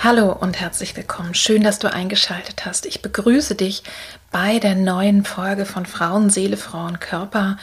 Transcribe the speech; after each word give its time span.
Hallo 0.00 0.30
und 0.30 0.60
herzlich 0.60 0.96
willkommen. 0.96 1.34
Schön, 1.34 1.64
dass 1.64 1.80
du 1.80 1.92
eingeschaltet 1.92 2.64
hast. 2.64 2.86
Ich 2.86 3.02
begrüße 3.02 3.56
dich 3.56 3.82
bei 4.30 4.60
der 4.60 4.76
neuen 4.76 5.24
Folge 5.24 5.66
von 5.66 5.86
Frauenseele, 5.86 6.56
Frauenkörper. 6.56 7.56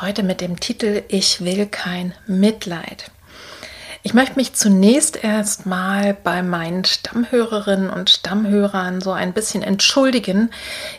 Heute 0.00 0.22
mit 0.22 0.40
dem 0.40 0.60
Titel 0.60 1.02
Ich 1.08 1.44
will 1.44 1.66
kein 1.66 2.14
Mitleid. 2.28 3.10
Ich 4.04 4.14
möchte 4.14 4.36
mich 4.36 4.52
zunächst 4.52 5.24
erstmal 5.24 6.14
bei 6.14 6.44
meinen 6.44 6.84
Stammhörerinnen 6.84 7.90
und 7.90 8.10
Stammhörern 8.10 9.00
so 9.00 9.10
ein 9.10 9.32
bisschen 9.32 9.64
entschuldigen. 9.64 10.50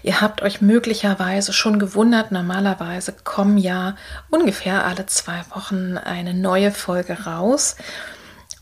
Ihr 0.03 0.19
habt 0.19 0.41
euch 0.41 0.59
möglicherweise 0.59 1.53
schon 1.53 1.79
gewundert, 1.79 2.33
normalerweise 2.33 3.13
kommen 3.23 3.57
ja 3.57 3.95
ungefähr 4.29 4.85
alle 4.85 5.05
zwei 5.05 5.45
Wochen 5.53 5.97
eine 5.97 6.33
neue 6.33 6.71
Folge 6.71 7.23
raus. 7.25 7.77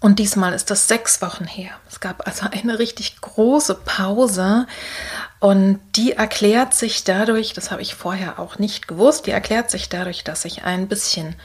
Und 0.01 0.17
diesmal 0.17 0.53
ist 0.53 0.71
das 0.71 0.87
sechs 0.87 1.21
Wochen 1.21 1.45
her. 1.45 1.69
Es 1.87 1.99
gab 1.99 2.27
also 2.27 2.47
eine 2.51 2.79
richtig 2.79 3.21
große 3.21 3.75
Pause. 3.75 4.65
Und 5.39 5.79
die 5.95 6.13
erklärt 6.13 6.73
sich 6.73 7.03
dadurch, 7.03 7.53
das 7.53 7.69
habe 7.69 7.83
ich 7.83 7.93
vorher 7.93 8.39
auch 8.39 8.57
nicht 8.57 8.87
gewusst, 8.87 9.27
die 9.27 9.31
erklärt 9.31 9.69
sich 9.69 9.89
dadurch, 9.89 10.23
dass 10.23 10.43
ich 10.43 10.63
ein 10.63 10.87
bisschen 10.87 11.35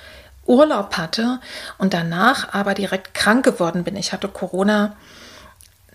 Urlaub 0.46 0.96
hatte 0.96 1.38
und 1.77 1.92
danach 1.92 2.54
aber 2.54 2.72
direkt 2.72 3.12
krank 3.12 3.44
geworden 3.44 3.84
bin. 3.84 3.94
Ich 3.94 4.12
hatte 4.12 4.28
Corona 4.28 4.96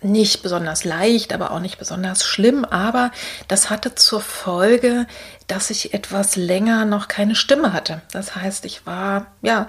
nicht 0.04 0.42
besonders 0.42 0.84
leicht, 0.84 1.32
aber 1.32 1.50
auch 1.50 1.60
nicht 1.60 1.78
besonders 1.78 2.24
schlimm, 2.24 2.64
aber 2.64 3.10
das 3.48 3.70
hatte 3.70 3.94
zur 3.94 4.20
Folge, 4.20 5.06
dass 5.46 5.70
ich 5.70 5.94
etwas 5.94 6.36
länger 6.36 6.84
noch 6.84 7.08
keine 7.08 7.34
Stimme 7.34 7.72
hatte. 7.72 8.00
Das 8.12 8.36
heißt, 8.36 8.64
ich 8.64 8.86
war, 8.86 9.26
ja, 9.42 9.66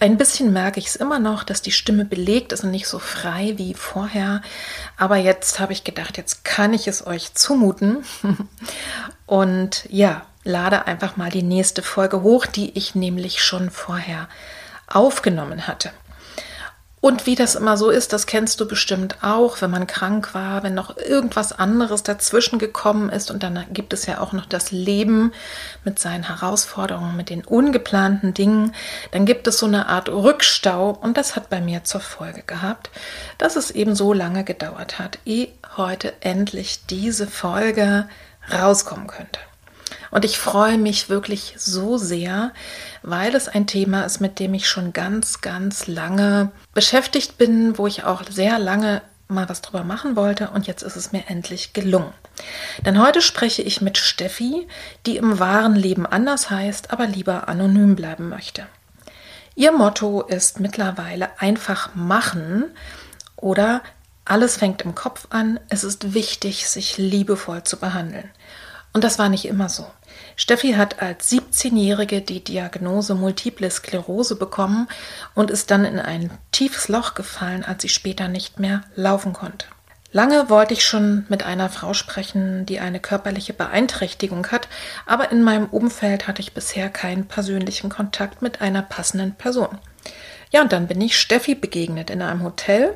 ein 0.00 0.16
bisschen 0.16 0.52
merke 0.52 0.80
ich 0.80 0.86
es 0.86 0.96
immer 0.96 1.18
noch, 1.18 1.44
dass 1.44 1.62
die 1.62 1.72
Stimme 1.72 2.04
belegt 2.04 2.52
ist 2.52 2.64
und 2.64 2.70
nicht 2.70 2.86
so 2.86 2.98
frei 2.98 3.54
wie 3.56 3.74
vorher. 3.74 4.42
Aber 4.96 5.16
jetzt 5.16 5.60
habe 5.60 5.72
ich 5.72 5.84
gedacht, 5.84 6.16
jetzt 6.16 6.44
kann 6.44 6.72
ich 6.72 6.88
es 6.88 7.06
euch 7.06 7.34
zumuten. 7.34 8.04
und 9.26 9.84
ja, 9.90 10.22
lade 10.44 10.86
einfach 10.86 11.16
mal 11.16 11.30
die 11.30 11.42
nächste 11.42 11.82
Folge 11.82 12.22
hoch, 12.22 12.46
die 12.46 12.76
ich 12.76 12.94
nämlich 12.94 13.42
schon 13.42 13.70
vorher 13.70 14.28
aufgenommen 14.86 15.66
hatte. 15.66 15.90
Und 17.02 17.26
wie 17.26 17.34
das 17.34 17.56
immer 17.56 17.76
so 17.76 17.90
ist, 17.90 18.12
das 18.12 18.26
kennst 18.26 18.60
du 18.60 18.68
bestimmt 18.68 19.16
auch, 19.22 19.60
wenn 19.60 19.72
man 19.72 19.88
krank 19.88 20.34
war, 20.34 20.62
wenn 20.62 20.74
noch 20.74 20.96
irgendwas 20.96 21.50
anderes 21.50 22.04
dazwischen 22.04 22.60
gekommen 22.60 23.10
ist. 23.10 23.32
Und 23.32 23.42
dann 23.42 23.66
gibt 23.72 23.92
es 23.92 24.06
ja 24.06 24.20
auch 24.20 24.32
noch 24.32 24.46
das 24.46 24.70
Leben 24.70 25.32
mit 25.82 25.98
seinen 25.98 26.28
Herausforderungen, 26.28 27.16
mit 27.16 27.28
den 27.28 27.44
ungeplanten 27.44 28.34
Dingen. 28.34 28.72
Dann 29.10 29.26
gibt 29.26 29.48
es 29.48 29.58
so 29.58 29.66
eine 29.66 29.88
Art 29.88 30.10
Rückstau. 30.10 30.90
Und 30.90 31.16
das 31.16 31.34
hat 31.34 31.50
bei 31.50 31.60
mir 31.60 31.82
zur 31.82 32.00
Folge 32.00 32.44
gehabt, 32.46 32.88
dass 33.36 33.56
es 33.56 33.72
eben 33.72 33.96
so 33.96 34.12
lange 34.12 34.44
gedauert 34.44 35.00
hat, 35.00 35.18
ehe 35.24 35.48
heute 35.76 36.12
endlich 36.20 36.86
diese 36.86 37.26
Folge 37.26 38.08
rauskommen 38.48 39.08
könnte. 39.08 39.40
Und 40.12 40.26
ich 40.26 40.38
freue 40.38 40.76
mich 40.76 41.08
wirklich 41.08 41.54
so 41.56 41.96
sehr, 41.96 42.52
weil 43.02 43.34
es 43.34 43.48
ein 43.48 43.66
Thema 43.66 44.02
ist, 44.02 44.20
mit 44.20 44.38
dem 44.38 44.52
ich 44.52 44.68
schon 44.68 44.92
ganz, 44.92 45.40
ganz 45.40 45.86
lange 45.86 46.52
beschäftigt 46.74 47.38
bin, 47.38 47.78
wo 47.78 47.86
ich 47.86 48.04
auch 48.04 48.22
sehr 48.30 48.58
lange 48.58 49.00
mal 49.28 49.48
was 49.48 49.62
drüber 49.62 49.84
machen 49.84 50.14
wollte 50.14 50.50
und 50.50 50.66
jetzt 50.66 50.82
ist 50.82 50.96
es 50.96 51.12
mir 51.12 51.24
endlich 51.28 51.72
gelungen. 51.72 52.12
Denn 52.84 53.00
heute 53.00 53.22
spreche 53.22 53.62
ich 53.62 53.80
mit 53.80 53.96
Steffi, 53.96 54.68
die 55.06 55.16
im 55.16 55.38
wahren 55.38 55.74
Leben 55.74 56.04
anders 56.04 56.50
heißt, 56.50 56.92
aber 56.92 57.06
lieber 57.06 57.48
anonym 57.48 57.96
bleiben 57.96 58.28
möchte. 58.28 58.66
Ihr 59.54 59.72
Motto 59.72 60.20
ist 60.20 60.60
mittlerweile 60.60 61.40
einfach 61.40 61.94
machen 61.94 62.64
oder 63.36 63.80
alles 64.26 64.58
fängt 64.58 64.82
im 64.82 64.94
Kopf 64.94 65.26
an, 65.30 65.58
es 65.70 65.84
ist 65.84 66.12
wichtig, 66.12 66.68
sich 66.68 66.98
liebevoll 66.98 67.62
zu 67.62 67.78
behandeln. 67.78 68.30
Und 68.92 69.04
das 69.04 69.18
war 69.18 69.28
nicht 69.28 69.46
immer 69.46 69.68
so. 69.68 69.86
Steffi 70.42 70.72
hat 70.72 71.00
als 71.00 71.30
17-Jährige 71.30 72.20
die 72.20 72.42
Diagnose 72.42 73.14
Multiple 73.14 73.70
Sklerose 73.70 74.34
bekommen 74.34 74.88
und 75.36 75.52
ist 75.52 75.70
dann 75.70 75.84
in 75.84 76.00
ein 76.00 76.32
tiefes 76.50 76.88
Loch 76.88 77.14
gefallen, 77.14 77.62
als 77.62 77.82
sie 77.82 77.88
später 77.88 78.26
nicht 78.26 78.58
mehr 78.58 78.82
laufen 78.96 79.34
konnte. 79.34 79.66
Lange 80.10 80.50
wollte 80.50 80.74
ich 80.74 80.84
schon 80.84 81.26
mit 81.28 81.44
einer 81.44 81.68
Frau 81.68 81.94
sprechen, 81.94 82.66
die 82.66 82.80
eine 82.80 82.98
körperliche 82.98 83.52
Beeinträchtigung 83.52 84.48
hat, 84.48 84.66
aber 85.06 85.30
in 85.30 85.44
meinem 85.44 85.66
Umfeld 85.66 86.26
hatte 86.26 86.42
ich 86.42 86.54
bisher 86.54 86.88
keinen 86.88 87.28
persönlichen 87.28 87.88
Kontakt 87.88 88.42
mit 88.42 88.60
einer 88.60 88.82
passenden 88.82 89.36
Person. 89.36 89.78
Ja, 90.52 90.60
und 90.60 90.70
dann 90.70 90.86
bin 90.86 91.00
ich 91.00 91.18
Steffi 91.18 91.54
begegnet 91.54 92.10
in 92.10 92.20
einem 92.20 92.42
Hotel 92.42 92.94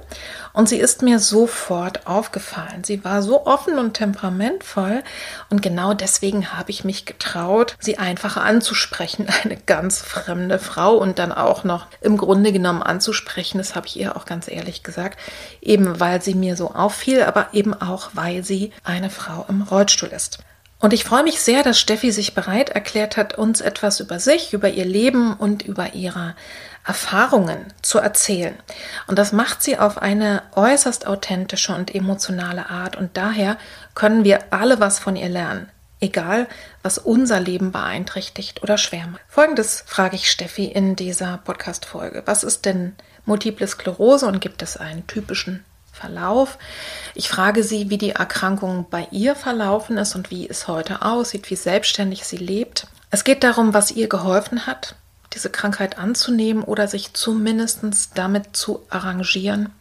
und 0.53 0.69
sie 0.69 0.77
ist 0.77 1.01
mir 1.01 1.19
sofort 1.19 2.07
aufgefallen. 2.07 2.85
Sie 2.85 3.03
war 3.03 3.23
so 3.23 3.47
offen 3.47 3.79
und 3.79 3.95
temperamentvoll 3.95 5.03
und 5.49 5.63
genau 5.63 5.95
deswegen 5.95 6.53
habe 6.53 6.71
ich 6.71 6.85
mich 6.85 7.07
getraut, 7.07 7.75
sie 7.81 7.97
einfach 7.97 8.37
anzusprechen. 8.37 9.27
Eine 9.43 9.57
ganz 9.57 10.03
fremde 10.03 10.59
Frau 10.59 10.97
und 10.97 11.19
dann 11.19 11.33
auch 11.33 11.65
noch 11.65 11.87
im 12.03 12.19
Grunde 12.19 12.53
genommen 12.53 12.83
anzusprechen. 12.83 13.57
Das 13.57 13.75
habe 13.75 13.87
ich 13.87 13.99
ihr 13.99 14.17
auch 14.17 14.27
ganz 14.27 14.49
ehrlich 14.49 14.83
gesagt. 14.83 15.19
Eben 15.63 15.99
weil 15.99 16.21
sie 16.21 16.35
mir 16.35 16.57
so 16.57 16.73
auffiel, 16.75 17.23
aber 17.23 17.49
eben 17.55 17.73
auch 17.73 18.11
weil 18.13 18.45
sie 18.45 18.71
eine 18.85 19.09
Frau 19.09 19.47
im 19.49 19.63
Rollstuhl 19.63 20.11
ist. 20.11 20.41
Und 20.79 20.93
ich 20.93 21.05
freue 21.05 21.23
mich 21.23 21.41
sehr, 21.41 21.63
dass 21.63 21.81
Steffi 21.81 22.13
sich 22.13 22.35
bereit 22.35 22.69
erklärt 22.69 23.17
hat, 23.17 23.39
uns 23.39 23.63
etwas 23.63 23.99
über 24.01 24.19
sich, 24.21 24.53
über 24.53 24.69
ihr 24.69 24.85
Leben 24.85 25.33
und 25.33 25.63
über 25.63 25.95
ihre 25.95 26.35
Erfahrungen 26.87 27.73
zu 27.83 27.99
erzählen. 27.99 28.55
Und 29.09 29.19
das 29.19 29.33
macht 29.33 29.63
sie 29.63 29.77
auf 29.77 29.99
eine 29.99 30.43
äußerst 30.55 31.07
authentische 31.07 31.75
und 31.75 31.95
emotionale 31.95 32.71
Art. 32.71 32.97
Und 32.97 33.17
daher 33.17 33.59
können 33.95 34.23
wir 34.23 34.53
alle 34.53 34.79
was 34.79 35.01
von 35.01 35.17
ihr 35.17 35.29
lernen. 35.29 35.69
Egal, 35.99 36.47
was 36.83 36.99
unser 36.99 37.41
Leben 37.41 37.73
beeinträchtigt 37.73 38.63
oder 38.63 38.79
schwer 38.79 39.07
macht. 39.09 39.23
Folgendes 39.29 39.83
frage 39.87 40.15
ich 40.15 40.31
Steffi 40.31 40.67
in 40.67 40.95
dieser 40.95 41.39
Podcast-Folge. 41.39 42.23
Was 42.27 42.45
ist 42.45 42.67
denn 42.67 42.95
Multiple 43.25 43.67
Sklerose 43.67 44.27
und 44.27 44.41
gibt 44.41 44.63
es 44.63 44.77
einen 44.77 45.07
typischen 45.07 45.65
Verlauf? 45.93 46.59
Ich 47.15 47.29
frage 47.29 47.65
sie, 47.65 47.89
wie 47.91 47.99
die 47.99 48.11
Erkrankung 48.11 48.87
bei 48.91 49.09
ihr 49.11 49.35
verlaufen 49.35 49.97
ist 49.97 50.15
und 50.15 50.31
wie 50.31 50.47
es 50.49 50.69
heute 50.69 51.03
aussieht, 51.03 51.51
wie 51.51 51.57
selbstständig 51.57 52.25
sie 52.25 52.37
lebt. 52.37 52.87
Es 53.11 53.25
geht 53.25 53.43
darum, 53.43 53.73
was 53.73 53.91
ihr 53.91 54.09
geholfen 54.09 54.67
hat, 54.67 54.95
diese 55.37 55.51
Krankheit 55.51 55.99
anzunehmen 55.99 56.65
oder 56.65 56.89
sich 56.89 57.13
zumindest 57.13 57.85
damit 58.15 58.57
zu 58.57 58.85
arrangieren. 58.91 59.73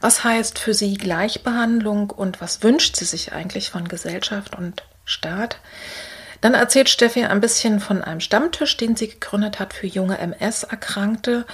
Was 0.00 0.24
heißt 0.24 0.58
für 0.58 0.72
sie 0.72 0.94
Gleichbehandlung 0.94 2.10
und 2.10 2.40
was 2.40 2.62
wünscht 2.62 2.96
sie 2.96 3.04
sich 3.04 3.32
eigentlich 3.32 3.68
von 3.68 3.86
Gesellschaft 3.86 4.56
und 4.56 4.82
Staat? 5.04 5.58
Dann 6.40 6.54
erzählt 6.54 6.88
Steffi 6.88 7.24
ein 7.24 7.42
bisschen 7.42 7.80
von 7.80 8.02
einem 8.02 8.20
Stammtisch, 8.20 8.78
den 8.78 8.96
sie 8.96 9.08
gegründet 9.08 9.58
hat 9.58 9.74
für 9.74 9.86
junge 9.86 10.16
MS-Erkrankte. 10.16 11.44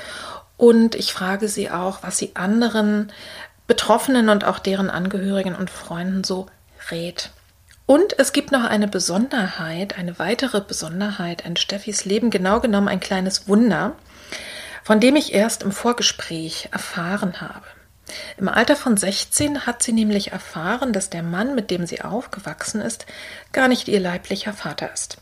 Und 0.56 0.94
ich 0.94 1.12
frage 1.12 1.48
sie 1.48 1.70
auch, 1.70 2.04
was 2.04 2.18
sie 2.18 2.36
anderen 2.36 3.12
Betroffenen 3.66 4.28
und 4.28 4.44
auch 4.44 4.60
deren 4.60 4.90
Angehörigen 4.90 5.56
und 5.56 5.70
Freunden 5.70 6.22
so 6.22 6.46
rät. 6.92 7.30
Und 7.86 8.18
es 8.18 8.32
gibt 8.32 8.50
noch 8.50 8.64
eine 8.64 8.88
Besonderheit, 8.88 9.96
eine 9.96 10.18
weitere 10.18 10.60
Besonderheit 10.60 11.42
in 11.42 11.56
Steffis 11.56 12.04
Leben, 12.04 12.30
genau 12.30 12.60
genommen 12.60 12.88
ein 12.88 13.00
kleines 13.00 13.48
Wunder. 13.48 13.94
von 14.86 15.00
dem 15.00 15.16
ich 15.16 15.34
erst 15.34 15.64
im 15.64 15.72
Vorgespräch 15.72 16.68
erfahren 16.70 17.40
habe. 17.40 17.66
Im 18.36 18.48
Alter 18.48 18.76
von 18.76 18.96
16 18.96 19.66
hat 19.66 19.82
sie 19.82 19.92
nämlich 19.92 20.30
erfahren, 20.30 20.92
dass 20.92 21.10
der 21.10 21.24
Mann, 21.24 21.56
mit 21.56 21.72
dem 21.72 21.86
sie 21.86 22.02
aufgewachsen 22.02 22.80
ist, 22.80 23.04
gar 23.50 23.66
nicht 23.66 23.88
ihr 23.88 23.98
leiblicher 23.98 24.52
Vater 24.52 24.92
ist. 24.92 25.16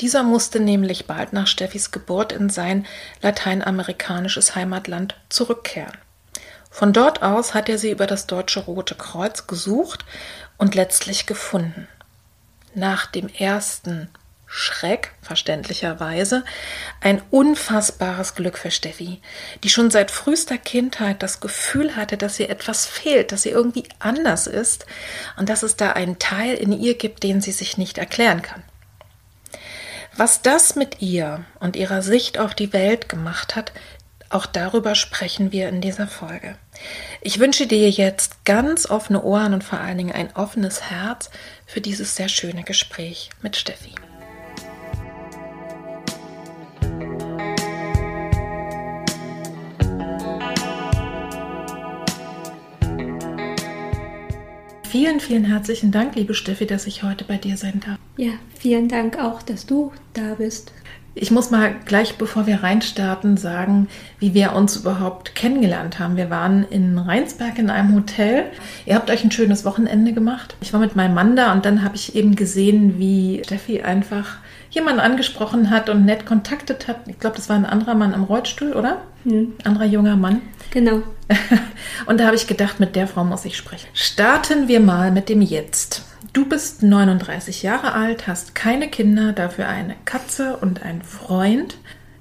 Dieser 0.00 0.24
musste 0.24 0.58
nämlich 0.58 1.06
bald 1.06 1.32
nach 1.32 1.46
Steffis 1.46 1.92
Geburt 1.92 2.32
in 2.32 2.50
sein 2.50 2.86
lateinamerikanisches 3.22 4.56
Heimatland 4.56 5.14
zurückkehren. 5.28 5.96
Von 6.68 6.92
dort 6.92 7.22
aus 7.22 7.54
hat 7.54 7.68
er 7.68 7.78
sie 7.78 7.92
über 7.92 8.08
das 8.08 8.26
Deutsche 8.26 8.60
Rote 8.60 8.96
Kreuz 8.96 9.46
gesucht 9.46 10.04
und 10.58 10.74
letztlich 10.74 11.26
gefunden. 11.26 11.88
Nach 12.74 13.06
dem 13.06 13.28
ersten 13.28 14.10
Schreck, 14.50 15.12
verständlicherweise, 15.20 16.42
ein 17.00 17.20
unfassbares 17.30 18.34
Glück 18.34 18.56
für 18.56 18.70
Steffi, 18.70 19.20
die 19.62 19.68
schon 19.68 19.90
seit 19.90 20.10
frühester 20.10 20.56
Kindheit 20.56 21.22
das 21.22 21.40
Gefühl 21.40 21.96
hatte, 21.96 22.16
dass 22.16 22.40
ihr 22.40 22.48
etwas 22.48 22.86
fehlt, 22.86 23.30
dass 23.30 23.42
sie 23.42 23.50
irgendwie 23.50 23.84
anders 23.98 24.46
ist 24.46 24.86
und 25.36 25.50
dass 25.50 25.62
es 25.62 25.76
da 25.76 25.92
einen 25.92 26.18
Teil 26.18 26.54
in 26.54 26.72
ihr 26.72 26.96
gibt, 26.96 27.22
den 27.22 27.42
sie 27.42 27.52
sich 27.52 27.76
nicht 27.76 27.98
erklären 27.98 28.40
kann. 28.40 28.62
Was 30.16 30.42
das 30.42 30.74
mit 30.74 31.02
ihr 31.02 31.44
und 31.60 31.76
ihrer 31.76 32.02
Sicht 32.02 32.38
auf 32.38 32.54
die 32.54 32.72
Welt 32.72 33.08
gemacht 33.08 33.54
hat, 33.54 33.72
auch 34.30 34.46
darüber 34.46 34.94
sprechen 34.94 35.52
wir 35.52 35.68
in 35.68 35.80
dieser 35.80 36.08
Folge. 36.08 36.56
Ich 37.20 37.38
wünsche 37.38 37.66
dir 37.66 37.90
jetzt 37.90 38.44
ganz 38.44 38.88
offene 38.88 39.22
Ohren 39.22 39.54
und 39.54 39.64
vor 39.64 39.80
allen 39.80 39.98
Dingen 39.98 40.12
ein 40.12 40.34
offenes 40.36 40.90
Herz 40.90 41.30
für 41.66 41.80
dieses 41.80 42.16
sehr 42.16 42.28
schöne 42.28 42.62
Gespräch 42.62 43.30
mit 43.42 43.56
Steffi. 43.56 43.94
Vielen, 54.88 55.20
vielen 55.20 55.44
herzlichen 55.44 55.92
Dank, 55.92 56.14
liebe 56.14 56.32
Steffi, 56.32 56.64
dass 56.64 56.86
ich 56.86 57.02
heute 57.02 57.24
bei 57.24 57.36
dir 57.36 57.58
sein 57.58 57.80
darf. 57.84 57.98
Ja, 58.16 58.32
vielen 58.58 58.88
Dank 58.88 59.18
auch, 59.18 59.42
dass 59.42 59.66
du 59.66 59.92
da 60.14 60.34
bist. 60.34 60.72
Ich 61.14 61.30
muss 61.30 61.50
mal 61.50 61.74
gleich, 61.84 62.16
bevor 62.16 62.46
wir 62.46 62.62
reinstarten, 62.62 63.36
sagen, 63.36 63.88
wie 64.20 64.34
wir 64.34 64.52
uns 64.52 64.76
überhaupt 64.76 65.34
kennengelernt 65.34 65.98
haben. 65.98 66.16
Wir 66.16 66.30
waren 66.30 66.64
in 66.70 66.96
Rheinsberg 66.96 67.58
in 67.58 67.70
einem 67.70 67.94
Hotel. 67.94 68.44
Ihr 68.86 68.94
habt 68.94 69.10
euch 69.10 69.24
ein 69.24 69.32
schönes 69.32 69.64
Wochenende 69.64 70.12
gemacht. 70.12 70.56
Ich 70.60 70.72
war 70.72 70.80
mit 70.80 70.94
meinem 70.94 71.14
Mann 71.14 71.34
da 71.34 71.52
und 71.52 71.64
dann 71.64 71.82
habe 71.82 71.96
ich 71.96 72.14
eben 72.14 72.36
gesehen, 72.36 72.98
wie 72.98 73.42
Steffi 73.44 73.82
einfach 73.82 74.36
jemanden 74.70 75.00
angesprochen 75.00 75.70
hat 75.70 75.88
und 75.88 76.04
nett 76.04 76.26
kontaktet 76.26 76.88
hat. 76.88 76.98
Ich 77.06 77.18
glaube, 77.18 77.36
das 77.36 77.48
war 77.48 77.56
ein 77.56 77.66
anderer 77.66 77.94
Mann 77.94 78.14
am 78.14 78.24
Rollstuhl, 78.24 78.74
oder? 78.74 78.98
Hm. 79.24 79.54
Anderer 79.64 79.86
junger 79.86 80.16
Mann. 80.16 80.42
Genau. 80.70 81.02
und 82.06 82.20
da 82.20 82.26
habe 82.26 82.36
ich 82.36 82.46
gedacht, 82.46 82.78
mit 82.80 82.94
der 82.94 83.08
Frau 83.08 83.24
muss 83.24 83.44
ich 83.44 83.56
sprechen. 83.56 83.88
Starten 83.92 84.68
wir 84.68 84.80
mal 84.80 85.10
mit 85.10 85.28
dem 85.28 85.42
Jetzt. 85.42 86.04
Du 86.32 86.46
bist 86.46 86.82
39 86.82 87.62
Jahre 87.62 87.92
alt, 87.92 88.26
hast 88.26 88.54
keine 88.54 88.88
Kinder, 88.88 89.32
dafür 89.32 89.68
eine 89.68 89.94
Katze 90.04 90.56
und 90.56 90.82
einen 90.82 91.02
Freund. 91.02 91.78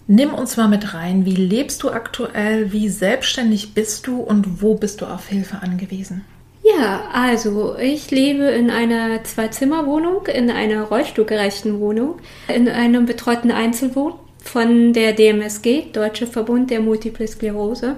Nimm 0.08 0.34
uns 0.34 0.56
mal 0.56 0.68
mit 0.68 0.94
rein. 0.94 1.26
Wie 1.26 1.36
lebst 1.36 1.84
du 1.84 1.90
aktuell? 1.90 2.72
Wie 2.72 2.90
selbstständig 2.90 3.74
bist 3.74 4.08
du 4.08 4.22
und 4.22 4.62
wo 4.62 4.76
bist 4.76 5.02
du 5.02 5.06
auf 5.06 5.28
Hilfe 5.28 5.58
angewiesen? 5.62 6.24
Ja, 6.64 7.02
also 7.14 7.78
ich 7.78 8.12
lebe 8.12 8.44
in 8.44 8.70
einer 8.70 9.24
Zwei-Zimmer-Wohnung, 9.24 10.28
in 10.28 10.50
einer 10.50 10.84
rollstuhlgerechten 10.84 11.80
Wohnung, 11.80 12.20
in 12.54 12.68
einem 12.68 13.06
betreuten 13.06 13.52
Einzelwohn 13.52 14.14
von 14.44 14.94
der 14.94 15.14
DMSG, 15.14 15.92
Deutsche 15.92 16.28
Verbund 16.28 16.70
der 16.72 16.82
Multiple 16.82 17.28
Sklerose. 17.28 17.96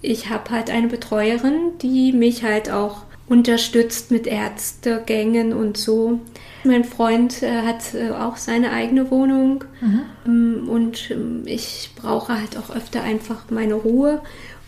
Ich 0.00 0.30
habe 0.30 0.50
halt 0.50 0.70
eine 0.70 0.88
Betreuerin, 0.88 1.78
die 1.80 2.12
mich 2.12 2.42
halt 2.42 2.70
auch 2.70 3.02
unterstützt 3.32 4.10
mit 4.10 4.26
Ärztegängen 4.26 5.54
und 5.54 5.78
so. 5.78 6.20
Mein 6.64 6.84
Freund 6.84 7.42
äh, 7.42 7.62
hat 7.62 7.94
äh, 7.94 8.10
auch 8.10 8.36
seine 8.36 8.72
eigene 8.72 9.10
Wohnung 9.10 9.64
mhm. 9.80 10.02
Ähm, 10.26 10.68
und 10.68 11.10
ähm, 11.10 11.42
ich 11.46 11.90
brauche 11.96 12.38
halt 12.38 12.58
auch 12.58 12.74
öfter 12.74 13.02
einfach 13.02 13.50
meine 13.50 13.74
Ruhe, 13.74 14.20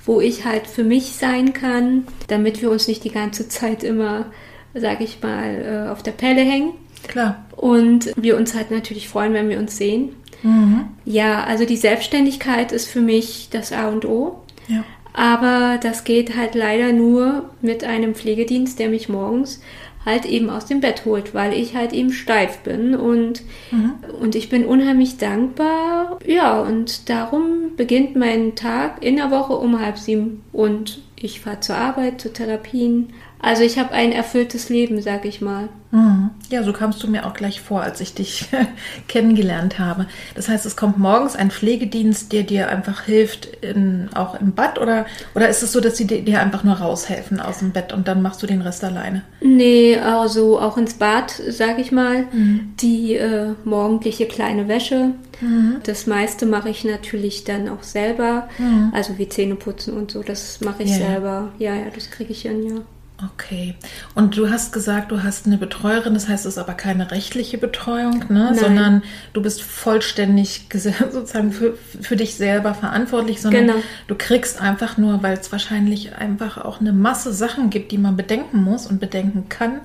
wo 0.07 0.21
ich 0.21 0.47
halt 0.47 0.67
für 0.67 0.83
mich 0.83 1.13
sein 1.13 1.53
kann, 1.53 2.07
damit 2.27 2.63
wir 2.63 2.71
uns 2.71 2.89
nicht 2.89 3.05
die 3.05 3.13
ganze 3.13 3.49
Zeit 3.49 3.85
immer, 3.85 4.27
sage 4.73 5.05
ich 5.05 5.23
mal, 5.23 5.87
äh, 5.87 5.91
auf 5.91 6.03
der 6.03 6.13
Pelle 6.13 6.41
hängen. 6.41 6.73
Klar. 7.07 7.45
Und 7.55 8.13
wir 8.17 8.37
uns 8.39 8.55
halt 8.55 8.71
natürlich 8.71 9.09
freuen, 9.09 9.35
wenn 9.35 9.51
wir 9.51 9.59
uns 9.59 9.77
sehen. 9.77 10.17
Mhm. 10.43 10.87
Ja, 11.05 11.45
also 11.45 11.67
die 11.67 11.77
Selbstständigkeit 11.77 12.73
ist 12.73 12.89
für 12.89 13.03
mich 13.03 13.49
das 13.51 13.73
A 13.73 13.89
und 13.89 14.07
O. 14.07 14.41
Ja. 14.69 14.85
Aber 15.15 15.79
das 15.81 16.05
geht 16.05 16.37
halt 16.37 16.55
leider 16.55 16.93
nur 16.93 17.51
mit 17.63 17.85
einem 17.85 18.15
Pflegedienst, 18.15 18.79
der 18.79 18.89
mich 18.89 19.09
morgens 19.09 19.61
halt 20.05 20.27
eben 20.27 20.51
aus 20.51 20.67
dem 20.67 20.81
Bett 20.81 21.05
holt, 21.07 21.35
weil 21.35 21.55
ich 21.55 21.75
halt 21.75 21.93
eben 21.93 22.13
steif 22.13 22.59
bin 22.59 22.95
und, 22.95 23.43
mhm. 23.71 23.95
und 24.21 24.35
ich 24.35 24.51
bin 24.51 24.67
unheimlich 24.67 25.17
dankbar. 25.17 26.19
Ja, 26.27 26.61
und 26.61 27.09
darum 27.09 27.77
beginnt 27.77 28.17
mein 28.17 28.55
Tag 28.55 29.03
in 29.03 29.17
der 29.17 29.31
Woche 29.31 29.55
um 29.55 29.81
halb 29.81 29.97
sieben 29.97 30.43
und 30.53 31.01
ich 31.17 31.41
fahre 31.41 31.61
zur 31.61 31.77
Arbeit, 31.77 32.21
zu 32.21 32.33
Therapien, 32.33 33.15
also 33.45 33.63
ich 33.63 33.79
habe 33.79 33.93
ein 33.93 34.13
erfülltes 34.13 34.69
Leben, 34.69 35.01
sag 35.03 35.25
ich 35.25 35.41
mal. 35.41 35.69
Mhm. 35.91 36.31
Ja, 36.51 36.65
so 36.65 36.73
kamst 36.73 37.03
du 37.03 37.09
mir 37.09 37.25
auch 37.25 37.35
gleich 37.35 37.61
vor, 37.61 37.83
als 37.83 38.01
ich 38.01 38.15
dich 38.15 38.47
kennengelernt 39.09 39.79
habe. 39.79 40.07
Das 40.35 40.49
heißt, 40.49 40.67
es 40.67 40.77
kommt 40.77 40.99
morgens 40.99 41.37
ein 41.37 41.51
Pflegedienst, 41.51 42.33
der 42.33 42.43
dir 42.43 42.69
einfach 42.69 43.03
hilft, 43.03 43.47
in, 43.63 44.09
auch 44.15 44.39
im 44.41 44.53
Bad 44.53 44.81
oder, 44.81 45.07
oder 45.35 45.49
ist 45.49 45.63
es 45.63 45.73
so, 45.73 45.81
dass 45.81 45.97
sie 45.97 46.07
dir 46.07 46.41
einfach 46.41 46.65
nur 46.65 46.75
raushelfen 46.75 47.39
aus 47.39 47.59
dem 47.59 47.71
Bett 47.71 47.93
und 47.93 48.09
dann 48.09 48.23
machst 48.23 48.43
du 48.43 48.47
den 48.47 48.61
Rest 48.61 48.83
alleine? 48.83 49.23
Nee, 49.41 49.97
also 49.99 50.59
auch 50.59 50.77
ins 50.77 50.95
Bad, 50.95 51.31
sag 51.49 51.79
ich 51.79 51.93
mal. 51.93 52.27
Mhm. 52.33 52.75
Die 52.81 53.15
äh, 53.15 53.53
morgendliche 53.65 54.27
kleine 54.27 54.67
Wäsche. 54.67 55.13
Mhm. 55.41 55.77
Das 55.85 56.07
meiste 56.07 56.47
mache 56.47 56.71
ich 56.71 56.85
natürlich 56.85 57.45
dann 57.45 57.69
auch 57.69 57.83
selber. 57.83 58.49
Mhm. 58.59 58.91
Also 58.93 59.19
wie 59.19 59.29
Zähne 59.29 59.55
putzen 59.55 59.95
und 59.97 60.11
so, 60.11 60.23
das 60.23 60.61
mache 60.61 60.83
ich 60.83 60.91
ja, 60.91 60.97
selber. 60.97 61.53
Ja, 61.59 61.75
ja, 61.75 61.87
das 61.95 62.11
kriege 62.11 62.33
ich 62.33 62.43
hin, 62.43 62.63
ja. 62.69 62.83
Okay. 63.23 63.77
Und 64.17 64.37
du 64.37 64.51
hast 64.51 64.73
gesagt, 64.73 65.13
du 65.13 65.23
hast 65.23 65.47
eine 65.47 65.57
Betreuerin, 65.57 66.15
das 66.15 66.29
heißt, 66.29 66.47
es 66.47 66.55
ist 66.55 66.59
aber 66.59 66.75
keine 66.75 67.13
rechtliche 67.13 67.59
Betreuung, 67.59 68.25
ne? 68.29 68.57
sondern 68.59 69.05
du 69.33 69.41
bist 69.41 69.63
vollständig 69.63 70.67
sozusagen 70.73 71.53
für, 71.53 71.79
für 72.01 72.17
dich 72.17 72.35
selber 72.35 72.75
verantwortlich, 72.75 73.41
sondern 73.41 73.69
genau. 73.69 73.79
du 74.09 74.17
kriegst 74.17 74.61
einfach 74.61 74.99
nur, 74.99 75.23
weil 75.23 75.39
es 75.39 75.53
wahrscheinlich 75.53 76.17
einfach 76.17 76.59
auch 76.59 76.81
eine 76.81 76.93
Masse 76.93 77.33
Sachen 77.33 77.71
gibt, 77.71 77.93
die 77.93 77.99
man 77.99 78.17
bedenken 78.17 78.63
muss 78.63 78.87
und 78.89 78.99
bedenken 78.99 79.49
kann, 79.49 79.81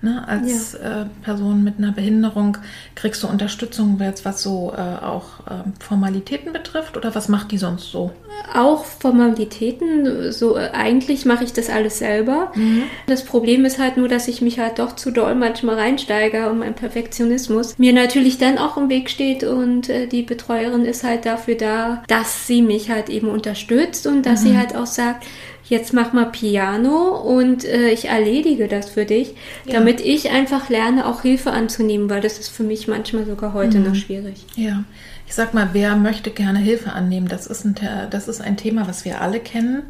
Ne? 0.00 0.26
Als 0.28 0.74
ja. 0.80 1.02
äh, 1.02 1.06
Person 1.24 1.64
mit 1.64 1.78
einer 1.78 1.90
Behinderung 1.90 2.56
kriegst 2.94 3.22
du 3.24 3.26
Unterstützung, 3.26 3.98
jetzt 4.00 4.24
was 4.24 4.42
so 4.42 4.72
äh, 4.76 5.04
auch 5.04 5.40
äh, 5.46 5.64
Formalitäten 5.80 6.52
betrifft 6.52 6.96
oder 6.96 7.16
was 7.16 7.28
macht 7.28 7.50
die 7.50 7.58
sonst 7.58 7.90
so? 7.90 8.12
Auch 8.54 8.84
Formalitäten, 8.84 10.30
so 10.30 10.56
äh, 10.56 10.70
eigentlich 10.72 11.24
mache 11.24 11.42
ich 11.42 11.52
das 11.52 11.68
alles 11.68 11.98
selber. 11.98 12.52
Mhm. 12.54 12.84
Das 13.08 13.24
Problem 13.24 13.64
ist 13.64 13.80
halt 13.80 13.96
nur, 13.96 14.06
dass 14.06 14.28
ich 14.28 14.40
mich 14.40 14.60
halt 14.60 14.78
doch 14.78 14.94
zu 14.94 15.10
doll 15.10 15.34
manchmal 15.34 15.74
reinsteige 15.74 16.48
und 16.48 16.60
mein 16.60 16.74
Perfektionismus 16.74 17.76
mir 17.76 17.92
natürlich 17.92 18.38
dann 18.38 18.58
auch 18.58 18.76
im 18.76 18.88
Weg 18.88 19.10
steht 19.10 19.42
und 19.42 19.88
äh, 19.88 20.06
die 20.06 20.22
Betreuerin 20.22 20.84
ist 20.84 21.02
halt 21.02 21.26
dafür 21.26 21.56
da, 21.56 22.04
dass 22.06 22.46
sie 22.46 22.62
mich 22.62 22.88
halt 22.88 23.08
eben 23.08 23.28
unterstützt 23.28 24.06
und 24.06 24.24
dass 24.26 24.44
mhm. 24.44 24.46
sie 24.46 24.58
halt 24.58 24.76
auch 24.76 24.86
sagt, 24.86 25.26
jetzt 25.68 25.92
mach 25.92 26.12
mal 26.12 26.26
Piano 26.26 27.16
und 27.16 27.64
äh, 27.64 27.90
ich 27.90 28.06
erledige 28.06 28.68
das 28.68 28.90
für 28.90 29.04
dich, 29.04 29.34
ja. 29.64 29.74
damit 29.74 30.00
ich 30.00 30.30
einfach 30.30 30.68
lerne, 30.68 31.06
auch 31.06 31.22
Hilfe 31.22 31.52
anzunehmen, 31.52 32.10
weil 32.10 32.20
das 32.20 32.38
ist 32.38 32.48
für 32.48 32.62
mich 32.62 32.88
manchmal 32.88 33.26
sogar 33.26 33.52
heute 33.52 33.78
mhm. 33.78 33.88
noch 33.88 33.94
schwierig. 33.94 34.44
Ja. 34.56 34.84
Ich 35.28 35.34
sag 35.34 35.52
mal, 35.52 35.70
wer 35.74 35.94
möchte 35.94 36.30
gerne 36.30 36.58
Hilfe 36.58 36.92
annehmen? 36.92 37.28
Das 37.28 37.46
ist 37.46 37.66
ein, 37.66 37.74
das 38.08 38.28
ist 38.28 38.40
ein 38.40 38.56
Thema, 38.56 38.88
was 38.88 39.04
wir 39.04 39.20
alle 39.20 39.40
kennen. 39.40 39.82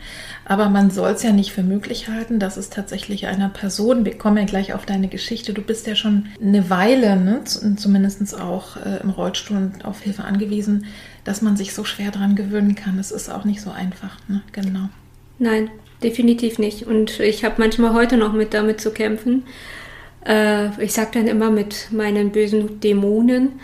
Aber 0.44 0.68
man 0.68 0.90
soll 0.90 1.12
es 1.12 1.22
ja 1.22 1.30
nicht 1.30 1.52
für 1.52 1.62
möglich 1.62 2.08
halten, 2.08 2.40
dass 2.40 2.56
es 2.56 2.70
tatsächlich 2.70 3.28
einer 3.28 3.48
Person, 3.48 4.04
wir 4.04 4.18
kommen 4.18 4.38
ja 4.38 4.44
gleich 4.46 4.74
auf 4.74 4.84
deine 4.84 5.06
Geschichte, 5.06 5.52
du 5.52 5.62
bist 5.62 5.86
ja 5.86 5.94
schon 5.94 6.26
eine 6.42 6.70
Weile, 6.70 7.16
ne, 7.16 7.44
zumindest 7.44 8.38
auch 8.38 8.78
äh, 8.78 9.00
im 9.00 9.10
Rollstuhl 9.10 9.56
und 9.56 9.84
auf 9.84 10.00
Hilfe 10.00 10.24
angewiesen, 10.24 10.86
dass 11.22 11.40
man 11.40 11.56
sich 11.56 11.72
so 11.72 11.84
schwer 11.84 12.10
daran 12.10 12.34
gewöhnen 12.34 12.74
kann. 12.74 12.96
Das 12.96 13.12
ist 13.12 13.30
auch 13.30 13.44
nicht 13.44 13.60
so 13.60 13.70
einfach. 13.70 14.16
Ne? 14.26 14.42
Genau. 14.50 14.88
Nein, 15.38 15.70
definitiv 16.02 16.58
nicht. 16.58 16.86
Und 16.86 17.20
ich 17.20 17.44
habe 17.44 17.56
manchmal 17.58 17.94
heute 17.94 18.16
noch 18.16 18.32
mit 18.32 18.54
damit 18.54 18.80
zu 18.80 18.90
kämpfen. 18.90 19.44
Äh, 20.26 20.82
ich 20.82 20.92
sage 20.92 21.10
dann 21.14 21.26
immer 21.26 21.50
mit 21.50 21.88
meinen 21.90 22.30
bösen 22.30 22.80
Dämonen, 22.80 23.60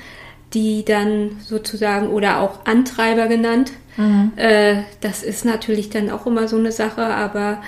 die 0.52 0.84
dann 0.84 1.38
sozusagen 1.40 2.08
oder 2.08 2.40
auch 2.40 2.64
Antreiber 2.64 3.26
genannt. 3.26 3.72
Mhm. 3.96 4.32
Äh, 4.36 4.82
das 5.00 5.22
ist 5.22 5.44
natürlich 5.44 5.90
dann 5.90 6.10
auch 6.10 6.26
immer 6.26 6.48
so 6.48 6.56
eine 6.56 6.72
Sache, 6.72 7.04
aber 7.04 7.62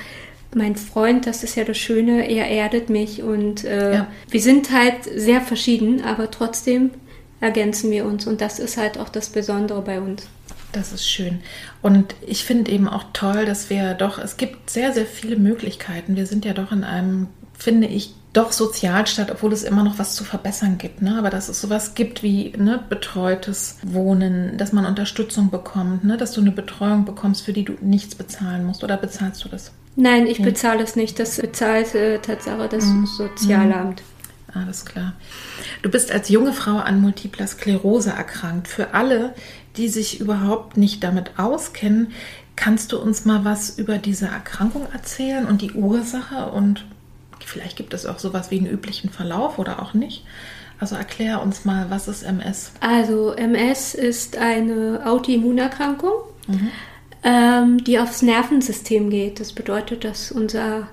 mein 0.55 0.77
Freund, 0.77 1.27
das 1.27 1.43
ist 1.45 1.57
ja 1.57 1.65
das 1.65 1.77
Schöne, 1.77 2.31
er 2.31 2.49
erdet 2.49 2.89
mich 2.89 3.23
und 3.23 3.65
äh, 3.65 3.95
ja. 3.95 4.07
wir 4.31 4.41
sind 4.41 4.73
halt 4.73 5.05
sehr 5.15 5.41
verschieden, 5.41 6.03
aber 6.03 6.31
trotzdem 6.31 6.93
ergänzen 7.41 7.91
wir 7.91 8.07
uns 8.07 8.27
und 8.27 8.41
das 8.41 8.59
ist 8.59 8.77
halt 8.77 8.99
auch 8.99 9.11
das 9.11 9.29
Besondere 9.29 9.83
bei 9.83 10.01
uns. 10.01 10.29
Das 10.73 10.93
ist 10.93 11.09
schön. 11.09 11.41
Und 11.83 12.15
ich 12.27 12.45
finde 12.45 12.71
eben 12.71 12.89
auch 12.89 13.05
toll, 13.13 13.47
dass 13.47 13.71
wir 13.71 13.95
doch, 13.95 14.19
es 14.19 14.37
gibt 14.37 14.71
sehr, 14.71 14.93
sehr 14.93 15.07
viele 15.07 15.37
Möglichkeiten. 15.37 16.17
Wir 16.17 16.27
sind 16.27 16.45
ja 16.45 16.53
doch 16.53 16.73
in 16.73 16.85
einem, 16.85 17.29
finde 17.57 17.87
ich, 17.87 18.15
doch 18.37 18.53
Sozialstaat, 18.53 19.31
obwohl 19.31 19.55
es 19.55 19.63
immer 19.63 19.83
noch 19.83 19.99
was 19.99 20.15
zu 20.15 20.23
verbessern 20.23 20.77
gibt. 20.77 21.01
Ne? 21.01 21.17
Aber 21.17 21.31
dass 21.31 21.49
es 21.49 21.61
sowas 21.61 21.95
gibt 21.95 22.23
wie 22.23 22.53
ne, 22.59 22.85
betreutes 22.87 23.79
Wohnen, 23.83 24.59
dass 24.59 24.73
man 24.75 24.85
Unterstützung 24.85 25.51
bekommt, 25.51 26.05
ne? 26.05 26.19
dass 26.19 26.33
du 26.33 26.43
eine 26.43 26.51
Betreuung 26.51 27.07
bekommst, 27.07 27.45
für 27.45 27.55
die 27.55 27.65
du 27.65 27.75
nichts 27.81 28.15
bezahlen 28.15 28.67
musst. 28.67 28.85
Oder 28.85 28.99
bezahlst 28.99 29.43
du 29.45 29.49
das? 29.49 29.73
Nein, 29.97 30.27
ich 30.27 30.39
ja. 30.39 30.45
bezahle 30.45 30.83
es 30.83 30.97
nicht. 30.97 31.19
Das 31.19 31.39
bezahlt 31.39 31.95
äh, 31.95 32.19
Tatsache 32.19 32.69
das 32.69 32.85
mhm. 32.85 33.07
Sozialamt. 33.07 34.03
Mhm. 34.03 34.17
Alles 34.61 34.85
klar. 34.85 35.15
Du 35.83 35.91
bist 35.91 36.11
als 36.13 36.29
junge 36.29 36.53
Frau 36.53 36.77
an 36.77 37.01
multipler 37.01 37.47
Sklerose 37.47 38.11
erkrankt. 38.11 38.69
Für 38.69 38.95
alle, 38.95 39.35
die 39.77 39.89
sich 39.89 40.21
überhaupt 40.21 40.77
nicht 40.77 41.05
damit 41.05 41.39
auskennen, 41.39 42.13
kannst 42.57 42.93
du 42.93 42.99
uns 42.99 43.25
mal 43.25 43.45
was 43.45 43.79
über 43.79 43.99
diese 43.99 44.27
Erkrankung 44.27 44.87
erzählen 44.93 45.47
und 45.47 45.61
die 45.63 45.73
Ursache 45.73 46.51
und 46.51 46.85
Vielleicht 47.47 47.77
gibt 47.77 47.95
es 47.95 48.07
auch 48.07 48.19
sowas 48.19 48.51
wie 48.51 48.59
einen 48.59 48.67
üblichen 48.67 49.11
Verlauf 49.11 49.59
oder 49.59 49.81
auch 49.81 49.95
nicht. 49.95 50.25
Also 50.81 50.97
erklär 50.97 51.41
uns 51.43 51.65
mal, 51.65 51.87
was 51.91 52.09
ist 52.09 52.23
MS? 52.23 52.73
Also 52.81 53.33
MS 53.33 53.95
ist 53.95 54.37
eine 54.37 55.03
Autoimmunerkrankung, 55.07 56.13
mhm. 56.49 56.71
ähm, 57.23 57.85
die 57.85 57.99
aufs 57.99 58.23
Nervensystem 58.23 59.11
geht. 59.11 59.41
Das 59.41 59.53
bedeutet, 59.53 60.05
dass 60.05 60.33
unser 60.33 60.89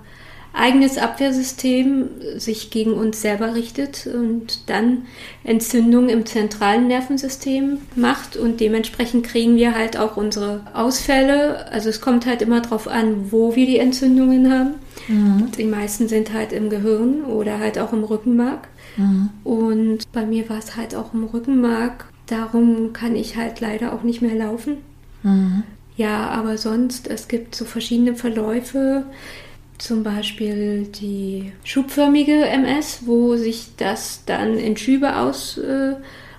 eigenes 0.53 0.99
Abwehrsystem 0.99 2.09
sich 2.37 2.69
gegen 2.69 2.93
uns 2.93 3.21
selber 3.21 3.55
richtet 3.55 4.07
und 4.07 4.69
dann 4.69 5.07
Entzündung 5.43 6.09
im 6.09 6.27
zentralen 6.27 6.87
Nervensystem 6.87 7.79
macht 7.95 8.37
und 8.37 8.59
dementsprechend 8.59 9.25
kriegen 9.25 9.55
wir 9.55 9.73
halt 9.75 9.97
auch 9.97 10.15
unsere 10.15 10.61
Ausfälle. 10.73 11.71
Also 11.71 11.89
es 11.89 12.01
kommt 12.01 12.27
halt 12.27 12.43
immer 12.43 12.61
darauf 12.61 12.87
an, 12.87 13.31
wo 13.31 13.55
wir 13.55 13.65
die 13.65 13.79
Entzündungen 13.79 14.53
haben. 14.53 14.75
Mhm. 15.07 15.51
Die 15.57 15.65
meisten 15.65 16.07
sind 16.07 16.31
halt 16.33 16.53
im 16.53 16.69
Gehirn 16.69 17.23
oder 17.23 17.57
halt 17.57 17.79
auch 17.79 17.91
im 17.91 18.03
Rückenmark. 18.03 18.67
Mhm. 18.95 19.29
Und 19.43 20.11
bei 20.11 20.25
mir 20.25 20.47
war 20.49 20.59
es 20.59 20.75
halt 20.75 20.93
auch 20.93 21.15
im 21.15 21.23
Rückenmark. 21.23 22.05
Darum 22.27 22.93
kann 22.93 23.15
ich 23.15 23.35
halt 23.37 23.59
leider 23.59 23.91
auch 23.91 24.03
nicht 24.03 24.21
mehr 24.21 24.35
laufen. 24.35 24.77
Mhm. 25.23 25.63
Ja, 25.95 26.29
aber 26.29 26.57
sonst, 26.57 27.07
es 27.07 27.27
gibt 27.27 27.55
so 27.55 27.65
verschiedene 27.65 28.15
Verläufe 28.15 29.05
zum 29.77 30.03
Beispiel 30.03 30.87
die 30.87 31.51
schubförmige 31.63 32.45
MS, 32.45 33.01
wo 33.05 33.35
sich 33.35 33.69
das 33.77 34.23
dann 34.25 34.57
in 34.57 34.77
Schübe 34.77 35.17
aus, 35.17 35.57
äh, 35.57 35.93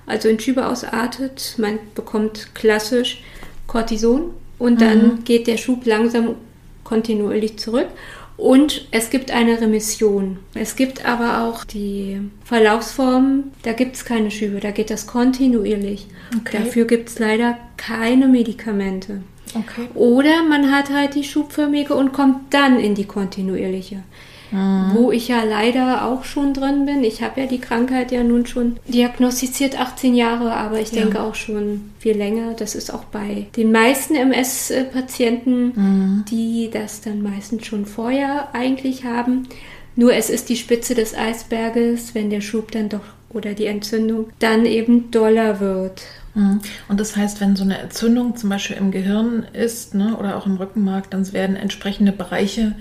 also 0.07 0.29
in 0.29 0.39
Schübe 0.41 0.67
ausartet. 0.67 1.55
Man 1.59 1.79
bekommt 1.95 2.55
klassisch 2.55 3.23
Cortison 3.67 4.31
und 4.59 4.81
dann 4.81 5.07
mhm. 5.07 5.25
geht 5.25 5.47
der 5.47 5.57
Schub 5.57 5.85
langsam 5.87 6.37
kontinuierlich 6.85 7.59
zurück. 7.59 7.89
Und 8.37 8.89
es 8.91 9.11
gibt 9.11 9.31
eine 9.31 9.61
Remission. 9.61 10.39
Es 10.55 10.75
gibt 10.75 11.05
aber 11.05 11.45
auch 11.45 11.65
die 11.65 12.21
Verlaufsform, 12.45 13.53
da 13.63 13.73
gibt 13.73 13.95
es 13.95 14.05
keine 14.05 14.31
Schübe, 14.31 14.59
da 14.59 14.73
geht 14.73 14.91
das 14.91 15.07
kontinuierlich. 15.07 16.09
Okay. 16.41 16.59
Dafür 16.59 16.85
gibt 16.85 17.11
es 17.11 17.19
leider 17.21 17.57
keine 17.77 18.27
Medikamente. 18.27 19.21
Okay. 19.55 19.89
Oder 19.95 20.43
man 20.43 20.73
hat 20.73 20.91
halt 20.91 21.15
die 21.15 21.25
schubförmige 21.25 21.95
und 21.95 22.13
kommt 22.13 22.53
dann 22.53 22.79
in 22.79 22.95
die 22.95 23.05
kontinuierliche. 23.05 24.03
Mhm. 24.51 24.93
Wo 24.95 25.11
ich 25.11 25.29
ja 25.29 25.43
leider 25.43 26.05
auch 26.05 26.25
schon 26.25 26.55
drin 26.55 26.87
bin. 26.87 27.03
Ich 27.03 27.23
habe 27.23 27.41
ja 27.41 27.47
die 27.47 27.61
Krankheit 27.61 28.13
ja 28.13 28.23
nun 28.23 28.47
schon 28.47 28.77
diagnostiziert 28.87 29.79
18 29.81 30.15
Jahre, 30.15 30.53
aber 30.53 30.81
ich 30.81 30.93
ja. 30.93 31.03
denke 31.03 31.23
auch 31.23 31.35
schon 31.35 31.91
viel 31.99 32.17
länger. 32.17 32.55
Das 32.57 32.75
ist 32.75 32.93
auch 32.93 33.05
bei 33.05 33.47
den 33.57 33.73
meisten 33.73 34.15
MS-Patienten, 34.15 35.73
mhm. 35.75 36.25
die 36.31 36.71
das 36.73 37.01
dann 37.01 37.23
meistens 37.23 37.67
schon 37.67 37.87
vorher 37.87 38.55
eigentlich 38.55 39.05
haben. 39.05 39.49
Nur 39.97 40.15
es 40.15 40.31
ist 40.31 40.49
die 40.49 40.57
Spitze 40.57 40.95
des 40.95 41.15
Eisberges, 41.17 42.15
wenn 42.15 42.31
der 42.31 42.41
Schub 42.41 42.73
dann 42.73 42.89
doch 42.89 43.05
oder 43.31 43.55
die 43.55 43.67
Entzündung 43.67 44.29
dann 44.39 44.67
eben 44.67 45.11
doller 45.11 45.61
wird. 45.61 46.03
Mhm. 46.35 46.61
Und 46.89 47.01
das 47.01 47.17
heißt, 47.17 47.41
wenn 47.41 47.57
so 47.57 47.65
eine 47.65 47.79
Entzündung 47.79 48.37
zum 48.37 48.51
Beispiel 48.51 48.77
im 48.77 48.91
Gehirn 48.91 49.47
ist 49.53 49.95
ne, 49.95 50.17
oder 50.17 50.37
auch 50.37 50.47
im 50.47 50.57
Rückenmark, 50.57 51.11
dann 51.11 51.31
werden 51.33 51.57
entsprechende 51.57 52.13
Bereiche 52.13 52.75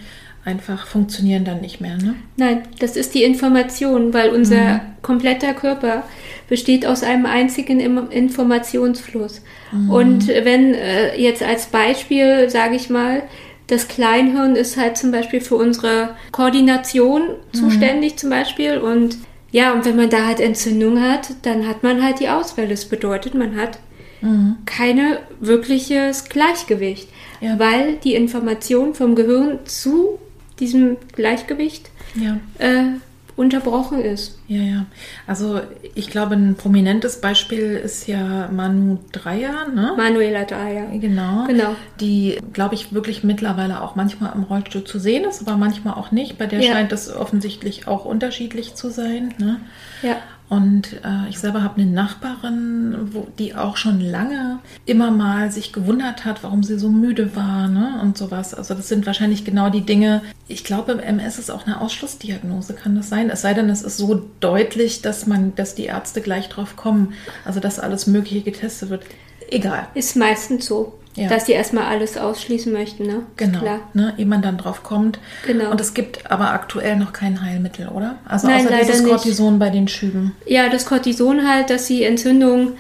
einfach 0.46 0.88
funktionieren 0.88 1.46
dann 1.46 1.62
nicht 1.62 1.80
mehr. 1.80 1.98
Ne? 1.98 2.16
Nein, 2.36 2.64
das 2.80 2.98
ist 2.98 3.14
die 3.14 3.24
Information, 3.24 4.14
weil 4.14 4.30
unser 4.30 4.74
mhm. 4.76 4.80
kompletter 5.02 5.54
Körper 5.54 6.04
besteht 6.50 6.86
aus 6.86 7.04
einem 7.04 7.26
einzigen 7.26 7.80
Informationsfluss. 7.80 9.42
Mhm. 9.72 9.90
Und 9.90 10.28
wenn 10.28 10.74
äh, 10.74 11.20
jetzt 11.20 11.44
als 11.44 11.68
Beispiel, 11.68 12.50
sage 12.50 12.76
ich 12.76 12.90
mal, 12.90 13.24
das 13.68 13.88
Kleinhirn 13.88 14.58
ist 14.58 14.76
halt 14.76 14.98
zum 14.98 15.12
Beispiel 15.12 15.40
für 15.40 15.56
unsere 15.56 16.16
Koordination 16.32 17.22
mhm. 17.22 17.58
zuständig 17.58 18.18
zum 18.18 18.30
Beispiel 18.30 18.78
und 18.78 19.18
ja, 19.54 19.72
und 19.72 19.86
wenn 19.86 19.96
man 19.96 20.10
da 20.10 20.26
halt 20.26 20.40
Entzündung 20.40 21.00
hat, 21.00 21.30
dann 21.44 21.68
hat 21.68 21.84
man 21.84 22.04
halt 22.04 22.20
die 22.20 22.28
Ausfälle. 22.28 22.70
Das 22.70 22.86
bedeutet, 22.86 23.36
man 23.36 23.56
hat 23.56 23.78
mhm. 24.20 24.58
keine 24.66 25.20
wirkliches 25.40 26.26
Gleichgewicht, 26.26 27.08
ja. 27.40 27.60
weil 27.60 27.98
die 27.98 28.16
Information 28.16 28.96
vom 28.96 29.14
Gehirn 29.14 29.60
zu 29.66 30.18
diesem 30.60 30.98
Gleichgewicht 31.16 31.92
ja. 32.16 32.40
äh, 32.58 32.96
unterbrochen 33.36 34.02
ist. 34.02 34.38
Ja, 34.48 34.62
ja. 34.62 34.86
Also 35.28 35.62
ich 35.96 36.10
glaube, 36.10 36.36
ein 36.36 36.56
prominentes 36.56 37.22
Beispiel 37.22 37.76
ist 37.84 38.08
ja 38.08 38.50
Manu 38.52 39.00
Dreier, 39.12 39.68
ne? 39.74 39.94
Manuela 39.98 40.44
Dreier. 40.44 40.88
Genau. 41.00 41.46
Genau. 41.48 41.76
Die, 42.00 42.40
glaube 42.54 42.76
ich, 42.76 42.94
wirklich 42.94 43.24
mittlerweile 43.24 43.82
auch 43.82 43.96
manchmal 43.96 44.34
im 44.36 44.44
Rollstuhl 44.44 44.84
zu 44.84 45.00
sehen 45.00 45.26
ist, 45.26 45.42
aber 45.42 45.58
manchmal 45.58 45.96
auch 45.96 46.12
nicht. 46.12 46.38
Bei 46.38 46.46
der 46.46 46.60
ja. 46.60 46.74
scheint 46.74 46.92
es 46.92 47.14
offensichtlich 47.14 47.88
auch 47.88 48.06
unterschiedlich 48.06 48.76
zu 48.76 48.90
sein. 48.90 49.34
Ne? 49.38 49.60
Ja. 50.02 50.18
Und 50.50 50.94
äh, 51.04 51.30
ich 51.30 51.40
selber 51.40 51.64
habe 51.64 51.82
eine 51.82 51.90
Nachbarin, 51.90 53.10
wo, 53.12 53.28
die 53.40 53.56
auch 53.56 53.78
schon 53.78 54.00
lange 54.00 54.60
immer 54.86 55.10
mal 55.10 55.52
sich 55.52 55.74
gewundert 55.74 56.26
hat, 56.26 56.44
warum 56.44 56.64
sie 56.64 56.78
so 56.78 56.90
müde 56.90 57.36
war 57.36 57.68
ne? 57.68 58.00
und 58.02 58.18
sowas. 58.18 58.54
Also 58.54 58.74
das 58.74 58.88
sind 58.88 59.06
wahrscheinlich 59.06 59.46
genau 59.46 59.70
die 59.70 59.82
Dinge. 59.82 60.22
Ich 60.48 60.64
glaube, 60.64 61.02
MS 61.02 61.40
ist 61.40 61.50
auch 61.50 61.66
eine 61.66 61.82
Ausschlussdiagnose, 61.82 62.74
kann 62.74 62.96
das 62.96 63.10
sein? 63.10 63.30
Es 63.30 63.42
sei 63.42 63.54
denn, 63.54 63.70
es 63.70 63.82
ist 63.82 63.98
so 63.98 64.30
deutlich, 64.40 65.02
dass 65.02 65.26
man, 65.26 65.56
dass 65.56 65.76
die 65.76 65.86
Ärzte 65.86 66.22
gleich 66.22 66.50
drauf 66.50 66.76
kommen. 66.76 67.14
Also 67.46 67.60
dass 67.60 67.80
alles 67.80 68.06
Mögliche 68.06 68.42
getestet 68.42 68.90
wird. 68.90 69.04
Egal. 69.50 69.88
Ist 69.94 70.16
meistens 70.16 70.66
so. 70.66 71.00
Ja. 71.16 71.30
Dass 71.30 71.46
die 71.46 71.52
erstmal 71.52 71.86
alles 71.86 72.18
ausschließen 72.18 72.74
möchten, 72.74 73.06
ne? 73.06 73.24
Genau. 73.38 73.60
Klar. 73.60 73.80
Ne, 73.94 74.16
ehe 74.18 74.26
man 74.26 74.42
dann 74.42 74.58
drauf 74.58 74.82
kommt. 74.82 75.20
Genau. 75.46 75.70
Und 75.70 75.80
es 75.80 75.94
gibt 75.94 76.32
aber 76.32 76.52
aktuell 76.52 76.96
noch 76.96 77.14
kein 77.14 77.44
Heilmittel, 77.44 77.88
oder? 77.90 78.18
Also 78.26 78.48
Nein, 78.48 78.66
außer 78.66 78.78
dieses 78.80 79.04
Cortison 79.06 79.54
nicht. 79.54 79.60
bei 79.60 79.70
den 79.70 79.88
Schüben. 79.88 80.36
Ja, 80.48 80.70
das 80.70 80.88
Cortison 80.88 81.48
halt, 81.48 81.70
dass 81.70 81.86
die 81.86 82.04
Entzündung, 82.04 82.72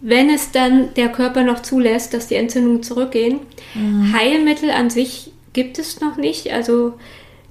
wenn 0.00 0.30
es 0.30 0.52
dann 0.52 0.94
der 0.94 1.08
Körper 1.08 1.42
noch 1.42 1.62
zulässt, 1.62 2.14
dass 2.14 2.28
die 2.28 2.36
Entzündungen 2.36 2.84
zurückgehen. 2.84 3.40
Mhm. 3.74 4.12
Heilmittel 4.16 4.70
an 4.70 4.88
sich 4.88 5.32
gibt 5.52 5.80
es 5.80 6.00
noch 6.00 6.16
nicht. 6.16 6.52
Also 6.52 6.94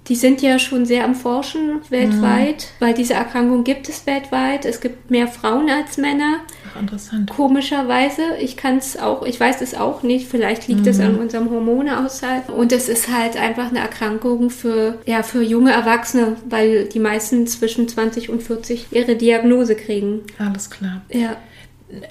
die 0.07 0.15
sind 0.15 0.41
ja 0.41 0.57
schon 0.57 0.85
sehr 0.85 1.03
am 1.03 1.15
Forschen 1.15 1.81
weltweit, 1.89 2.67
mhm. 2.79 2.85
weil 2.85 2.93
diese 2.93 3.13
Erkrankung 3.13 3.63
gibt 3.63 3.89
es 3.89 4.07
weltweit. 4.07 4.65
Es 4.65 4.79
gibt 4.79 5.11
mehr 5.11 5.27
Frauen 5.27 5.69
als 5.69 5.97
Männer. 5.97 6.39
Ach, 6.71 6.79
interessant. 6.79 7.29
Komischerweise. 7.29 8.21
Ich 8.39 8.57
kann 8.57 8.77
es 8.77 8.97
auch, 8.97 9.23
ich 9.23 9.39
weiß 9.39 9.61
es 9.61 9.75
auch 9.75 10.03
nicht. 10.03 10.27
Vielleicht 10.27 10.67
liegt 10.67 10.85
es 10.87 10.97
mhm. 10.97 11.05
an 11.05 11.15
unserem 11.15 11.49
Hormonehaushalt. 11.49 12.49
Und 12.49 12.71
es 12.71 12.89
ist 12.89 13.13
halt 13.13 13.37
einfach 13.37 13.69
eine 13.69 13.79
Erkrankung 13.79 14.49
für, 14.49 14.99
ja, 15.05 15.23
für 15.23 15.41
junge 15.41 15.71
Erwachsene, 15.71 16.37
weil 16.47 16.85
die 16.85 16.99
meisten 16.99 17.47
zwischen 17.47 17.87
20 17.87 18.29
und 18.29 18.43
40 18.43 18.87
ihre 18.91 19.15
Diagnose 19.15 19.75
kriegen. 19.75 20.21
Alles 20.37 20.69
klar. 20.69 21.01
Ja. 21.09 21.37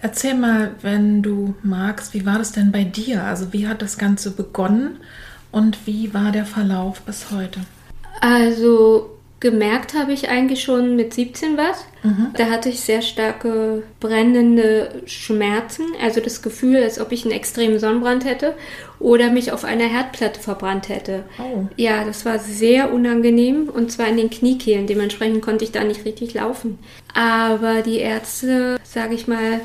Erzähl 0.00 0.34
mal, 0.34 0.72
wenn 0.82 1.22
du 1.22 1.54
magst, 1.62 2.12
wie 2.12 2.26
war 2.26 2.38
das 2.38 2.50
denn 2.50 2.72
bei 2.72 2.82
dir? 2.82 3.22
Also 3.24 3.52
wie 3.52 3.68
hat 3.68 3.80
das 3.80 3.96
Ganze 3.96 4.32
begonnen 4.32 4.98
und 5.52 5.86
wie 5.86 6.12
war 6.12 6.32
der 6.32 6.46
Verlauf 6.46 7.00
bis 7.02 7.30
heute? 7.30 7.60
Also 8.20 9.17
gemerkt 9.40 9.94
habe 9.94 10.12
ich 10.12 10.28
eigentlich 10.28 10.62
schon 10.62 10.96
mit 10.96 11.14
17 11.14 11.56
was. 11.56 11.84
Mhm. 12.02 12.28
Da 12.36 12.46
hatte 12.46 12.68
ich 12.68 12.80
sehr 12.80 13.02
starke 13.02 13.82
brennende 14.00 15.02
Schmerzen, 15.06 15.86
also 16.02 16.20
das 16.20 16.42
Gefühl, 16.42 16.82
als 16.82 17.00
ob 17.00 17.12
ich 17.12 17.24
einen 17.24 17.34
extremen 17.34 17.78
Sonnenbrand 17.78 18.24
hätte 18.24 18.54
oder 18.98 19.30
mich 19.30 19.52
auf 19.52 19.64
einer 19.64 19.84
Herdplatte 19.84 20.40
verbrannt 20.40 20.88
hätte. 20.88 21.24
Oh. 21.38 21.66
Ja, 21.76 22.04
das 22.04 22.24
war 22.24 22.38
sehr 22.38 22.92
unangenehm 22.92 23.68
und 23.68 23.92
zwar 23.92 24.08
in 24.08 24.16
den 24.16 24.30
Kniekehlen. 24.30 24.86
Dementsprechend 24.86 25.42
konnte 25.42 25.64
ich 25.64 25.72
da 25.72 25.84
nicht 25.84 26.04
richtig 26.04 26.34
laufen. 26.34 26.78
Aber 27.14 27.82
die 27.82 27.98
Ärzte, 27.98 28.78
sage 28.82 29.14
ich 29.14 29.28
mal, 29.28 29.60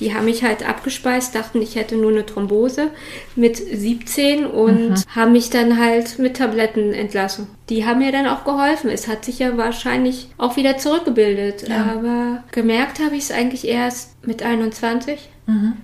die 0.00 0.14
haben 0.14 0.26
mich 0.26 0.44
halt 0.44 0.68
abgespeist, 0.68 1.34
dachten, 1.34 1.60
ich 1.60 1.76
hätte 1.76 1.96
nur 1.96 2.10
eine 2.10 2.24
Thrombose 2.24 2.90
mit 3.36 3.56
17 3.56 4.46
und 4.46 4.90
mhm. 4.90 4.94
haben 5.14 5.32
mich 5.32 5.50
dann 5.50 5.78
halt 5.78 6.18
mit 6.18 6.36
Tabletten 6.36 6.92
entlassen. 6.92 7.48
Die 7.68 7.84
haben 7.84 7.98
mir 7.98 8.12
dann 8.12 8.26
auch 8.26 8.44
geholfen. 8.44 8.90
Es 8.90 9.08
hat 9.08 9.24
sich 9.24 9.40
ja 9.40 9.56
wahrscheinlich 9.56 10.28
auch 10.38 10.56
wieder 10.56 10.78
zurückgebildet. 10.78 11.68
Ja. 11.68 11.92
Aber 11.96 12.44
gemerkt 12.52 13.00
habe 13.00 13.16
ich 13.16 13.24
es 13.24 13.30
eigentlich 13.30 13.66
erst 13.66 14.24
mit 14.24 14.42
21. 14.42 15.28
Mhm. 15.46 15.74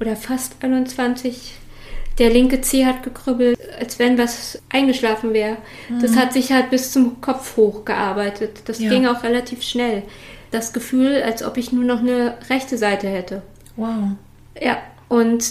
oder 0.00 0.16
fast 0.16 0.56
21. 0.60 1.54
Der 2.18 2.30
linke 2.30 2.60
Zeh 2.60 2.84
hat 2.84 3.02
gekribbelt, 3.02 3.58
als 3.78 3.98
wenn 3.98 4.18
was 4.18 4.60
eingeschlafen 4.68 5.32
wäre. 5.32 5.56
Mhm. 5.88 6.00
Das 6.00 6.16
hat 6.16 6.32
sich 6.32 6.52
halt 6.52 6.70
bis 6.70 6.92
zum 6.92 7.20
Kopf 7.20 7.56
hochgearbeitet. 7.56 8.62
Das 8.66 8.80
ja. 8.80 8.90
ging 8.90 9.06
auch 9.06 9.22
relativ 9.22 9.62
schnell. 9.62 10.02
Das 10.50 10.72
Gefühl, 10.72 11.22
als 11.22 11.42
ob 11.42 11.56
ich 11.56 11.72
nur 11.72 11.84
noch 11.84 12.00
eine 12.00 12.36
rechte 12.50 12.76
Seite 12.76 13.08
hätte. 13.08 13.42
Wow. 13.80 14.10
Ja, 14.60 14.76
und 15.08 15.42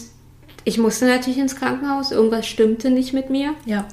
ich 0.64 0.78
musste 0.78 1.08
natürlich 1.08 1.40
ins 1.40 1.56
Krankenhaus. 1.56 2.12
Irgendwas 2.12 2.46
stimmte 2.46 2.92
nicht 2.92 3.12
mit 3.12 3.32
mir. 3.32 3.56
Ja. 3.66 3.88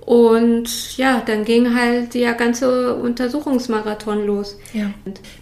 Und 0.00 0.96
ja, 0.96 1.20
dann 1.20 1.44
ging 1.44 1.74
halt 1.74 2.14
der 2.14 2.32
ganze 2.32 2.94
Untersuchungsmarathon 2.96 4.26
los. 4.26 4.56
Ja. 4.72 4.90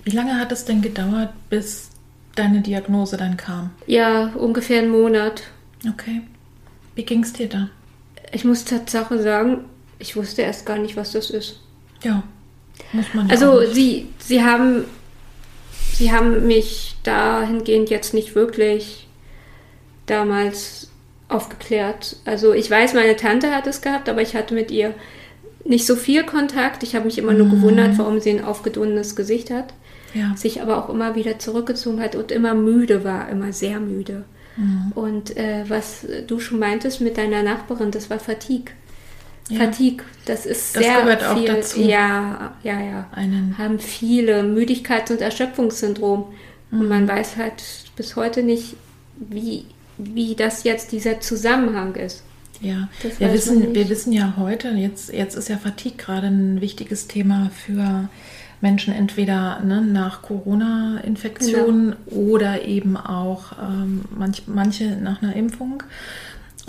Wie 0.02 0.10
lange 0.10 0.36
hat 0.36 0.50
es 0.50 0.64
denn 0.64 0.82
gedauert, 0.82 1.30
bis 1.48 1.90
deine 2.34 2.60
Diagnose 2.60 3.16
dann 3.16 3.36
kam? 3.36 3.70
Ja, 3.86 4.32
ungefähr 4.34 4.80
einen 4.80 4.90
Monat. 4.90 5.44
Okay. 5.88 6.22
Wie 6.96 7.04
ging 7.04 7.22
es 7.22 7.32
dir 7.32 7.48
da? 7.48 7.68
Ich 8.32 8.44
muss 8.44 8.64
Tatsache 8.64 9.22
sagen, 9.22 9.64
ich 10.00 10.16
wusste 10.16 10.42
erst 10.42 10.66
gar 10.66 10.78
nicht, 10.78 10.96
was 10.96 11.12
das 11.12 11.30
ist. 11.30 11.60
Ja, 12.02 12.24
muss 12.92 13.06
man. 13.14 13.28
Ja 13.28 13.32
also 13.32 13.64
sie, 13.72 14.08
sie 14.18 14.42
haben, 14.42 14.84
sie 15.92 16.10
haben 16.10 16.48
mich 16.48 16.96
dahingehend 17.08 17.90
jetzt 17.90 18.14
nicht 18.14 18.34
wirklich 18.34 19.08
damals 20.06 20.90
aufgeklärt. 21.28 22.16
Also 22.24 22.52
ich 22.52 22.70
weiß, 22.70 22.94
meine 22.94 23.16
Tante 23.16 23.54
hat 23.54 23.66
es 23.66 23.82
gehabt, 23.82 24.08
aber 24.08 24.22
ich 24.22 24.34
hatte 24.34 24.54
mit 24.54 24.70
ihr 24.70 24.94
nicht 25.64 25.86
so 25.86 25.96
viel 25.96 26.24
Kontakt. 26.24 26.82
Ich 26.82 26.94
habe 26.94 27.06
mich 27.06 27.18
immer 27.18 27.34
nur 27.34 27.46
mhm. 27.46 27.50
gewundert, 27.52 27.98
warum 27.98 28.20
sie 28.20 28.30
ein 28.30 28.44
aufgedunnenes 28.44 29.16
Gesicht 29.16 29.50
hat. 29.50 29.74
Ja. 30.14 30.34
Sich 30.36 30.62
aber 30.62 30.78
auch 30.78 30.88
immer 30.88 31.14
wieder 31.14 31.38
zurückgezogen 31.38 32.00
hat 32.00 32.14
und 32.14 32.32
immer 32.32 32.54
müde 32.54 33.04
war, 33.04 33.28
immer 33.28 33.52
sehr 33.52 33.78
müde. 33.78 34.24
Mhm. 34.56 34.92
Und 34.94 35.36
äh, 35.36 35.64
was 35.68 36.06
du 36.26 36.40
schon 36.40 36.58
meintest 36.58 37.00
mit 37.00 37.18
deiner 37.18 37.42
Nachbarin, 37.42 37.90
das 37.90 38.08
war 38.08 38.18
Fatigue. 38.18 38.72
Ja. 39.50 39.60
Fatigue, 39.60 40.04
das 40.26 40.46
ist 40.46 40.76
das 40.76 40.82
sehr 40.82 41.02
gehört 41.02 41.22
viel. 41.22 41.50
Auch 41.50 41.56
dazu. 41.56 41.80
Ja, 41.80 42.54
ja, 42.62 42.80
ja. 42.80 43.06
Einen. 43.12 43.56
Haben 43.56 43.78
viele 43.78 44.42
Müdigkeits- 44.42 45.10
und 45.10 45.20
Erschöpfungssyndrom. 45.20 46.26
Mhm. 46.70 46.80
Und 46.80 46.88
man 46.88 47.08
weiß 47.08 47.36
halt 47.36 47.62
bis 47.96 48.16
heute 48.16 48.42
nicht, 48.42 48.76
wie 49.16 49.64
wie 49.98 50.36
das 50.36 50.64
jetzt 50.64 50.92
dieser 50.92 51.20
Zusammenhang 51.20 51.96
ist. 51.96 52.22
Ja, 52.60 52.88
wir 53.18 53.32
wissen, 53.32 53.74
wir 53.74 53.88
wissen 53.88 54.12
ja 54.12 54.34
heute, 54.36 54.68
jetzt, 54.70 55.12
jetzt 55.12 55.36
ist 55.36 55.48
ja 55.48 55.58
Fatigue 55.58 55.96
gerade 55.96 56.26
ein 56.28 56.60
wichtiges 56.60 57.06
Thema 57.06 57.50
für 57.50 58.08
Menschen, 58.60 58.92
entweder 58.92 59.60
ne, 59.60 59.80
nach 59.80 60.22
Corona-Infektionen 60.22 61.94
genau. 62.08 62.20
oder 62.20 62.64
eben 62.64 62.96
auch 62.96 63.52
ähm, 63.62 64.04
manch, 64.10 64.44
manche 64.46 64.96
nach 64.96 65.22
einer 65.22 65.36
Impfung. 65.36 65.84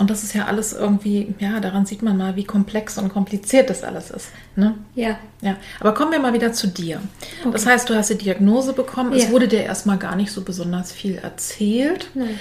Und 0.00 0.08
das 0.08 0.22
ist 0.22 0.32
ja 0.32 0.46
alles 0.46 0.72
irgendwie, 0.72 1.34
ja, 1.40 1.60
daran 1.60 1.84
sieht 1.84 2.00
man 2.00 2.16
mal, 2.16 2.34
wie 2.34 2.44
komplex 2.44 2.96
und 2.96 3.10
kompliziert 3.10 3.68
das 3.68 3.84
alles 3.84 4.10
ist. 4.10 4.30
Ne? 4.56 4.74
Ja. 4.94 5.18
Ja. 5.42 5.56
Aber 5.78 5.92
kommen 5.92 6.10
wir 6.10 6.18
mal 6.20 6.32
wieder 6.32 6.54
zu 6.54 6.68
dir. 6.68 7.02
Okay. 7.40 7.50
Das 7.52 7.66
heißt, 7.66 7.90
du 7.90 7.94
hast 7.94 8.08
die 8.08 8.16
Diagnose 8.16 8.72
bekommen. 8.72 9.12
Ja. 9.12 9.18
Es 9.18 9.30
wurde 9.30 9.46
dir 9.46 9.62
erstmal 9.62 9.98
gar 9.98 10.16
nicht 10.16 10.32
so 10.32 10.40
besonders 10.40 10.90
viel 10.90 11.16
erzählt. 11.16 12.08
Nein. 12.14 12.40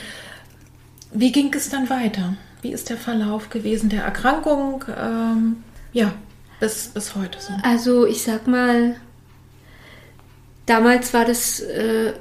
Wie 1.11 1.33
ging 1.33 1.53
es 1.53 1.67
dann 1.67 1.89
weiter? 1.89 2.37
Wie 2.61 2.71
ist 2.71 2.89
der 2.89 2.95
Verlauf 2.95 3.49
gewesen 3.49 3.89
der 3.89 4.03
Erkrankung? 4.03 4.85
Ähm, 4.97 5.57
ja, 5.91 6.13
bis, 6.61 6.87
bis 6.87 7.13
heute 7.15 7.41
so. 7.41 7.51
Also 7.63 8.05
ich 8.05 8.23
sag 8.23 8.47
mal, 8.47 8.95
damals 10.65 11.13
war 11.13 11.25
das 11.25 11.59
äh, 11.59 12.13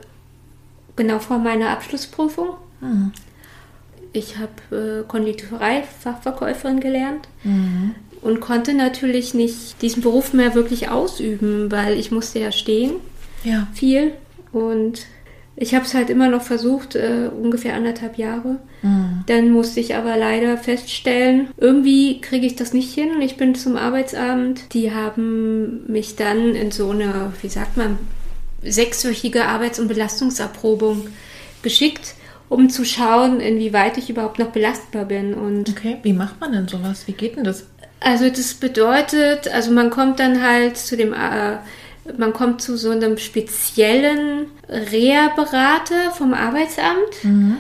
genau 0.97 1.21
vor 1.21 1.39
meiner 1.39 1.71
Abschlussprüfung. 1.71 2.57
Mhm. 2.81 3.13
Ich 4.13 4.37
habe 4.39 5.03
äh, 5.03 5.07
Konditorei-Fachverkäuferin 5.07 6.81
gelernt 6.81 7.29
mhm. 7.45 7.95
und 8.23 8.41
konnte 8.41 8.75
natürlich 8.75 9.35
nicht 9.35 9.81
diesen 9.83 10.03
Beruf 10.03 10.33
mehr 10.33 10.55
wirklich 10.55 10.89
ausüben, 10.89 11.71
weil 11.71 11.99
ich 11.99 12.11
musste 12.11 12.39
ja 12.39 12.53
stehen. 12.53 12.95
Ja. 13.45 13.69
Viel. 13.75 14.13
Und 14.53 15.07
ich 15.61 15.75
habe 15.75 15.85
es 15.85 15.95
halt 15.95 16.09
immer 16.09 16.29
noch 16.29 16.43
versucht, 16.43 16.95
äh, 16.95 17.29
ungefähr 17.37 17.75
anderthalb 17.75 18.17
Jahre. 18.17 18.59
Mhm. 18.83 19.25
Dann 19.27 19.51
musste 19.51 19.81
ich 19.81 19.97
aber 19.97 20.17
leider 20.17 20.57
feststellen, 20.57 21.49
irgendwie 21.57 22.21
kriege 22.21 22.47
ich 22.47 22.55
das 22.55 22.73
nicht 22.73 22.95
hin 22.95 23.11
und 23.17 23.23
ich 23.23 23.37
bin 23.37 23.57
zum 23.57 23.77
Arbeitsamt. 23.77 24.73
Die 24.73 24.95
haben 24.95 25.91
mich 25.91 26.15
dann 26.15 26.55
in 26.55 26.71
so 26.71 26.91
eine, 26.91 27.33
wie 27.43 27.49
sagt 27.49 27.77
man, 27.77 27.99
sechswöchige 28.63 29.47
Arbeits- 29.47 29.81
und 29.81 29.89
Belastungserprobung 29.89 31.09
geschickt, 31.63 32.15
um 32.49 32.71
zu 32.71 32.85
schauen, 32.85 33.41
inwieweit 33.41 33.99
ich 33.99 34.11
überhaupt 34.11 34.39
noch 34.39 34.49
belastbar 34.49 35.05
bin. 35.05 35.35
Und 35.35 35.69
okay, 35.69 35.99
wie 36.03 36.13
macht 36.13 36.41
man 36.41 36.53
denn 36.53 36.69
sowas? 36.69 37.07
Wie 37.07 37.13
geht 37.13 37.37
denn 37.37 37.45
das? 37.45 37.67
Also 38.01 38.29
das 38.29 38.55
bedeutet, 38.55 39.49
also 39.49 39.73
man 39.73 39.91
kommt 39.91 40.21
dann 40.21 40.43
halt 40.43 40.77
zu 40.77 40.97
dem 40.97 41.13
äh, 41.13 41.57
man 42.17 42.33
kommt 42.33 42.63
zu 42.63 42.77
so 42.77 42.91
einem 42.91 43.19
speziellen 43.19 44.47
Reha-Berater 44.69 46.11
vom 46.13 46.33
Arbeitsamt. 46.33 47.23
Mhm. 47.23 47.59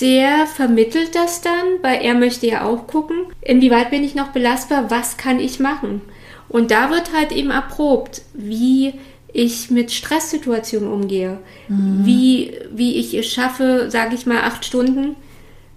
Der 0.00 0.46
vermittelt 0.46 1.14
das 1.14 1.40
dann, 1.40 1.82
weil 1.82 2.02
er 2.02 2.14
möchte 2.14 2.46
ja 2.46 2.64
auch 2.64 2.86
gucken, 2.86 3.26
inwieweit 3.42 3.90
bin 3.90 4.02
ich 4.02 4.14
noch 4.14 4.28
belastbar, 4.28 4.90
was 4.90 5.16
kann 5.16 5.38
ich 5.38 5.60
machen. 5.60 6.00
Und 6.48 6.70
da 6.70 6.90
wird 6.90 7.12
halt 7.14 7.30
eben 7.30 7.50
erprobt, 7.50 8.22
wie 8.32 8.94
ich 9.34 9.70
mit 9.70 9.92
Stresssituationen 9.92 10.90
umgehe, 10.90 11.38
mhm. 11.68 12.06
wie, 12.06 12.56
wie 12.72 12.94
ich 12.94 13.12
es 13.14 13.26
schaffe, 13.26 13.90
sage 13.90 14.14
ich 14.14 14.24
mal, 14.24 14.42
acht 14.42 14.64
Stunden, 14.64 15.16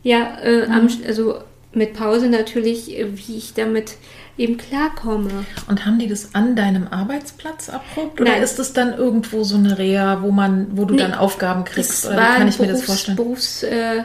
ja, 0.03 0.37
äh, 0.41 0.67
mhm. 0.67 0.71
am, 0.71 0.89
also 1.05 1.39
mit 1.73 1.93
Pause 1.93 2.29
natürlich, 2.29 2.87
wie 3.15 3.35
ich 3.35 3.53
damit 3.55 3.95
eben 4.37 4.57
klarkomme. 4.57 5.45
Und 5.67 5.85
haben 5.85 5.97
die 5.97 6.07
das 6.07 6.35
an 6.35 6.55
deinem 6.55 6.87
Arbeitsplatz 6.87 7.69
erprobt? 7.69 8.21
Oder 8.21 8.33
Nein. 8.33 8.43
ist 8.43 8.59
es 8.59 8.73
dann 8.73 8.93
irgendwo 8.93 9.43
so 9.43 9.57
eine 9.57 9.77
Reha, 9.77 10.21
wo 10.21 10.31
man, 10.31 10.77
wo 10.77 10.85
du 10.85 10.93
nee, 10.93 11.01
dann 11.01 11.15
Aufgaben 11.15 11.63
kriegst? 11.65 12.05
Oder 12.05 12.15
kann 12.15 12.47
ich 12.47 12.57
Berufs, 12.57 12.59
mir 12.59 12.67
das 12.67 12.83
vorstellen? 12.83 13.17
Berufs, 13.17 13.63
äh, 13.63 14.03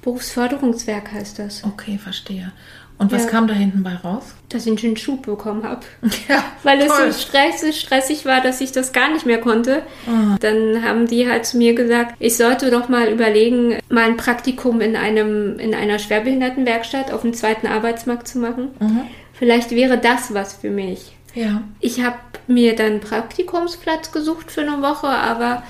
Berufsförderungswerk 0.00 1.12
heißt 1.12 1.38
das. 1.38 1.64
Okay, 1.64 1.98
verstehe. 1.98 2.52
Und 2.98 3.12
was 3.12 3.24
ja. 3.24 3.30
kam 3.30 3.46
da 3.46 3.52
hinten 3.52 3.82
bei 3.82 3.94
raus? 3.94 4.34
Dass 4.48 4.66
ich 4.66 4.84
einen 4.84 4.96
Schub 4.96 5.26
bekommen 5.26 5.64
habe. 5.64 5.80
Ja, 6.28 6.44
Weil 6.62 6.80
es 6.80 6.96
so 6.96 7.26
stressig, 7.26 7.78
stressig 7.78 8.24
war, 8.24 8.40
dass 8.40 8.60
ich 8.60 8.72
das 8.72 8.92
gar 8.92 9.12
nicht 9.12 9.26
mehr 9.26 9.40
konnte. 9.40 9.82
Oh. 10.06 10.36
Dann 10.40 10.82
haben 10.82 11.06
die 11.06 11.28
halt 11.28 11.44
zu 11.44 11.58
mir 11.58 11.74
gesagt, 11.74 12.14
ich 12.18 12.36
sollte 12.36 12.70
doch 12.70 12.88
mal 12.88 13.08
überlegen, 13.08 13.78
mal 13.90 14.04
ein 14.04 14.16
Praktikum 14.16 14.80
in, 14.80 14.96
einem, 14.96 15.58
in 15.58 15.74
einer 15.74 15.98
Schwerbehindertenwerkstatt 15.98 17.12
auf 17.12 17.22
dem 17.22 17.34
zweiten 17.34 17.66
Arbeitsmarkt 17.66 18.28
zu 18.28 18.38
machen. 18.38 18.70
Mhm. 18.80 19.02
Vielleicht 19.34 19.72
wäre 19.72 19.98
das 19.98 20.32
was 20.32 20.54
für 20.54 20.70
mich. 20.70 21.12
Ja. 21.34 21.62
Ich 21.80 22.02
habe 22.02 22.16
mir 22.46 22.74
dann 22.74 22.86
einen 22.86 23.00
Praktikumsplatz 23.00 24.10
gesucht 24.10 24.50
für 24.50 24.62
eine 24.62 24.80
Woche, 24.80 25.08
aber, 25.08 25.62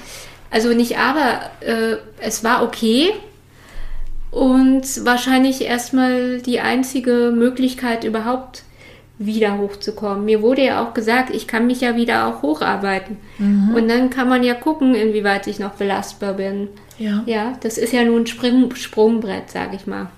also 0.50 0.68
nicht 0.72 0.96
aber, 0.98 1.50
äh, 1.60 1.96
es 2.20 2.44
war 2.44 2.62
okay. 2.62 3.12
Und 4.30 5.04
wahrscheinlich 5.04 5.62
erstmal 5.62 6.40
die 6.42 6.60
einzige 6.60 7.32
Möglichkeit 7.34 8.04
überhaupt 8.04 8.64
wieder 9.18 9.58
hochzukommen. 9.58 10.24
Mir 10.24 10.42
wurde 10.42 10.64
ja 10.64 10.84
auch 10.84 10.92
gesagt, 10.92 11.34
ich 11.34 11.46
kann 11.46 11.66
mich 11.66 11.80
ja 11.80 11.96
wieder 11.96 12.26
auch 12.26 12.42
hocharbeiten. 12.42 13.16
Mhm. 13.38 13.74
Und 13.74 13.88
dann 13.88 14.10
kann 14.10 14.28
man 14.28 14.42
ja 14.42 14.54
gucken, 14.54 14.94
inwieweit 14.94 15.46
ich 15.46 15.58
noch 15.58 15.72
belastbar 15.72 16.34
bin. 16.34 16.68
Ja. 16.98 17.22
Ja, 17.26 17.52
das 17.62 17.78
ist 17.78 17.92
ja 17.92 18.04
nur 18.04 18.18
ein 18.18 18.26
Spring 18.26 18.74
Sprungbrett, 18.74 19.50
sage 19.50 19.76
ich 19.76 19.86
mal. 19.86 20.10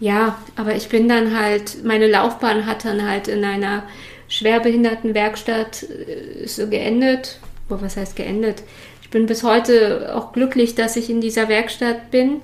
Ja, 0.00 0.38
aber 0.56 0.74
ich 0.74 0.88
bin 0.88 1.08
dann 1.08 1.38
halt, 1.38 1.84
meine 1.84 2.08
Laufbahn 2.08 2.66
hat 2.66 2.84
dann 2.84 3.08
halt 3.08 3.28
in 3.28 3.44
einer 3.44 3.84
Schwerbehindertenwerkstatt 4.28 5.84
äh, 5.84 6.46
so 6.46 6.68
geendet. 6.68 7.38
Boah, 7.68 7.80
was 7.80 7.96
heißt 7.96 8.16
geendet? 8.16 8.62
Ich 9.02 9.10
bin 9.10 9.26
bis 9.26 9.44
heute 9.44 10.14
auch 10.16 10.32
glücklich, 10.32 10.74
dass 10.74 10.96
ich 10.96 11.10
in 11.10 11.20
dieser 11.20 11.48
Werkstatt 11.48 12.10
bin, 12.10 12.40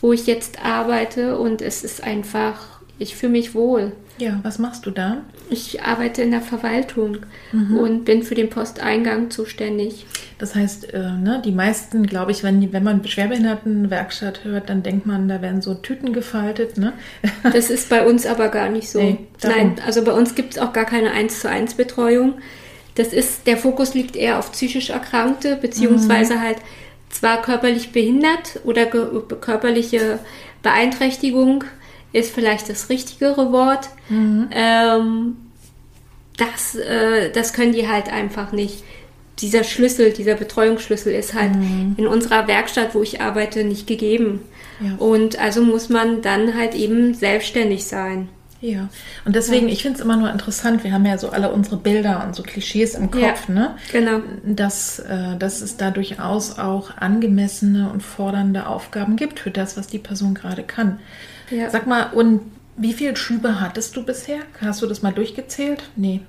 wo 0.00 0.12
ich 0.12 0.26
jetzt 0.26 0.64
arbeite 0.64 1.38
und 1.38 1.62
es 1.62 1.84
ist 1.84 2.02
einfach, 2.02 2.80
ich 2.98 3.16
fühle 3.16 3.32
mich 3.32 3.54
wohl. 3.54 3.92
Ja, 4.18 4.38
was 4.42 4.58
machst 4.58 4.84
du 4.84 4.90
da? 4.90 5.22
Ich 5.48 5.82
arbeite 5.82 6.20
in 6.22 6.30
der 6.30 6.42
Verwaltung 6.42 7.18
mhm. 7.52 7.78
und 7.78 8.04
bin 8.04 8.22
für 8.22 8.34
den 8.34 8.50
Posteingang 8.50 9.30
zuständig. 9.30 10.04
Das 10.38 10.54
heißt, 10.54 10.92
äh, 10.92 11.12
ne, 11.12 11.40
die 11.44 11.52
meisten, 11.52 12.06
glaube 12.06 12.30
ich, 12.30 12.42
wenn, 12.42 12.72
wenn 12.72 12.82
man 12.82 13.04
Schwerbehindertenwerkstatt 13.04 14.44
hört, 14.44 14.68
dann 14.68 14.82
denkt 14.82 15.06
man, 15.06 15.26
da 15.26 15.40
werden 15.40 15.62
so 15.62 15.74
Tüten 15.74 16.12
gefaltet. 16.12 16.76
Ne? 16.76 16.92
Das 17.42 17.70
ist 17.70 17.88
bei 17.88 18.06
uns 18.06 18.26
aber 18.26 18.48
gar 18.48 18.68
nicht 18.68 18.90
so. 18.90 19.00
Nee, 19.00 19.26
Nein, 19.42 19.76
also 19.86 20.04
bei 20.04 20.12
uns 20.12 20.34
gibt 20.34 20.54
es 20.54 20.58
auch 20.58 20.74
gar 20.74 20.84
keine 20.84 21.12
1 21.12 21.40
zu 21.40 21.48
1 21.48 21.74
Betreuung. 21.74 22.34
Das 22.94 23.14
ist, 23.14 23.46
der 23.46 23.56
Fokus 23.56 23.94
liegt 23.94 24.16
eher 24.16 24.38
auf 24.38 24.52
psychisch 24.52 24.90
Erkrankte, 24.90 25.56
beziehungsweise 25.56 26.34
mhm. 26.34 26.40
halt 26.42 26.58
zwar 27.10 27.42
körperlich 27.42 27.92
behindert 27.92 28.60
oder 28.64 28.86
körperliche 28.86 30.20
Beeinträchtigung 30.62 31.64
ist 32.12 32.32
vielleicht 32.32 32.68
das 32.68 32.88
richtigere 32.88 33.52
Wort. 33.52 33.90
Mhm. 34.08 34.48
Ähm, 34.52 35.36
das, 36.36 36.74
äh, 36.74 37.30
das 37.30 37.52
können 37.52 37.72
die 37.72 37.88
halt 37.88 38.10
einfach 38.10 38.52
nicht. 38.52 38.82
dieser 39.38 39.64
Schlüssel, 39.64 40.12
dieser 40.12 40.34
Betreuungsschlüssel 40.34 41.14
ist 41.14 41.32
halt 41.32 41.56
mhm. 41.56 41.94
in 41.96 42.06
unserer 42.06 42.46
Werkstatt, 42.46 42.94
wo 42.94 43.02
ich 43.02 43.22
arbeite, 43.22 43.64
nicht 43.64 43.86
gegeben. 43.86 44.42
Ja. 44.80 44.96
Und 44.96 45.38
also 45.38 45.62
muss 45.62 45.88
man 45.88 46.20
dann 46.20 46.54
halt 46.54 46.74
eben 46.74 47.14
selbstständig 47.14 47.84
sein. 47.84 48.28
Ja, 48.62 48.88
und 49.24 49.36
deswegen, 49.36 49.68
ja. 49.68 49.72
ich 49.72 49.82
finde 49.82 49.98
es 49.98 50.04
immer 50.04 50.16
nur 50.16 50.30
interessant, 50.30 50.84
wir 50.84 50.92
haben 50.92 51.06
ja 51.06 51.16
so 51.16 51.30
alle 51.30 51.50
unsere 51.50 51.78
Bilder 51.78 52.24
und 52.26 52.36
so 52.36 52.42
Klischees 52.42 52.94
im 52.94 53.10
Kopf, 53.10 53.48
ja, 53.48 53.54
ne? 53.54 53.74
Genau. 53.90 54.20
Dass, 54.44 54.98
äh, 54.98 55.36
dass 55.38 55.62
es 55.62 55.78
da 55.78 55.90
durchaus 55.90 56.58
auch 56.58 56.96
angemessene 56.98 57.90
und 57.90 58.02
fordernde 58.02 58.66
Aufgaben 58.66 59.16
gibt 59.16 59.40
für 59.40 59.50
das, 59.50 59.78
was 59.78 59.86
die 59.86 59.98
Person 59.98 60.34
gerade 60.34 60.62
kann. 60.62 60.98
Ja. 61.50 61.70
Sag 61.70 61.86
mal, 61.86 62.12
und 62.12 62.42
wie 62.76 62.92
viele 62.92 63.16
Schübe 63.16 63.60
hattest 63.60 63.96
du 63.96 64.04
bisher? 64.04 64.40
Hast 64.60 64.82
du 64.82 64.86
das 64.86 65.02
mal 65.02 65.12
durchgezählt? 65.12 65.84
Nee. 65.96 66.20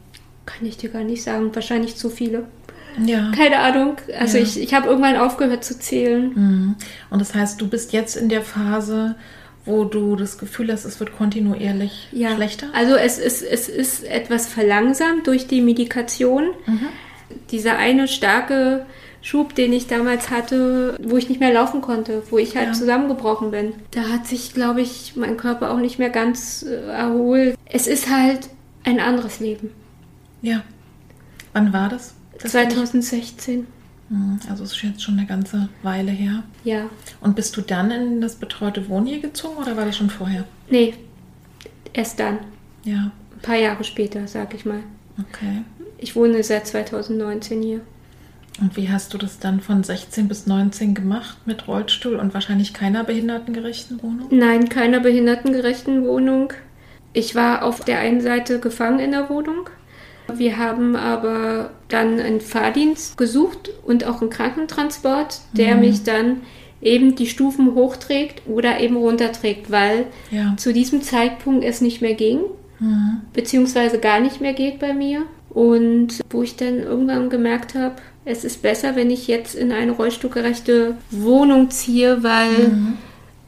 Kann 0.46 0.65
ich 0.65 0.78
dir 0.78 0.89
gar 0.89 1.04
nicht 1.04 1.24
sagen. 1.24 1.54
Wahrscheinlich 1.54 1.96
zu 1.96 2.10
viele. 2.10 2.46
Ja. 3.06 3.32
Keine 3.36 3.60
Ahnung. 3.60 3.98
Also 4.20 4.38
ich, 4.38 4.60
ich 4.60 4.74
habe 4.74 4.88
irgendwann 4.88 5.15
aufgehört 5.15 5.63
zu 5.63 5.80
zählen. 5.80 6.32
Mhm. 6.34 6.76
Und 7.10 7.20
das 7.20 7.34
heißt, 7.34 7.62
du 7.62 7.67
bist 7.67 7.94
jetzt 7.94 8.15
in 8.17 8.28
der 8.30 8.41
Phase, 8.41 9.15
wo 9.65 9.84
du 9.84 10.15
das 10.15 10.38
Gefühl 10.38 10.71
hast, 10.71 10.86
es 10.86 11.00
wird 11.00 11.15
kontinuierlich 11.15 12.10
ja. 12.12 12.36
schlechter? 12.36 12.67
Also 12.74 12.95
es 12.95 13.17
ist, 13.17 13.41
es 13.43 13.69
ist 13.69 14.04
etwas 14.04 14.47
verlangsamt 14.47 15.28
durch 15.28 15.47
die 15.47 15.62
Medikation. 15.62 16.52
Mhm. 16.65 16.88
Dieser 17.52 17.78
eine 17.78 18.08
starke 18.08 18.86
Schub, 19.21 19.54
den 19.54 19.71
ich 19.71 19.88
damals 19.88 20.32
hatte, 20.32 20.97
wo 21.02 21.15
ich 21.17 21.30
nicht 21.30 21.39
mehr 21.39 21.54
laufen 21.54 21.82
konnte, 21.82 22.24
wo 22.32 22.39
ich 22.39 22.56
halt 22.56 22.69
ja. 22.69 22.74
zusammengebrochen 22.74 23.52
bin. 23.52 23.74
Da 23.91 24.10
hat 24.10 24.26
sich, 24.26 24.54
glaube 24.54 24.82
ich, 24.82 25.13
mein 25.15 25.38
Körper 25.38 25.71
auch 25.71 25.78
nicht 25.78 26.00
mehr 26.00 26.10
ganz 26.10 26.63
äh, 26.63 26.89
erholt. 26.89 27.56
Es 27.65 27.86
ist 27.86 28.10
halt 28.10 28.50
ein 28.84 29.00
anderes 29.00 29.39
Leben. 29.39 29.69
Ja. 30.41 30.63
Wann 31.54 31.71
war 31.71 31.89
das? 31.89 32.15
das 32.41 32.52
2016. 32.52 33.67
Hm, 34.12 34.39
also 34.50 34.65
es 34.65 34.74
ist 34.74 34.84
jetzt 34.84 35.02
schon 35.02 35.17
eine 35.17 35.26
ganze 35.26 35.69
Weile 35.84 36.12
her. 36.12 36.43
Ja. 36.65 36.89
Und 37.21 37.36
bist 37.36 37.56
du 37.56 37.62
dann 37.62 37.91
in 37.91 38.21
das 38.21 38.36
betreute 38.36 38.89
Wohnen 38.89 39.08
hier 39.08 39.21
gezogen 39.21 39.56
oder 39.58 39.78
war 39.78 39.86
das 39.86 39.97
schon 39.97 40.10
vorher? 40.10 40.43
Nee, 40.69 40.93
erst 41.93 42.19
dann. 42.19 42.39
Ja. 42.84 43.12
Ein 43.34 43.41
paar 43.41 43.56
Jahre 43.56 43.84
später, 43.86 44.28
sag 44.28 44.54
ich 44.54 44.65
mal. 44.65 44.84
Okay. 45.17 45.63
Ich 45.97 46.15
wohne 46.15 46.43
seit 46.43 46.67
2019 46.67 47.62
hier. 47.62 47.82
Und 48.60 48.76
wie 48.76 48.89
hast 48.89 49.13
du 49.13 49.17
das 49.17 49.39
dann 49.39 49.62
von 49.62 49.84
16 49.84 50.28
bis 50.28 50.45
19 50.45 50.93
gemacht 50.93 51.38
mit 51.45 51.69
Rollstuhl 51.69 52.15
und 52.15 52.34
wahrscheinlich 52.34 52.74
keiner 52.74 53.06
behindertengerechten 53.06 54.04
Wohnung? 54.04 54.28
Nein, 54.30 54.67
keiner 54.67 55.00
behindertengerechten 55.00 56.06
Wohnung. 56.06 56.52
Ich 57.13 57.34
war 57.34 57.63
auf 57.63 57.86
der 57.86 58.00
einen 58.00 58.19
Seite 58.19 58.60
gefangen 58.60 59.00
in 59.00 59.12
der 59.12 59.30
Wohnung 59.30 59.69
wir 60.39 60.58
haben 60.58 60.96
aber 60.96 61.72
dann 61.88 62.20
einen 62.20 62.41
Fahrdienst 62.41 63.17
gesucht 63.17 63.72
und 63.86 64.06
auch 64.06 64.22
einen 64.22 64.30
Krankentransport, 64.30 65.41
der 65.54 65.76
mhm. 65.76 65.82
mich 65.82 66.04
dann 66.04 66.41
eben 66.82 67.15
die 67.15 67.28
Stufen 67.28 67.76
hochträgt 67.76 68.41
oder 68.48 68.80
eben 68.80 68.96
runterträgt, 68.96 69.72
weil 69.72 70.06
ja. 70.32 70.56
zu 70.58 70.74
diesem 70.74 71.02
Zeitpunkt 71.02 71.63
es 71.63 71.82
nicht 71.82 72.02
mehr 72.02 72.15
ging, 72.15 72.39
mhm. 72.80 73.22
beziehungsweise 73.34 74.00
gar 74.00 74.20
nicht 74.20 74.41
mehr 74.41 74.54
geht 74.54 74.80
bei 74.80 74.94
mir. 74.94 75.24
Und 75.50 76.22
wo 76.30 76.44
ich 76.44 76.56
dann 76.56 76.80
irgendwann 76.80 77.30
gemerkt 77.30 77.76
habe, 77.76 77.96
es 78.24 78.44
ist 78.44 78.62
besser, 78.62 78.96
wenn 78.96 79.10
ich 79.10 79.28
jetzt 79.28 79.56
in 79.56 79.72
eine 79.72 79.91
rollstuhlgerechte 79.91 80.96
Wohnung 81.10 81.70
ziehe, 81.70 82.24
weil 82.24 82.70
mhm. 82.70 82.98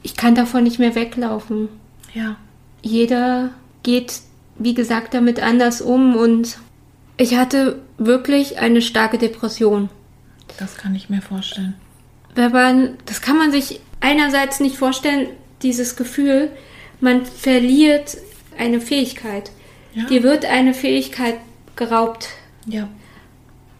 ich 0.01 0.15
kann 0.15 0.35
davon 0.35 0.63
nicht 0.63 0.79
mehr 0.79 0.95
weglaufen. 0.95 1.69
Ja. 2.13 2.35
Jeder 2.81 3.51
geht, 3.83 4.19
wie 4.57 4.73
gesagt, 4.73 5.13
damit 5.13 5.41
anders 5.41 5.81
um 5.81 6.15
und 6.15 6.57
ich 7.17 7.35
hatte 7.35 7.81
wirklich 7.97 8.59
eine 8.59 8.81
starke 8.81 9.17
Depression. 9.17 9.89
Das 10.57 10.75
kann 10.75 10.95
ich 10.95 11.09
mir 11.09 11.21
vorstellen. 11.21 11.75
Wenn 12.35 12.51
man, 12.51 12.97
das 13.05 13.21
kann 13.21 13.37
man 13.37 13.51
sich 13.51 13.79
einerseits 13.99 14.59
nicht 14.59 14.77
vorstellen, 14.77 15.29
dieses 15.61 15.95
Gefühl, 15.95 16.49
man 16.99 17.25
verliert 17.25 18.17
eine 18.57 18.81
Fähigkeit. 18.81 19.51
Ja. 19.93 20.05
Dir 20.05 20.23
wird 20.23 20.45
eine 20.45 20.73
Fähigkeit 20.73 21.35
geraubt. 21.75 22.29
Ja. 22.65 22.89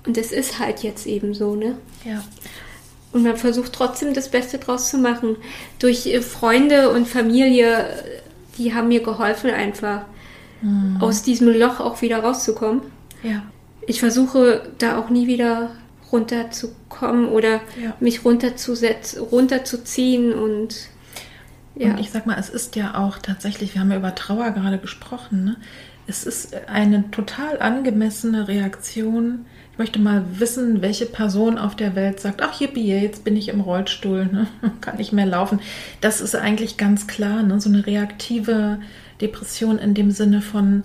Und 0.05 0.17
es 0.17 0.31
ist 0.31 0.59
halt 0.59 0.83
jetzt 0.83 1.07
eben 1.07 1.33
so, 1.33 1.55
ne? 1.55 1.77
Ja. 2.05 2.23
Und 3.11 3.23
man 3.23 3.37
versucht 3.37 3.73
trotzdem 3.73 4.13
das 4.13 4.29
Beste 4.29 4.57
draus 4.57 4.89
zu 4.89 4.97
machen. 4.97 5.37
Durch 5.79 6.07
äh, 6.07 6.21
Freunde 6.21 6.89
und 6.89 7.07
Familie, 7.07 7.85
die 8.57 8.73
haben 8.73 8.87
mir 8.87 9.01
geholfen, 9.01 9.49
einfach 9.51 10.01
mhm. 10.61 10.97
aus 10.99 11.21
diesem 11.21 11.47
Loch 11.47 11.79
auch 11.79 12.01
wieder 12.01 12.19
rauszukommen. 12.19 12.81
Ja. 13.23 13.43
Ich 13.88 13.99
versuche 13.99 14.69
da 14.77 14.97
auch 14.97 15.09
nie 15.09 15.27
wieder 15.27 15.71
runterzukommen 16.12 17.27
oder 17.29 17.62
ja. 17.81 17.95
mich 17.99 18.23
runterzusetzen, 18.23 19.21
runterzuziehen 19.21 20.33
und 20.33 20.89
ja. 21.75 21.91
Und 21.91 21.99
ich 21.99 22.12
sag 22.12 22.27
mal, 22.27 22.38
es 22.38 22.49
ist 22.49 22.75
ja 22.75 22.95
auch 22.95 23.17
tatsächlich, 23.17 23.73
wir 23.73 23.81
haben 23.81 23.89
ja 23.89 23.97
über 23.97 24.13
Trauer 24.13 24.51
gerade 24.51 24.77
gesprochen, 24.77 25.43
ne? 25.43 25.55
es 26.05 26.25
ist 26.25 26.55
eine 26.67 27.09
total 27.12 27.59
angemessene 27.59 28.47
Reaktion. 28.47 29.45
Ich 29.71 29.77
möchte 29.77 29.99
mal 29.99 30.23
wissen, 30.38 30.81
welche 30.81 31.05
Person 31.05 31.57
auf 31.57 31.75
der 31.75 31.95
Welt 31.95 32.19
sagt, 32.19 32.41
ach 32.41 32.59
yippie, 32.59 32.93
jetzt 32.93 33.23
bin 33.23 33.36
ich 33.36 33.49
im 33.49 33.62
Rollstuhl, 33.62 34.25
ne? 34.25 34.47
kann 34.81 34.97
nicht 34.97 35.13
mehr 35.13 35.25
laufen. 35.25 35.62
Das 36.01 36.21
ist 36.21 36.36
eigentlich 36.36 36.77
ganz 36.77 37.07
klar, 37.07 37.41
ne? 37.41 37.59
so 37.59 37.69
eine 37.69 37.86
reaktive 37.86 38.79
Depression 39.21 39.79
in 39.79 39.93
dem 39.93 40.12
Sinne 40.12 40.41
von, 40.41 40.83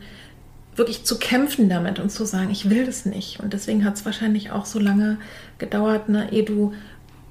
wirklich 0.79 1.05
zu 1.05 1.19
kämpfen 1.19 1.69
damit 1.69 1.99
und 1.99 2.11
zu 2.11 2.25
sagen, 2.25 2.51
ich 2.51 2.71
will 2.71 2.87
das 2.87 3.05
nicht. 3.05 3.41
Und 3.41 3.53
deswegen 3.53 3.85
hat 3.85 3.97
es 3.97 4.05
wahrscheinlich 4.05 4.51
auch 4.51 4.67
so 4.67 4.79
lange 4.79 5.19
gedauert, 5.59 6.09
ne, 6.09 6.33
ehe 6.33 6.45
du 6.45 6.73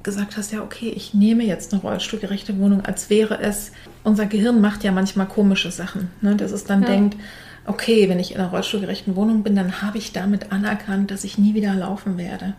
gesagt 0.03 0.37
hast, 0.37 0.51
ja, 0.53 0.61
okay, 0.61 0.89
ich 0.89 1.13
nehme 1.13 1.43
jetzt 1.43 1.73
eine 1.73 1.81
rollstuhlgerechte 1.81 2.57
Wohnung, 2.59 2.85
als 2.85 3.09
wäre 3.09 3.39
es, 3.41 3.71
unser 4.03 4.25
Gehirn 4.25 4.61
macht 4.61 4.83
ja 4.83 4.91
manchmal 4.91 5.27
komische 5.27 5.71
Sachen, 5.71 6.09
ne, 6.21 6.35
dass 6.35 6.51
es 6.51 6.63
dann 6.63 6.83
ja. 6.83 6.89
denkt, 6.89 7.17
okay, 7.65 8.07
wenn 8.07 8.19
ich 8.19 8.33
in 8.33 8.39
einer 8.39 8.49
rollstuhlgerechten 8.49 9.15
Wohnung 9.15 9.43
bin, 9.43 9.55
dann 9.55 9.81
habe 9.81 9.97
ich 9.97 10.13
damit 10.13 10.51
anerkannt, 10.51 11.11
dass 11.11 11.23
ich 11.23 11.37
nie 11.37 11.53
wieder 11.53 11.73
laufen 11.73 12.17
werde. 12.17 12.53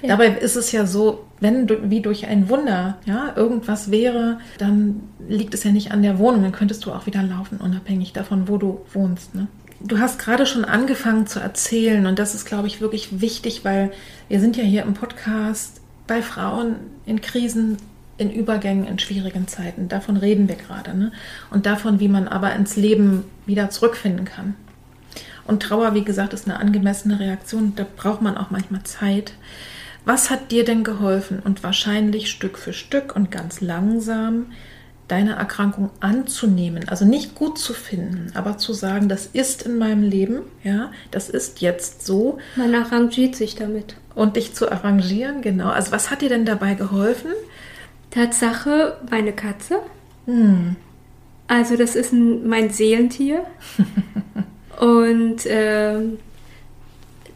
Ja. 0.00 0.08
Dabei 0.08 0.28
ist 0.28 0.56
es 0.56 0.72
ja 0.72 0.86
so, 0.86 1.26
wenn 1.40 1.68
wie 1.90 2.00
durch 2.00 2.26
ein 2.26 2.48
Wunder 2.48 2.98
ja, 3.04 3.32
irgendwas 3.36 3.90
wäre, 3.90 4.38
dann 4.58 5.00
liegt 5.28 5.54
es 5.54 5.64
ja 5.64 5.72
nicht 5.72 5.92
an 5.92 6.02
der 6.02 6.18
Wohnung, 6.18 6.42
dann 6.42 6.52
könntest 6.52 6.86
du 6.86 6.92
auch 6.92 7.06
wieder 7.06 7.22
laufen, 7.22 7.58
unabhängig 7.58 8.12
davon, 8.12 8.48
wo 8.48 8.58
du 8.58 8.80
wohnst. 8.92 9.34
Ne? 9.34 9.48
Du 9.80 10.00
hast 10.00 10.18
gerade 10.18 10.44
schon 10.44 10.64
angefangen 10.64 11.26
zu 11.28 11.38
erzählen 11.38 12.06
und 12.06 12.18
das 12.18 12.34
ist, 12.34 12.46
glaube 12.46 12.66
ich, 12.66 12.80
wirklich 12.80 13.20
wichtig, 13.20 13.64
weil 13.64 13.92
wir 14.28 14.40
sind 14.40 14.56
ja 14.56 14.64
hier 14.64 14.82
im 14.82 14.94
Podcast 14.94 15.80
bei 16.08 16.20
Frauen 16.20 16.76
in 17.06 17.20
Krisen, 17.20 17.76
in 18.16 18.32
Übergängen, 18.32 18.88
in 18.88 18.98
schwierigen 18.98 19.46
Zeiten. 19.46 19.88
Davon 19.88 20.16
reden 20.16 20.48
wir 20.48 20.56
gerade. 20.56 20.96
Ne? 20.96 21.12
Und 21.50 21.66
davon, 21.66 22.00
wie 22.00 22.08
man 22.08 22.26
aber 22.26 22.54
ins 22.54 22.74
Leben 22.74 23.24
wieder 23.46 23.70
zurückfinden 23.70 24.24
kann. 24.24 24.56
Und 25.46 25.62
Trauer, 25.62 25.94
wie 25.94 26.04
gesagt, 26.04 26.34
ist 26.34 26.48
eine 26.48 26.58
angemessene 26.58 27.20
Reaktion. 27.20 27.74
Da 27.76 27.86
braucht 27.96 28.20
man 28.20 28.36
auch 28.36 28.50
manchmal 28.50 28.82
Zeit. 28.82 29.32
Was 30.04 30.30
hat 30.30 30.50
dir 30.50 30.64
denn 30.64 30.82
geholfen? 30.82 31.38
Und 31.38 31.62
wahrscheinlich 31.62 32.30
Stück 32.30 32.58
für 32.58 32.72
Stück 32.72 33.14
und 33.14 33.30
ganz 33.30 33.60
langsam 33.60 34.46
deine 35.08 35.36
Erkrankung 35.36 35.90
anzunehmen, 36.00 36.88
also 36.88 37.06
nicht 37.06 37.34
gut 37.34 37.58
zu 37.58 37.72
finden, 37.72 38.30
aber 38.34 38.58
zu 38.58 38.74
sagen, 38.74 39.08
das 39.08 39.26
ist 39.26 39.62
in 39.62 39.78
meinem 39.78 40.02
Leben, 40.02 40.42
ja, 40.62 40.92
das 41.10 41.30
ist 41.30 41.62
jetzt 41.62 42.04
so. 42.04 42.38
Man 42.56 42.74
arrangiert 42.74 43.34
sich 43.34 43.54
damit. 43.54 43.96
Und 44.14 44.36
dich 44.36 44.54
zu 44.54 44.70
arrangieren, 44.70 45.40
genau. 45.40 45.70
Also 45.70 45.92
was 45.92 46.10
hat 46.10 46.20
dir 46.20 46.28
denn 46.28 46.44
dabei 46.44 46.74
geholfen? 46.74 47.30
Tatsache, 48.10 48.98
meine 49.10 49.32
Katze. 49.32 49.80
Hm. 50.26 50.76
Also 51.46 51.76
das 51.76 51.96
ist 51.96 52.12
ein, 52.12 52.46
mein 52.46 52.70
Seelentier. 52.70 53.44
Und 54.78 55.46
äh, 55.46 55.98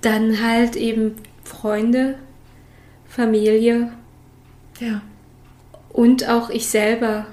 dann 0.03 0.43
halt 0.43 0.77
eben 0.77 1.15
Freunde, 1.45 2.17
Familie. 3.09 3.93
Ja. 4.79 5.01
Und 5.91 6.29
auch 6.29 6.51
ich 6.51 6.69
selber 6.69 7.27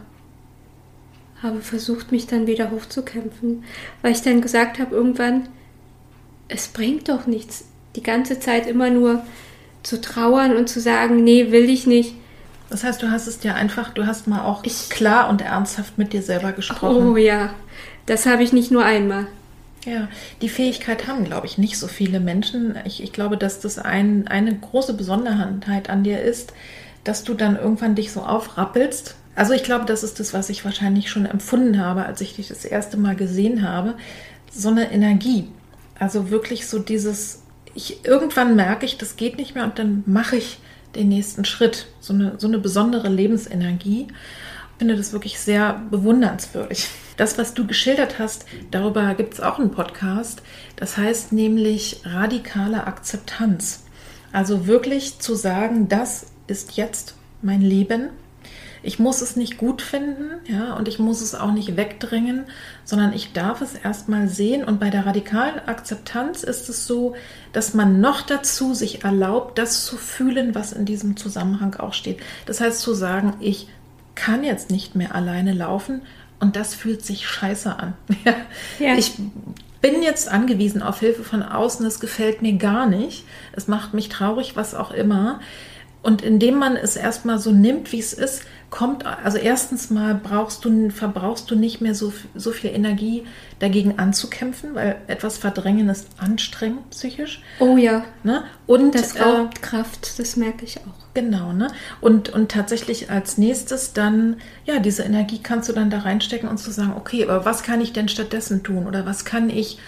habe 1.41 1.61
versucht, 1.61 2.11
mich 2.11 2.27
dann 2.27 2.47
wieder 2.47 2.71
hochzukämpfen, 2.71 3.63
weil 4.01 4.11
ich 4.11 4.21
dann 4.21 4.41
gesagt 4.41 4.79
habe 4.79 4.95
irgendwann, 4.95 5.47
es 6.47 6.67
bringt 6.67 7.09
doch 7.09 7.27
nichts, 7.27 7.65
die 7.95 8.03
ganze 8.03 8.39
Zeit 8.39 8.67
immer 8.67 8.89
nur 8.89 9.23
zu 9.83 10.01
trauern 10.01 10.55
und 10.55 10.67
zu 10.67 10.79
sagen, 10.79 11.23
nee, 11.23 11.51
will 11.51 11.69
ich 11.69 11.87
nicht. 11.87 12.15
Das 12.69 12.83
heißt, 12.83 13.01
du 13.01 13.09
hast 13.09 13.27
es 13.27 13.39
dir 13.39 13.55
einfach, 13.55 13.93
du 13.93 14.05
hast 14.05 14.27
mal 14.27 14.43
auch 14.43 14.63
ich, 14.63 14.89
klar 14.89 15.29
und 15.29 15.41
ernsthaft 15.41 15.97
mit 15.97 16.13
dir 16.13 16.21
selber 16.21 16.51
gesprochen. 16.51 17.09
Oh 17.09 17.17
ja, 17.17 17.53
das 18.05 18.25
habe 18.25 18.43
ich 18.43 18.53
nicht 18.53 18.71
nur 18.71 18.83
einmal. 18.83 19.27
Ja, 19.85 20.09
die 20.41 20.49
Fähigkeit 20.49 21.07
haben, 21.07 21.23
glaube 21.23 21.47
ich, 21.47 21.57
nicht 21.57 21.79
so 21.79 21.87
viele 21.87 22.19
Menschen. 22.19 22.77
Ich, 22.85 23.01
ich 23.01 23.13
glaube, 23.13 23.37
dass 23.37 23.61
das 23.61 23.79
ein, 23.79 24.27
eine 24.27 24.53
große 24.53 24.93
Besonderheit 24.93 25.89
an 25.89 26.03
dir 26.03 26.21
ist, 26.21 26.53
dass 27.05 27.23
du 27.23 27.33
dann 27.33 27.55
irgendwann 27.55 27.95
dich 27.95 28.11
so 28.11 28.21
aufrappelst 28.21 29.15
also 29.39 29.53
ich 29.53 29.63
glaube, 29.63 29.85
das 29.85 30.03
ist 30.03 30.19
das, 30.19 30.33
was 30.33 30.49
ich 30.49 30.65
wahrscheinlich 30.65 31.09
schon 31.09 31.25
empfunden 31.25 31.79
habe, 31.79 32.05
als 32.05 32.19
ich 32.19 32.35
dich 32.35 32.49
das 32.49 32.65
erste 32.65 32.97
Mal 32.97 33.15
gesehen 33.15 33.65
habe. 33.65 33.95
So 34.51 34.67
eine 34.67 34.91
Energie. 34.91 35.47
Also 35.97 36.29
wirklich 36.29 36.67
so 36.67 36.77
dieses 36.77 37.43
ich, 37.73 38.03
irgendwann 38.03 38.57
merke 38.57 38.85
ich, 38.85 38.97
das 38.97 39.15
geht 39.15 39.37
nicht 39.37 39.55
mehr 39.55 39.63
und 39.63 39.79
dann 39.79 40.03
mache 40.05 40.35
ich 40.35 40.59
den 40.93 41.07
nächsten 41.07 41.45
Schritt. 41.45 41.87
So 42.01 42.11
eine, 42.11 42.33
so 42.37 42.47
eine 42.47 42.59
besondere 42.59 43.07
Lebensenergie. 43.07 44.07
Ich 44.09 44.77
finde 44.77 44.97
das 44.97 45.13
wirklich 45.13 45.39
sehr 45.39 45.81
bewundernswürdig. 45.89 46.89
Das, 47.15 47.37
was 47.37 47.53
du 47.53 47.65
geschildert 47.65 48.19
hast, 48.19 48.45
darüber 48.71 49.13
gibt 49.13 49.35
es 49.35 49.39
auch 49.39 49.57
einen 49.57 49.71
Podcast. 49.71 50.41
Das 50.75 50.97
heißt 50.97 51.31
nämlich 51.31 52.01
radikale 52.03 52.87
Akzeptanz. 52.87 53.85
Also 54.33 54.67
wirklich 54.67 55.19
zu 55.19 55.35
sagen, 55.35 55.87
das 55.87 56.25
ist 56.47 56.75
jetzt 56.75 57.15
mein 57.41 57.61
Leben 57.61 58.09
ich 58.81 58.99
muss 58.99 59.21
es 59.21 59.35
nicht 59.35 59.57
gut 59.57 59.81
finden, 59.81 60.29
ja, 60.45 60.73
und 60.73 60.87
ich 60.87 60.99
muss 60.99 61.21
es 61.21 61.35
auch 61.35 61.51
nicht 61.51 61.75
wegdrängen, 61.75 62.45
sondern 62.85 63.13
ich 63.13 63.33
darf 63.33 63.61
es 63.61 63.73
erstmal 63.73 64.29
sehen. 64.29 64.63
Und 64.63 64.79
bei 64.79 64.89
der 64.89 65.05
radikalen 65.05 65.59
Akzeptanz 65.59 66.43
ist 66.43 66.69
es 66.69 66.87
so, 66.87 67.15
dass 67.51 67.73
man 67.73 67.99
noch 67.99 68.21
dazu 68.21 68.73
sich 68.73 69.03
erlaubt, 69.03 69.57
das 69.57 69.85
zu 69.85 69.97
fühlen, 69.97 70.55
was 70.55 70.71
in 70.71 70.85
diesem 70.85 71.17
Zusammenhang 71.17 71.75
auch 71.75 71.93
steht. 71.93 72.19
Das 72.45 72.61
heißt 72.61 72.79
zu 72.81 72.93
sagen, 72.93 73.33
ich 73.39 73.67
kann 74.15 74.43
jetzt 74.43 74.69
nicht 74.69 74.95
mehr 74.95 75.15
alleine 75.15 75.53
laufen 75.53 76.01
und 76.39 76.55
das 76.55 76.73
fühlt 76.73 77.05
sich 77.05 77.27
scheiße 77.27 77.75
an. 77.75 77.93
ja. 78.79 78.95
Ich 78.95 79.13
bin 79.81 80.03
jetzt 80.03 80.29
angewiesen 80.29 80.81
auf 80.81 80.99
Hilfe 80.99 81.23
von 81.23 81.43
außen, 81.43 81.85
das 81.85 81.99
gefällt 81.99 82.41
mir 82.41 82.53
gar 82.53 82.85
nicht. 82.85 83.25
Es 83.53 83.67
macht 83.67 83.93
mich 83.93 84.09
traurig, 84.09 84.55
was 84.55 84.75
auch 84.75 84.91
immer. 84.91 85.39
Und 86.01 86.21
indem 86.21 86.57
man 86.57 86.75
es 86.75 86.95
erstmal 86.95 87.39
so 87.39 87.51
nimmt, 87.51 87.91
wie 87.91 87.99
es 87.99 88.13
ist, 88.13 88.43
kommt, 88.69 89.05
also 89.05 89.37
erstens 89.37 89.89
mal 89.89 90.15
brauchst 90.15 90.63
du, 90.63 90.89
verbrauchst 90.89 91.49
du 91.49 91.55
nicht 91.55 91.81
mehr 91.81 91.95
so, 91.95 92.13
so 92.35 92.51
viel 92.51 92.69
Energie 92.69 93.25
dagegen 93.59 93.97
anzukämpfen, 93.97 94.75
weil 94.75 95.01
etwas 95.07 95.37
verdrängen 95.37 95.89
ist 95.89 96.07
anstrengend 96.17 96.89
psychisch. 96.91 97.41
Oh 97.59 97.77
ja. 97.77 98.05
Ne? 98.23 98.43
Und 98.67 98.93
das 98.93 99.19
raubt 99.19 99.57
äh, 99.57 99.61
Kraft, 99.61 100.19
das 100.19 100.35
merke 100.35 100.65
ich 100.65 100.77
auch. 100.77 101.13
Genau, 101.15 101.51
ne? 101.51 101.69
Und, 102.01 102.29
und 102.29 102.51
tatsächlich 102.51 103.09
als 103.09 103.37
nächstes 103.37 103.93
dann, 103.93 104.37
ja, 104.65 104.79
diese 104.79 105.03
Energie 105.03 105.39
kannst 105.41 105.67
du 105.67 105.73
dann 105.73 105.89
da 105.89 105.99
reinstecken 105.99 106.47
und 106.47 106.59
zu 106.59 106.71
sagen, 106.71 106.93
okay, 106.95 107.23
aber 107.23 107.45
was 107.45 107.63
kann 107.63 107.81
ich 107.81 107.93
denn 107.93 108.07
stattdessen 108.07 108.63
tun? 108.63 108.85
Oder 108.85 109.05
was 109.05 109.25
kann 109.25 109.49
ich 109.49 109.79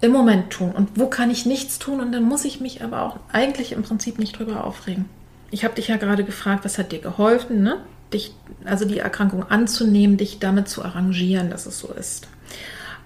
im 0.00 0.12
Moment 0.12 0.50
tun? 0.50 0.70
Und 0.70 0.98
wo 0.98 1.08
kann 1.08 1.30
ich 1.30 1.44
nichts 1.44 1.78
tun? 1.80 2.00
Und 2.00 2.12
dann 2.12 2.22
muss 2.22 2.44
ich 2.44 2.60
mich 2.60 2.82
aber 2.82 3.02
auch 3.02 3.16
eigentlich 3.32 3.72
im 3.72 3.82
Prinzip 3.82 4.18
nicht 4.18 4.38
drüber 4.38 4.64
aufregen. 4.64 5.06
Ich 5.50 5.64
habe 5.64 5.74
dich 5.74 5.88
ja 5.88 5.96
gerade 5.96 6.22
gefragt, 6.22 6.64
was 6.64 6.78
hat 6.78 6.92
dir 6.92 7.00
geholfen, 7.00 7.62
ne? 7.62 7.78
Dich, 8.12 8.34
also 8.64 8.84
die 8.84 8.98
Erkrankung 8.98 9.44
anzunehmen, 9.48 10.16
dich 10.16 10.38
damit 10.38 10.68
zu 10.68 10.84
arrangieren, 10.84 11.50
dass 11.50 11.66
es 11.66 11.78
so 11.78 11.92
ist. 11.92 12.28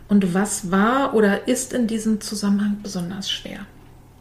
Und 0.08 0.34
was 0.34 0.70
war 0.70 1.14
oder 1.14 1.48
ist 1.48 1.72
in 1.72 1.86
diesem 1.86 2.20
Zusammenhang 2.20 2.78
besonders 2.82 3.30
schwer? 3.30 3.60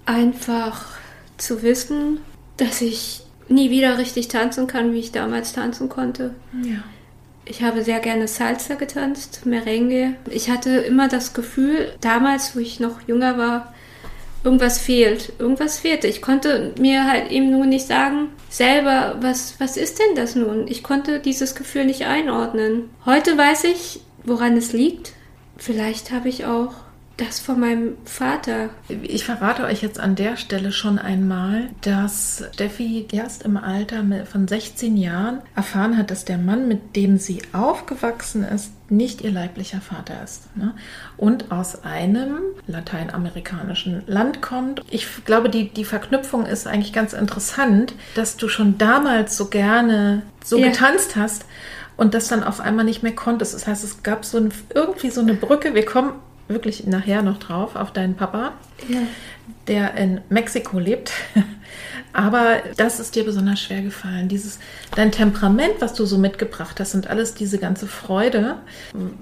Einfach 0.06 0.98
zu 1.38 1.62
wissen, 1.62 2.20
dass 2.58 2.82
ich 2.82 3.24
nie 3.50 3.70
wieder 3.70 3.98
richtig 3.98 4.28
tanzen 4.28 4.68
kann, 4.68 4.94
wie 4.94 5.00
ich 5.00 5.12
damals 5.12 5.54
tanzen 5.54 5.90
konnte. 5.90 6.34
Ja. 6.64 6.84
Ich 7.46 7.62
habe 7.62 7.84
sehr 7.84 8.00
gerne 8.00 8.28
Salsa 8.28 8.76
getanzt, 8.76 9.46
Merengue. 9.46 10.16
Ich 10.30 10.50
hatte 10.50 10.70
immer 10.70 11.10
das 11.10 11.34
Gefühl, 11.34 11.92
damals, 12.00 12.56
wo 12.56 12.60
ich 12.60 12.80
noch 12.80 13.02
jünger 13.06 13.38
war, 13.38 13.74
irgendwas 14.44 14.80
fehlt. 14.80 15.34
Irgendwas 15.40 15.80
fehlte. 15.80 16.08
Ich 16.08 16.22
konnte 16.22 16.74
mir 16.80 17.08
halt 17.10 17.32
eben 17.32 17.52
nur 17.52 17.66
nicht 17.66 17.88
sagen, 17.88 18.30
selber, 18.50 19.18
was, 19.22 19.56
was 19.60 19.78
ist 19.78 20.00
denn 20.00 20.16
das 20.16 20.36
nun? 20.36 20.68
Ich 20.68 20.84
konnte 20.84 21.20
dieses 21.20 21.56
Gefühl 21.56 21.86
nicht 21.86 22.06
einordnen. 22.06 22.90
Heute 23.06 23.38
weiß 23.38 23.66
ich, 23.66 24.02
woran 24.24 24.58
es 24.58 24.74
liegt. 24.74 25.14
Vielleicht 25.58 26.12
habe 26.12 26.30
ich 26.30 26.46
auch 26.46 26.74
das 27.18 27.40
von 27.40 27.60
meinem 27.60 27.98
Vater. 28.06 28.70
Ich 28.88 29.26
verrate 29.26 29.66
euch 29.66 29.84
jetzt 29.84 30.00
an 30.00 30.16
der 30.16 30.36
Stelle 30.36 30.72
schon 30.72 30.98
einmal, 30.98 31.70
dass 31.82 32.44
Steffi 32.54 33.08
erst 33.12 33.44
im 33.44 33.56
Alter 33.56 34.04
von 34.26 34.48
16 34.48 34.98
Jahren 34.98 35.42
erfahren 35.56 35.96
hat, 35.98 36.10
dass 36.10 36.26
der 36.26 36.40
Mann, 36.40 36.68
mit 36.68 36.96
dem 36.96 37.18
sie 37.18 37.42
aufgewachsen 37.54 38.44
ist, 38.44 38.72
nicht 38.90 39.22
ihr 39.22 39.32
leiblicher 39.32 39.82
Vater 39.82 40.24
ist 40.24 40.56
ne? 40.56 40.74
und 41.18 41.52
aus 41.52 41.84
einem 41.84 42.40
lateinamerikanischen 42.68 44.04
Land 44.08 44.42
kommt. 44.42 44.82
Ich 44.90 45.08
glaube, 45.26 45.50
die, 45.50 45.70
die 45.70 45.86
Verknüpfung 45.86 46.46
ist 46.46 46.68
eigentlich 46.68 46.94
ganz 46.94 47.14
interessant, 47.14 47.94
dass 48.16 48.38
du 48.38 48.48
schon 48.48 48.78
damals 48.78 49.38
so 49.38 49.48
gerne 49.48 50.24
so 50.44 50.58
ja. 50.58 50.68
getanzt 50.68 51.16
hast 51.16 51.46
und 51.96 52.14
das 52.14 52.28
dann 52.28 52.44
auf 52.44 52.60
einmal 52.60 52.86
nicht 52.86 53.04
mehr 53.04 53.16
konntest. 53.16 53.54
Das 53.54 53.68
heißt, 53.68 53.84
es 53.84 54.04
gab 54.04 54.26
so 54.26 54.38
ein, 54.38 54.52
irgendwie 54.74 55.10
so 55.10 55.22
eine 55.22 55.34
Brücke. 55.34 55.76
Wir 55.76 55.86
kommen 55.86 56.14
wirklich 56.48 56.86
nachher 56.86 57.22
noch 57.22 57.40
drauf 57.40 57.76
auf 57.76 57.92
deinen 57.92 58.16
Papa, 58.16 58.54
ja. 58.88 59.00
der 59.68 59.96
in 59.96 60.22
Mexiko 60.30 60.80
lebt. 60.80 61.12
Aber 62.14 62.62
das 62.78 63.00
ist 63.00 63.16
dir 63.16 63.26
besonders 63.26 63.60
schwer 63.60 63.82
gefallen. 63.82 64.30
Dieses, 64.30 64.60
dein 64.96 65.12
Temperament, 65.12 65.74
was 65.80 65.96
du 65.96 66.06
so 66.06 66.20
mitgebracht 66.20 66.80
hast 66.80 66.94
und 66.94 67.08
alles 67.08 67.34
diese 67.34 67.58
ganze 67.58 67.88
Freude, 67.88 68.58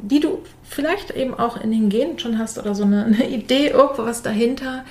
die 0.01 0.19
du 0.19 0.39
vielleicht 0.63 1.11
eben 1.11 1.33
auch 1.33 1.61
in 1.61 1.71
den 1.71 1.89
Genen 1.89 2.19
schon 2.19 2.37
hast 2.37 2.57
oder 2.57 2.75
so 2.75 2.83
eine, 2.83 3.05
eine 3.05 3.29
Idee, 3.29 3.67
irgendwo 3.67 4.05
was 4.05 4.23
dahinter, 4.23 4.83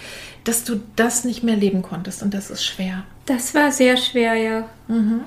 dass 0.45 0.65
du 0.65 0.81
das 0.97 1.25
nicht 1.25 1.43
mehr 1.43 1.57
leben 1.57 1.83
konntest 1.83 2.23
und 2.23 2.33
das 2.33 2.51
ist 2.51 2.65
schwer. 2.65 3.05
Das 3.27 3.55
war 3.55 3.71
sehr 3.71 3.99
schwer, 3.99 4.35
ja. 4.35 4.69
Mhm. 4.89 5.21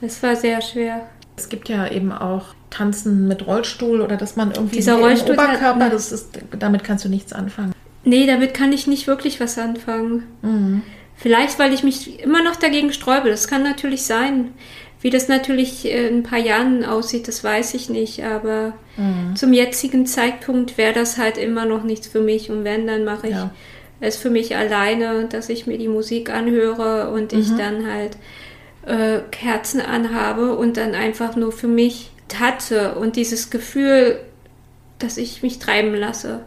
Das 0.00 0.22
war 0.22 0.36
sehr 0.36 0.62
schwer. 0.62 1.08
Es 1.40 1.48
gibt 1.48 1.70
ja 1.70 1.90
eben 1.90 2.12
auch 2.12 2.54
Tanzen 2.68 3.26
mit 3.26 3.46
Rollstuhl 3.46 4.02
oder 4.02 4.16
dass 4.16 4.36
man 4.36 4.52
irgendwie 4.52 4.76
Dieser 4.76 4.96
Rollstuhl 4.96 5.34
Oberkörper, 5.34 5.86
hat, 5.86 5.92
das 5.92 6.12
ist, 6.12 6.38
damit 6.58 6.84
kannst 6.84 7.04
du 7.04 7.08
nichts 7.08 7.32
anfangen. 7.32 7.72
Nee, 8.04 8.26
damit 8.26 8.52
kann 8.52 8.72
ich 8.72 8.86
nicht 8.86 9.06
wirklich 9.06 9.40
was 9.40 9.56
anfangen. 9.58 10.24
Mhm. 10.42 10.82
Vielleicht, 11.16 11.58
weil 11.58 11.72
ich 11.72 11.82
mich 11.82 12.20
immer 12.20 12.42
noch 12.42 12.56
dagegen 12.56 12.92
sträube. 12.92 13.30
Das 13.30 13.48
kann 13.48 13.62
natürlich 13.62 14.02
sein. 14.02 14.52
Wie 15.00 15.08
das 15.08 15.28
natürlich 15.28 15.90
in 15.90 16.18
ein 16.18 16.22
paar 16.22 16.38
Jahren 16.38 16.84
aussieht, 16.84 17.26
das 17.26 17.42
weiß 17.42 17.72
ich 17.72 17.88
nicht. 17.88 18.22
Aber 18.22 18.74
mhm. 18.98 19.34
zum 19.34 19.54
jetzigen 19.54 20.04
Zeitpunkt 20.04 20.76
wäre 20.76 20.92
das 20.92 21.16
halt 21.16 21.38
immer 21.38 21.64
noch 21.64 21.84
nichts 21.84 22.06
für 22.06 22.20
mich. 22.20 22.50
Und 22.50 22.64
wenn, 22.64 22.86
dann 22.86 23.04
mache 23.04 23.28
ich 23.28 23.34
ja. 23.34 23.50
es 24.00 24.16
für 24.16 24.30
mich 24.30 24.56
alleine, 24.56 25.26
dass 25.26 25.48
ich 25.48 25.66
mir 25.66 25.78
die 25.78 25.88
Musik 25.88 26.28
anhöre 26.28 27.10
und 27.10 27.32
mhm. 27.32 27.40
ich 27.40 27.48
dann 27.56 27.90
halt 27.90 28.18
äh, 28.86 29.20
Kerzen 29.30 29.80
anhabe 29.80 30.56
und 30.56 30.76
dann 30.76 30.94
einfach 30.94 31.36
nur 31.36 31.52
für 31.52 31.68
mich 31.68 32.10
hatte 32.38 32.94
und 32.94 33.16
dieses 33.16 33.50
Gefühl, 33.50 34.20
dass 34.98 35.16
ich 35.16 35.42
mich 35.42 35.58
treiben 35.58 35.94
lasse. 35.94 36.40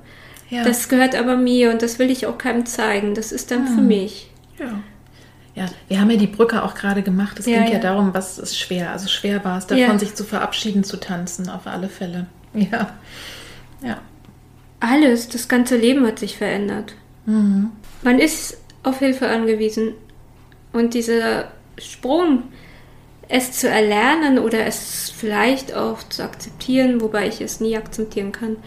Ja. 0.50 0.64
Das 0.64 0.88
gehört 0.88 1.16
aber 1.16 1.36
mir 1.36 1.72
und 1.72 1.82
das 1.82 2.00
will 2.00 2.12
ich 2.12 2.28
auch 2.28 2.38
keinem 2.38 2.66
zeigen. 2.66 3.16
Das 3.16 3.32
ist 3.32 3.52
dann 3.52 3.66
ja. 3.66 3.72
für 3.72 3.78
hm. 3.78 3.88
mich. 3.88 4.30
Ja. 4.60 4.80
Ja, 5.56 5.68
wir 5.88 6.02
haben 6.02 6.10
ja 6.10 6.18
die 6.18 6.28
Brücke 6.28 6.64
auch 6.64 6.74
gerade 6.74 7.04
gemacht. 7.04 7.38
Es 7.40 7.46
ja, 7.46 7.60
ging 7.60 7.68
ja, 7.68 7.74
ja, 7.74 7.80
darum, 7.80 8.14
was 8.14 8.40
ist 8.40 8.58
schwer. 8.58 8.90
Also 8.90 9.08
schwer 9.08 9.44
war 9.46 9.60
es, 9.60 9.68
davon 9.68 9.84
ja. 9.84 10.00
sich 10.00 10.16
zu 10.16 10.24
verabschieden, 10.24 10.84
zu 10.84 10.98
tanzen, 10.98 11.48
auf 11.48 11.68
alle 11.68 11.90
Fälle. 11.90 12.26
Ja. 12.56 12.92
Ja. 13.84 14.00
Alles, 14.80 15.30
das 15.30 15.48
ganze 15.48 15.78
Leben 15.78 16.06
hat 16.08 16.20
sich 16.20 16.38
verändert. 16.38 16.96
Mhm. 17.26 17.72
Man 18.02 18.20
ist 18.20 18.58
auf 18.82 19.00
Hilfe 19.00 19.28
angewiesen. 19.28 19.94
Und 20.72 20.96
dieser 20.96 21.52
Sprung, 21.78 22.44
es 23.30 23.52
zu 23.54 23.70
erlernen 23.70 24.38
oder 24.38 24.66
es 24.66 25.12
vielleicht 25.16 25.74
auch 25.74 26.04
zu 26.04 26.24
akzeptieren, 26.24 27.02
wobei 27.02 27.28
ich 27.28 27.42
es 27.42 27.60
nie 27.60 27.78
akzeptieren 27.78 28.32
kann. 28.32 28.58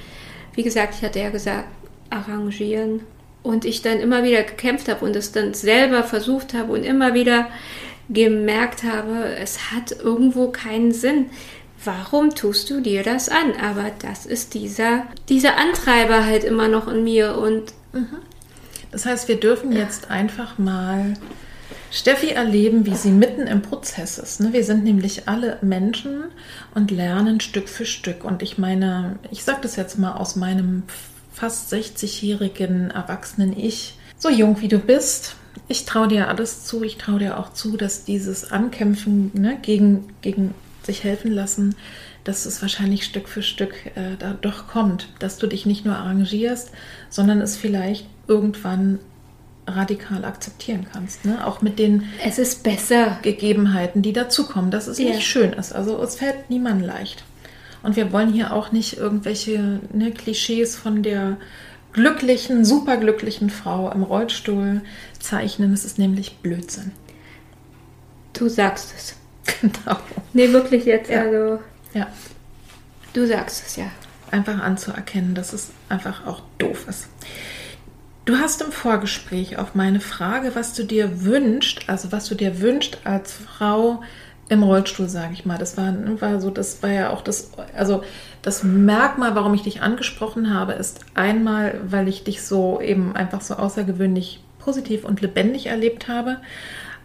Wie 0.55 0.63
gesagt, 0.63 0.95
ich 0.97 1.03
hatte 1.03 1.21
ja 1.21 1.31
gesagt, 1.31 1.69
arrangieren. 2.11 3.01
Und 3.43 3.65
ich 3.65 3.81
dann 3.81 4.01
immer 4.01 4.25
wieder 4.25 4.43
gekämpft 4.43 4.89
habe 4.89 5.05
und 5.05 5.15
es 5.15 5.31
dann 5.31 5.55
selber 5.55 6.03
versucht 6.03 6.53
habe 6.53 6.73
und 6.73 6.83
immer 6.83 7.15
wieder 7.15 7.49
gemerkt 8.09 8.83
habe, 8.83 9.37
es 9.41 9.71
hat 9.71 9.93
irgendwo 10.01 10.49
keinen 10.49 10.93
Sinn. 10.93 11.27
Warum 11.85 12.35
tust 12.35 12.71
du 12.71 12.81
dir 12.81 13.05
das 13.05 13.29
an? 13.29 13.53
Aber 13.63 13.93
das 14.03 14.27
ist 14.27 14.55
dieser, 14.55 15.05
dieser 15.29 15.57
Antreiber 15.59 16.25
halt 16.25 16.43
immer 16.43 16.67
noch 16.67 16.89
in 16.89 17.05
mir 17.05 17.39
und. 17.39 17.73
Mhm. 17.93 18.19
Das 18.91 19.07
heißt, 19.07 19.29
wir 19.29 19.39
dürfen 19.39 19.73
jetzt 19.73 20.11
einfach 20.11 20.59
mal 20.59 21.15
Steffi 21.91 22.31
erleben, 22.31 22.87
wie 22.87 22.95
sie 22.95 23.11
mitten 23.11 23.47
im 23.47 23.63
Prozess 23.63 24.19
ist. 24.19 24.41
Ne? 24.41 24.53
Wir 24.53 24.65
sind 24.65 24.85
nämlich 24.85 25.29
alle 25.29 25.59
Menschen 25.63 26.25
und 26.75 26.91
lernen 26.91 27.41
Stück 27.41 27.69
für 27.69 27.87
Stück. 27.87 28.25
Und 28.25 28.43
ich 28.43 28.59
meine, 28.59 29.19
ich 29.31 29.45
sage 29.45 29.61
das 29.63 29.77
jetzt 29.77 29.99
mal 29.99 30.13
aus 30.13 30.37
meinem 30.37 30.83
fast 31.33 31.73
60-jährigen 31.73 32.91
erwachsenen 32.91 33.57
Ich, 33.57 33.99
so 34.19 34.31
jung 34.31 34.61
wie 34.61 34.69
du 34.69 34.79
bist, 34.79 35.37
ich 35.69 35.85
traue 35.85 36.09
dir 36.09 36.29
alles 36.29 36.65
zu. 36.65 36.83
Ich 36.83 36.97
traue 36.97 37.19
dir 37.19 37.39
auch 37.39 37.53
zu, 37.53 37.77
dass 37.77 38.05
dieses 38.05 38.51
Ankämpfen 38.51 39.31
ne, 39.35 39.59
gegen, 39.61 40.05
gegen 40.23 40.55
sich 40.83 41.05
helfen 41.05 41.33
lassen, 41.33 41.75
dass 42.25 42.47
es 42.47 42.63
wahrscheinlich 42.63 43.05
Stück 43.05 43.29
für 43.29 43.43
Stück 43.43 43.75
äh, 43.95 44.17
da 44.19 44.35
doch 44.35 44.69
kommt. 44.69 45.09
Dass 45.19 45.39
du 45.39 45.47
dich 45.47 45.67
nicht 45.67 45.85
nur 45.85 45.97
arrangierst, 45.97 46.71
sondern 47.11 47.41
es 47.41 47.57
vielleicht 47.57 48.07
irgendwann 48.29 48.99
radikal 49.67 50.25
akzeptieren 50.25 50.87
kannst. 50.93 51.25
Ne? 51.25 51.45
Auch 51.47 51.61
mit 51.63 51.79
den 51.79 52.05
es 52.25 52.39
ist 52.39 52.63
besser. 52.63 53.19
Gegebenheiten, 53.23 54.03
die 54.03 54.13
dazukommen, 54.13 54.71
dass 54.71 54.87
es 54.87 54.99
ja. 54.99 55.07
nicht 55.07 55.27
schön 55.27 55.53
ist. 55.53 55.73
Also 55.73 56.01
es 56.03 56.17
fällt 56.17 56.51
niemandem 56.51 56.87
leicht. 56.87 57.25
Und 57.83 57.97
wir 57.97 58.13
wollen 58.13 58.33
hier 58.33 58.53
auch 58.53 58.73
nicht 58.73 58.97
irgendwelche 58.97 59.81
ne, 59.93 60.11
Klischees 60.13 60.77
von 60.77 61.03
der 61.03 61.37
glücklichen, 61.93 62.65
superglücklichen 62.65 63.51
Frau 63.51 63.91
im 63.91 64.03
Rollstuhl 64.03 64.83
zeichnen. 65.19 65.73
Es 65.73 65.85
ist 65.85 65.99
nämlich 65.99 66.39
Blödsinn. 66.39 66.93
Du 68.33 68.49
sagst 68.49 68.93
es. 68.97 69.15
Genau. 69.61 69.97
Nee, 70.33 70.51
wirklich 70.53 70.85
jetzt, 70.85 71.09
Ja. 71.09 71.23
also 71.23 71.61
Ja. 71.95 72.09
du 73.13 73.27
sagst 73.27 73.65
es 73.65 73.77
ja. 73.77 73.87
einfach 74.33 74.59
anzuerkennen, 74.59 75.35
dass 75.37 75.53
es 75.53 75.71
einfach 75.89 76.27
auch 76.27 76.43
doof 76.59 76.87
ist. 76.89 77.07
Du 78.27 78.37
hast 78.39 78.61
im 78.61 78.73
Vorgespräch 78.73 79.57
auf 79.57 79.77
meine 79.77 80.01
Frage, 80.01 80.57
was 80.57 80.75
du 80.75 80.83
dir 80.83 81.25
wünschst, 81.25 81.89
also 81.89 82.11
was 82.11 82.27
du 82.27 82.35
dir 82.35 82.61
wünschst 82.61 82.99
als 83.05 83.33
Frau 83.33 84.03
im 84.49 84.65
Rollstuhl, 84.65 85.09
sage 85.09 85.33
ich 85.33 85.47
mal. 85.47 85.59
Das 85.59 85.77
war, 85.77 85.95
war 86.21 86.41
so, 86.41 86.51
das 86.51 86.83
war 86.83 86.91
ja 86.91 87.11
auch 87.11 87.23
das, 87.23 87.53
also 87.77 88.03
das 88.43 88.65
Merkmal, 88.65 89.37
warum 89.37 89.55
ich 89.55 89.63
dich 89.63 89.81
angesprochen 89.81 90.53
habe, 90.53 90.73
ist 90.73 91.05
einmal, 91.15 91.81
weil 91.87 92.09
ich 92.09 92.25
dich 92.25 92.43
so 92.43 92.81
eben 92.81 93.15
einfach 93.15 93.43
so 93.43 93.55
außergewöhnlich 93.55 94.43
positiv 94.59 95.05
und 95.05 95.21
lebendig 95.21 95.67
erlebt 95.67 96.09
habe, 96.09 96.39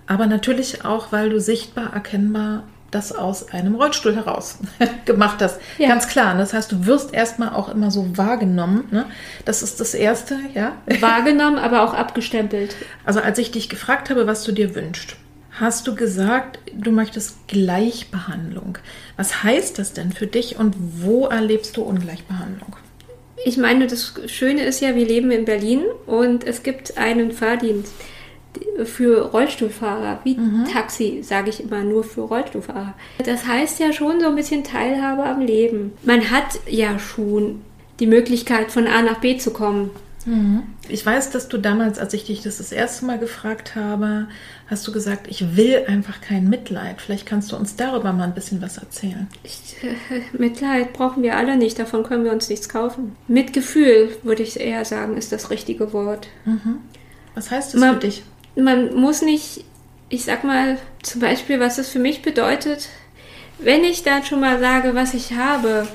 aber 0.07 0.25
natürlich 0.25 0.85
auch, 0.85 1.11
weil 1.11 1.29
du 1.29 1.39
sichtbar 1.39 1.93
erkennbar 1.93 2.63
das 2.91 3.13
aus 3.13 3.49
einem 3.49 3.75
Rollstuhl 3.75 4.15
heraus 4.15 4.59
gemacht 5.05 5.41
hast. 5.41 5.59
Ja. 5.77 5.87
Ganz 5.87 6.07
klar. 6.07 6.37
Das 6.37 6.53
heißt, 6.53 6.71
du 6.71 6.85
wirst 6.85 7.13
erstmal 7.13 7.49
auch 7.49 7.69
immer 7.69 7.89
so 7.89 8.17
wahrgenommen. 8.17 8.87
Ne? 8.91 9.05
Das 9.45 9.63
ist 9.63 9.79
das 9.79 9.93
Erste, 9.93 10.37
ja. 10.53 10.73
Wahrgenommen, 10.99 11.57
aber 11.57 11.83
auch 11.83 11.93
abgestempelt. 11.93 12.75
Also 13.05 13.21
als 13.21 13.39
ich 13.39 13.51
dich 13.51 13.69
gefragt 13.69 14.09
habe, 14.09 14.27
was 14.27 14.43
du 14.43 14.51
dir 14.51 14.75
wünschst, 14.75 15.15
hast 15.53 15.87
du 15.87 15.95
gesagt, 15.95 16.59
du 16.73 16.91
möchtest 16.91 17.47
Gleichbehandlung. 17.47 18.77
Was 19.15 19.43
heißt 19.43 19.79
das 19.79 19.93
denn 19.93 20.11
für 20.11 20.27
dich 20.27 20.59
und 20.59 20.75
wo 20.77 21.27
erlebst 21.27 21.77
du 21.77 21.83
Ungleichbehandlung? 21.83 22.75
Ich 23.43 23.57
meine, 23.57 23.87
das 23.87 24.13
Schöne 24.27 24.63
ist 24.65 24.81
ja, 24.81 24.95
wir 24.95 25.05
leben 25.05 25.31
in 25.31 25.45
Berlin 25.45 25.83
und 26.05 26.43
es 26.43 26.61
gibt 26.61 26.97
einen 26.97 27.31
Fahrdienst 27.31 27.93
für 28.85 29.29
Rollstuhlfahrer, 29.31 30.19
wie 30.23 30.37
Taxi, 30.71 31.21
sage 31.23 31.49
ich 31.49 31.63
immer, 31.63 31.83
nur 31.83 32.03
für 32.03 32.21
Rollstuhlfahrer. 32.21 32.93
Das 33.25 33.45
heißt 33.45 33.79
ja 33.79 33.93
schon 33.93 34.19
so 34.19 34.27
ein 34.27 34.35
bisschen 34.35 34.63
Teilhabe 34.63 35.23
am 35.23 35.41
Leben. 35.41 35.93
Man 36.03 36.29
hat 36.31 36.59
ja 36.69 36.97
schon 36.99 37.61
die 37.99 38.07
Möglichkeit, 38.07 38.71
von 38.71 38.87
A 38.87 39.01
nach 39.01 39.19
B 39.19 39.37
zu 39.37 39.51
kommen. 39.51 39.91
Ich 40.87 41.03
weiß, 41.03 41.31
dass 41.31 41.47
du 41.47 41.57
damals, 41.57 41.97
als 41.97 42.13
ich 42.13 42.25
dich 42.25 42.43
das 42.43 42.59
das 42.59 42.71
erste 42.71 43.05
Mal 43.05 43.17
gefragt 43.17 43.75
habe, 43.75 44.27
hast 44.67 44.87
du 44.87 44.91
gesagt, 44.91 45.25
ich 45.27 45.55
will 45.57 45.83
einfach 45.87 46.21
kein 46.21 46.47
Mitleid. 46.47 47.01
Vielleicht 47.01 47.25
kannst 47.25 47.51
du 47.51 47.55
uns 47.55 47.75
darüber 47.75 48.13
mal 48.13 48.25
ein 48.25 48.35
bisschen 48.35 48.61
was 48.61 48.77
erzählen. 48.77 49.27
Ich, 49.43 49.77
äh, 49.83 50.21
Mitleid 50.37 50.93
brauchen 50.93 51.23
wir 51.23 51.37
alle 51.37 51.57
nicht, 51.57 51.79
davon 51.79 52.03
können 52.03 52.23
wir 52.23 52.31
uns 52.33 52.49
nichts 52.49 52.69
kaufen. 52.69 53.15
Mitgefühl, 53.27 54.09
würde 54.21 54.43
ich 54.43 54.59
eher 54.59 54.85
sagen, 54.85 55.17
ist 55.17 55.31
das 55.31 55.49
richtige 55.49 55.91
Wort. 55.91 56.27
Was 57.33 57.49
heißt 57.49 57.73
das 57.73 57.81
Man- 57.81 57.95
für 57.95 57.99
dich? 58.01 58.23
Man 58.55 58.93
muss 58.95 59.21
nicht, 59.21 59.63
ich 60.09 60.25
sag 60.25 60.43
mal 60.43 60.77
zum 61.03 61.21
Beispiel, 61.21 61.59
was 61.59 61.77
es 61.77 61.89
für 61.89 61.99
mich 61.99 62.21
bedeutet, 62.21 62.89
wenn 63.59 63.83
ich 63.83 64.03
dann 64.03 64.23
schon 64.23 64.39
mal 64.39 64.59
sage, 64.59 64.95
was 64.95 65.13
ich 65.13 65.33
habe, 65.33 65.87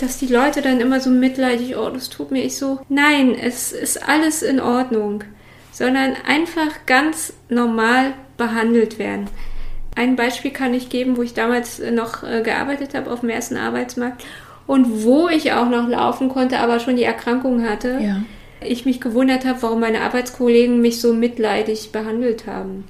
dass 0.00 0.18
die 0.18 0.26
Leute 0.26 0.62
dann 0.62 0.80
immer 0.80 1.00
so 1.00 1.10
mitleidig, 1.10 1.76
oh, 1.76 1.90
das 1.90 2.08
tut 2.08 2.30
mir 2.30 2.42
ich 2.42 2.56
so. 2.56 2.80
Nein, 2.88 3.34
es 3.34 3.72
ist 3.72 4.08
alles 4.08 4.42
in 4.42 4.60
Ordnung, 4.60 5.24
sondern 5.72 6.14
einfach 6.26 6.86
ganz 6.86 7.34
normal 7.48 8.14
behandelt 8.36 8.98
werden. 8.98 9.28
Ein 9.94 10.16
Beispiel 10.16 10.50
kann 10.50 10.72
ich 10.72 10.88
geben, 10.88 11.16
wo 11.16 11.22
ich 11.22 11.34
damals 11.34 11.80
noch 11.92 12.22
äh, 12.22 12.42
gearbeitet 12.42 12.94
habe 12.94 13.10
auf 13.10 13.20
dem 13.20 13.28
ersten 13.28 13.56
Arbeitsmarkt 13.56 14.24
und 14.66 15.04
wo 15.04 15.28
ich 15.28 15.52
auch 15.52 15.68
noch 15.68 15.88
laufen 15.88 16.28
konnte, 16.28 16.60
aber 16.60 16.80
schon 16.80 16.96
die 16.96 17.02
Erkrankung 17.02 17.68
hatte 17.68 17.98
Ja. 18.00 18.22
Ich 18.62 18.84
mich 18.84 19.00
gewundert 19.00 19.44
habe, 19.46 19.62
warum 19.62 19.80
meine 19.80 20.00
Arbeitskollegen 20.02 20.80
mich 20.80 21.00
so 21.00 21.12
mitleidig 21.12 21.92
behandelt 21.92 22.46
haben. 22.46 22.84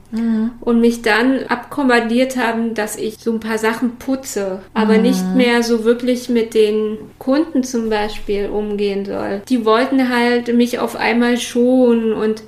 Und 0.60 0.80
mich 0.80 1.02
dann 1.02 1.44
abkommandiert 1.48 2.36
haben, 2.36 2.74
dass 2.74 2.96
ich 2.96 3.18
so 3.18 3.32
ein 3.32 3.40
paar 3.40 3.58
Sachen 3.58 3.96
putze, 3.96 4.60
aber 4.74 4.98
nicht 4.98 5.24
mehr 5.36 5.62
so 5.62 5.84
wirklich 5.84 6.28
mit 6.28 6.54
den 6.54 6.98
Kunden 7.18 7.62
zum 7.64 7.88
Beispiel 7.90 8.48
umgehen 8.48 9.04
soll. 9.04 9.42
Die 9.48 9.64
wollten 9.64 10.08
halt 10.08 10.54
mich 10.54 10.78
auf 10.78 10.96
einmal 10.96 11.38
schonen 11.38 12.12
und 12.12 12.42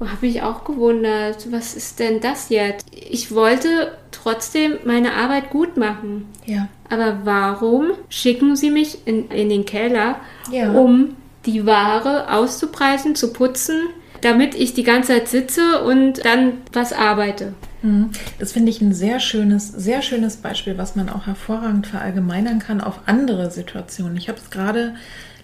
habe 0.00 0.26
mich 0.26 0.42
auch 0.42 0.64
gewundert, 0.64 1.50
was 1.50 1.74
ist 1.74 2.00
denn 2.00 2.20
das 2.20 2.50
jetzt? 2.50 2.86
Ich 2.92 3.34
wollte 3.34 3.92
trotzdem 4.12 4.74
meine 4.84 5.14
Arbeit 5.14 5.48
gut 5.50 5.76
machen. 5.78 6.26
Ja. 6.44 6.68
Aber 6.90 7.20
warum 7.24 7.92
schicken 8.10 8.56
Sie 8.56 8.70
mich 8.70 8.98
in, 9.06 9.28
in 9.30 9.48
den 9.48 9.64
Keller, 9.64 10.16
Ja. 10.52 10.72
um 10.72 11.16
die 11.46 11.66
Ware 11.66 12.32
auszupreisen, 12.32 13.14
zu 13.14 13.32
putzen, 13.32 13.88
damit 14.20 14.54
ich 14.54 14.74
die 14.74 14.82
ganze 14.82 15.12
Zeit 15.12 15.28
sitze 15.28 15.82
und 15.82 16.24
dann 16.24 16.54
was 16.72 16.92
arbeite? 16.92 17.54
Mhm. 17.82 18.10
Das 18.38 18.52
finde 18.52 18.70
ich 18.70 18.80
ein 18.80 18.92
sehr 18.92 19.20
schönes, 19.20 19.68
sehr 19.68 20.02
schönes 20.02 20.36
Beispiel, 20.36 20.78
was 20.78 20.96
man 20.96 21.08
auch 21.08 21.26
hervorragend 21.26 21.86
verallgemeinern 21.86 22.58
kann 22.58 22.80
auf 22.80 23.00
andere 23.06 23.50
Situationen. 23.50 24.16
Ich 24.16 24.28
habe 24.28 24.38
es 24.38 24.50
gerade 24.50 24.94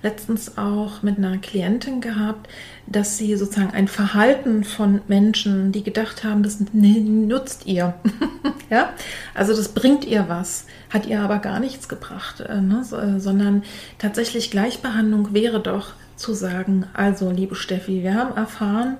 letztens 0.02 0.58
auch 0.58 1.02
mit 1.02 1.18
einer 1.18 1.38
Klientin 1.38 2.00
gehabt, 2.00 2.48
dass 2.86 3.18
sie 3.18 3.36
sozusagen 3.36 3.72
ein 3.72 3.88
Verhalten 3.88 4.64
von 4.64 5.00
Menschen, 5.08 5.72
die 5.72 5.82
gedacht 5.82 6.24
haben, 6.24 6.42
das 6.42 6.58
nutzt 6.72 7.66
ihr, 7.66 7.94
ja, 8.70 8.90
also 9.34 9.54
das 9.54 9.68
bringt 9.68 10.04
ihr 10.04 10.28
was, 10.28 10.66
hat 10.90 11.06
ihr 11.06 11.20
aber 11.20 11.38
gar 11.38 11.60
nichts 11.60 11.88
gebracht, 11.88 12.40
äh, 12.40 12.60
ne? 12.60 12.80
äh, 12.80 13.20
sondern 13.20 13.62
tatsächlich 13.98 14.50
Gleichbehandlung 14.50 15.32
wäre 15.32 15.60
doch 15.60 15.92
zu 16.16 16.34
sagen, 16.34 16.86
also 16.94 17.30
liebe 17.30 17.54
Steffi, 17.54 18.02
wir 18.02 18.14
haben 18.14 18.36
erfahren, 18.36 18.98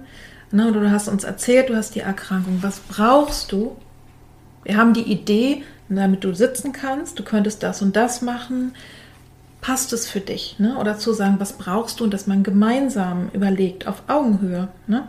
Ne, 0.53 0.71
du 0.71 0.91
hast 0.91 1.09
uns 1.09 1.25
erzählt, 1.25 1.71
du 1.71 1.77
hast 1.77 1.95
die 1.95 2.01
Erkrankung. 2.01 2.59
Was 2.61 2.81
brauchst 2.81 3.53
du? 3.53 3.75
Wir 4.65 4.77
haben 4.77 4.93
die 4.93 5.11
Idee, 5.11 5.63
damit 5.89 6.25
du 6.25 6.35
sitzen 6.35 6.73
kannst, 6.73 7.19
du 7.19 7.23
könntest 7.23 7.63
das 7.63 7.81
und 7.81 7.97
das 7.97 8.21
machen. 8.21 8.75
Passt 9.63 9.93
es 9.93 10.09
für 10.09 10.21
dich? 10.21 10.57
Ne? 10.59 10.77
Oder 10.79 10.99
zu 10.99 11.15
sagen, 11.15 11.37
was 11.39 11.55
brauchst 11.55 12.01
du? 12.01 12.05
Und 12.05 12.13
dass 12.13 12.27
man 12.27 12.43
gemeinsam 12.43 13.31
überlegt, 13.33 13.87
auf 13.87 14.03
Augenhöhe. 14.09 14.69
Ne? 14.87 15.05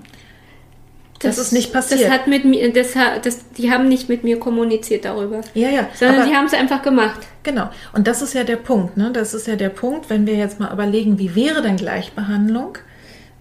Das, 1.20 1.38
ist 1.38 1.54
nicht 1.54 1.74
passiert. 1.74 2.02
Das 2.02 2.10
hat 2.10 2.28
mit 2.28 2.46
mir, 2.46 2.72
das, 2.72 2.94
das, 3.24 3.50
die 3.58 3.72
haben 3.72 3.88
nicht 3.88 4.10
mit 4.10 4.24
mir 4.24 4.40
kommuniziert 4.40 5.06
darüber, 5.06 5.42
ja, 5.54 5.70
ja. 5.70 5.88
sondern 5.94 6.22
aber- 6.22 6.30
die 6.30 6.36
haben 6.36 6.46
es 6.46 6.54
einfach 6.54 6.82
gemacht. 6.82 7.22
Genau. 7.44 7.70
Und 7.94 8.08
das 8.08 8.22
ist 8.22 8.34
ja 8.34 8.44
der 8.44 8.58
Punkt. 8.58 8.96
Ne? 8.98 9.12
Das 9.12 9.34
ist 9.34 9.48
ja 9.48 9.56
der 9.56 9.70
Punkt, 9.70 10.10
wenn 10.10 10.28
wir 10.28 10.36
jetzt 10.36 10.60
mal 10.60 10.72
überlegen, 10.72 11.20
wie 11.20 11.36
wäre 11.36 11.62
denn 11.62 11.78
Gleichbehandlung, 11.78 12.78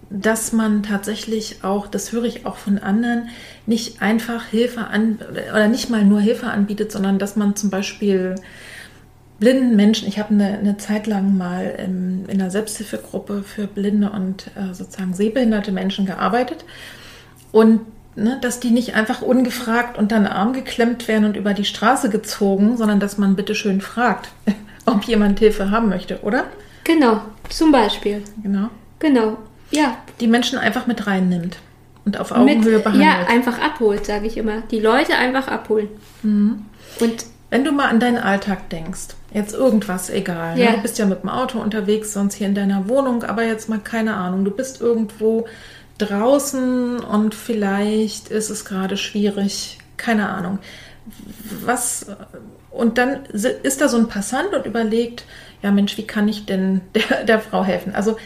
dass 0.09 0.51
man 0.51 0.83
tatsächlich 0.83 1.63
auch, 1.63 1.87
das 1.87 2.11
höre 2.11 2.23
ich 2.25 2.45
auch 2.45 2.57
von 2.57 2.77
anderen, 2.79 3.29
nicht 3.65 4.01
einfach 4.01 4.45
Hilfe 4.45 4.87
an 4.87 5.19
oder 5.51 5.67
nicht 5.67 5.89
mal 5.89 6.05
nur 6.05 6.21
Hilfe 6.21 6.47
anbietet, 6.47 6.91
sondern 6.91 7.19
dass 7.19 7.35
man 7.35 7.55
zum 7.55 7.69
Beispiel 7.69 8.35
blinden 9.43 9.75
Menschen, 9.75 10.07
ich 10.07 10.19
habe 10.19 10.33
eine, 10.33 10.57
eine 10.57 10.77
Zeit 10.77 11.05
lang 11.05 11.37
mal 11.37 11.75
ähm, 11.77 12.23
in 12.29 12.39
einer 12.39 12.49
Selbsthilfegruppe 12.49 13.43
für 13.43 13.67
blinde 13.67 14.09
und 14.09 14.47
äh, 14.55 14.73
sozusagen 14.73 15.13
sehbehinderte 15.13 15.73
Menschen 15.73 16.05
gearbeitet 16.05 16.63
und 17.51 17.81
ne, 18.15 18.37
dass 18.41 18.61
die 18.61 18.69
nicht 18.71 18.95
einfach 18.95 19.21
ungefragt 19.21 19.97
unter 19.97 20.17
den 20.17 20.27
Arm 20.27 20.53
geklemmt 20.53 21.09
werden 21.09 21.25
und 21.25 21.35
über 21.35 21.53
die 21.53 21.65
Straße 21.65 22.09
gezogen, 22.09 22.77
sondern 22.77 23.01
dass 23.01 23.17
man 23.17 23.35
bitte 23.35 23.53
schön 23.53 23.81
fragt, 23.81 24.29
ob 24.85 25.03
jemand 25.03 25.39
Hilfe 25.39 25.71
haben 25.71 25.89
möchte, 25.89 26.21
oder? 26.21 26.45
Genau, 26.85 27.19
zum 27.49 27.73
Beispiel. 27.73 28.23
Genau. 28.41 28.69
Genau. 28.99 29.37
Ja, 29.71 29.97
Die 30.21 30.27
Menschen 30.27 30.57
einfach 30.57 30.87
mit 30.87 31.05
reinnimmt 31.05 31.57
und 32.05 32.17
auf 32.17 32.31
mit, 32.31 32.39
Augenhöhe 32.39 32.79
behandelt. 32.79 33.05
ja, 33.05 33.27
einfach 33.27 33.59
abholt, 33.59 34.05
sage 34.05 34.25
ich 34.25 34.37
immer. 34.37 34.61
Die 34.71 34.79
Leute 34.79 35.17
einfach 35.17 35.49
abholen. 35.49 35.89
Mhm. 36.21 36.63
Und 37.01 37.25
Wenn 37.53 37.63
du 37.63 37.71
mal 37.71 37.87
an 37.87 37.99
deinen 37.99 38.17
Alltag 38.17 38.71
denkst, 38.71 39.09
jetzt 39.31 39.53
irgendwas, 39.53 40.09
egal. 40.09 40.57
Ja. 40.57 40.71
Ne? 40.71 40.77
Du 40.77 40.81
bist 40.81 40.97
ja 40.97 41.05
mit 41.05 41.21
dem 41.21 41.29
Auto 41.29 41.59
unterwegs, 41.59 42.11
sonst 42.11 42.33
hier 42.33 42.47
in 42.47 42.55
deiner 42.55 42.89
Wohnung, 42.89 43.21
aber 43.23 43.43
jetzt 43.43 43.69
mal 43.69 43.77
keine 43.77 44.15
Ahnung, 44.15 44.43
du 44.43 44.49
bist 44.49 44.81
irgendwo 44.81 45.45
draußen 45.99 46.99
und 47.01 47.35
vielleicht 47.35 48.29
ist 48.29 48.49
es 48.49 48.65
gerade 48.65 48.97
schwierig, 48.97 49.77
keine 49.97 50.29
Ahnung. 50.29 50.57
Was 51.63 52.07
und 52.71 52.97
dann 52.97 53.25
ist 53.27 53.81
da 53.81 53.87
so 53.87 53.97
ein 53.97 54.07
Passant 54.07 54.55
und 54.55 54.65
überlegt, 54.65 55.23
ja 55.61 55.69
Mensch, 55.69 55.95
wie 55.99 56.07
kann 56.07 56.27
ich 56.27 56.47
denn 56.47 56.81
der, 56.95 57.23
der 57.23 57.39
Frau 57.39 57.63
helfen? 57.63 57.93
Also 57.93 58.17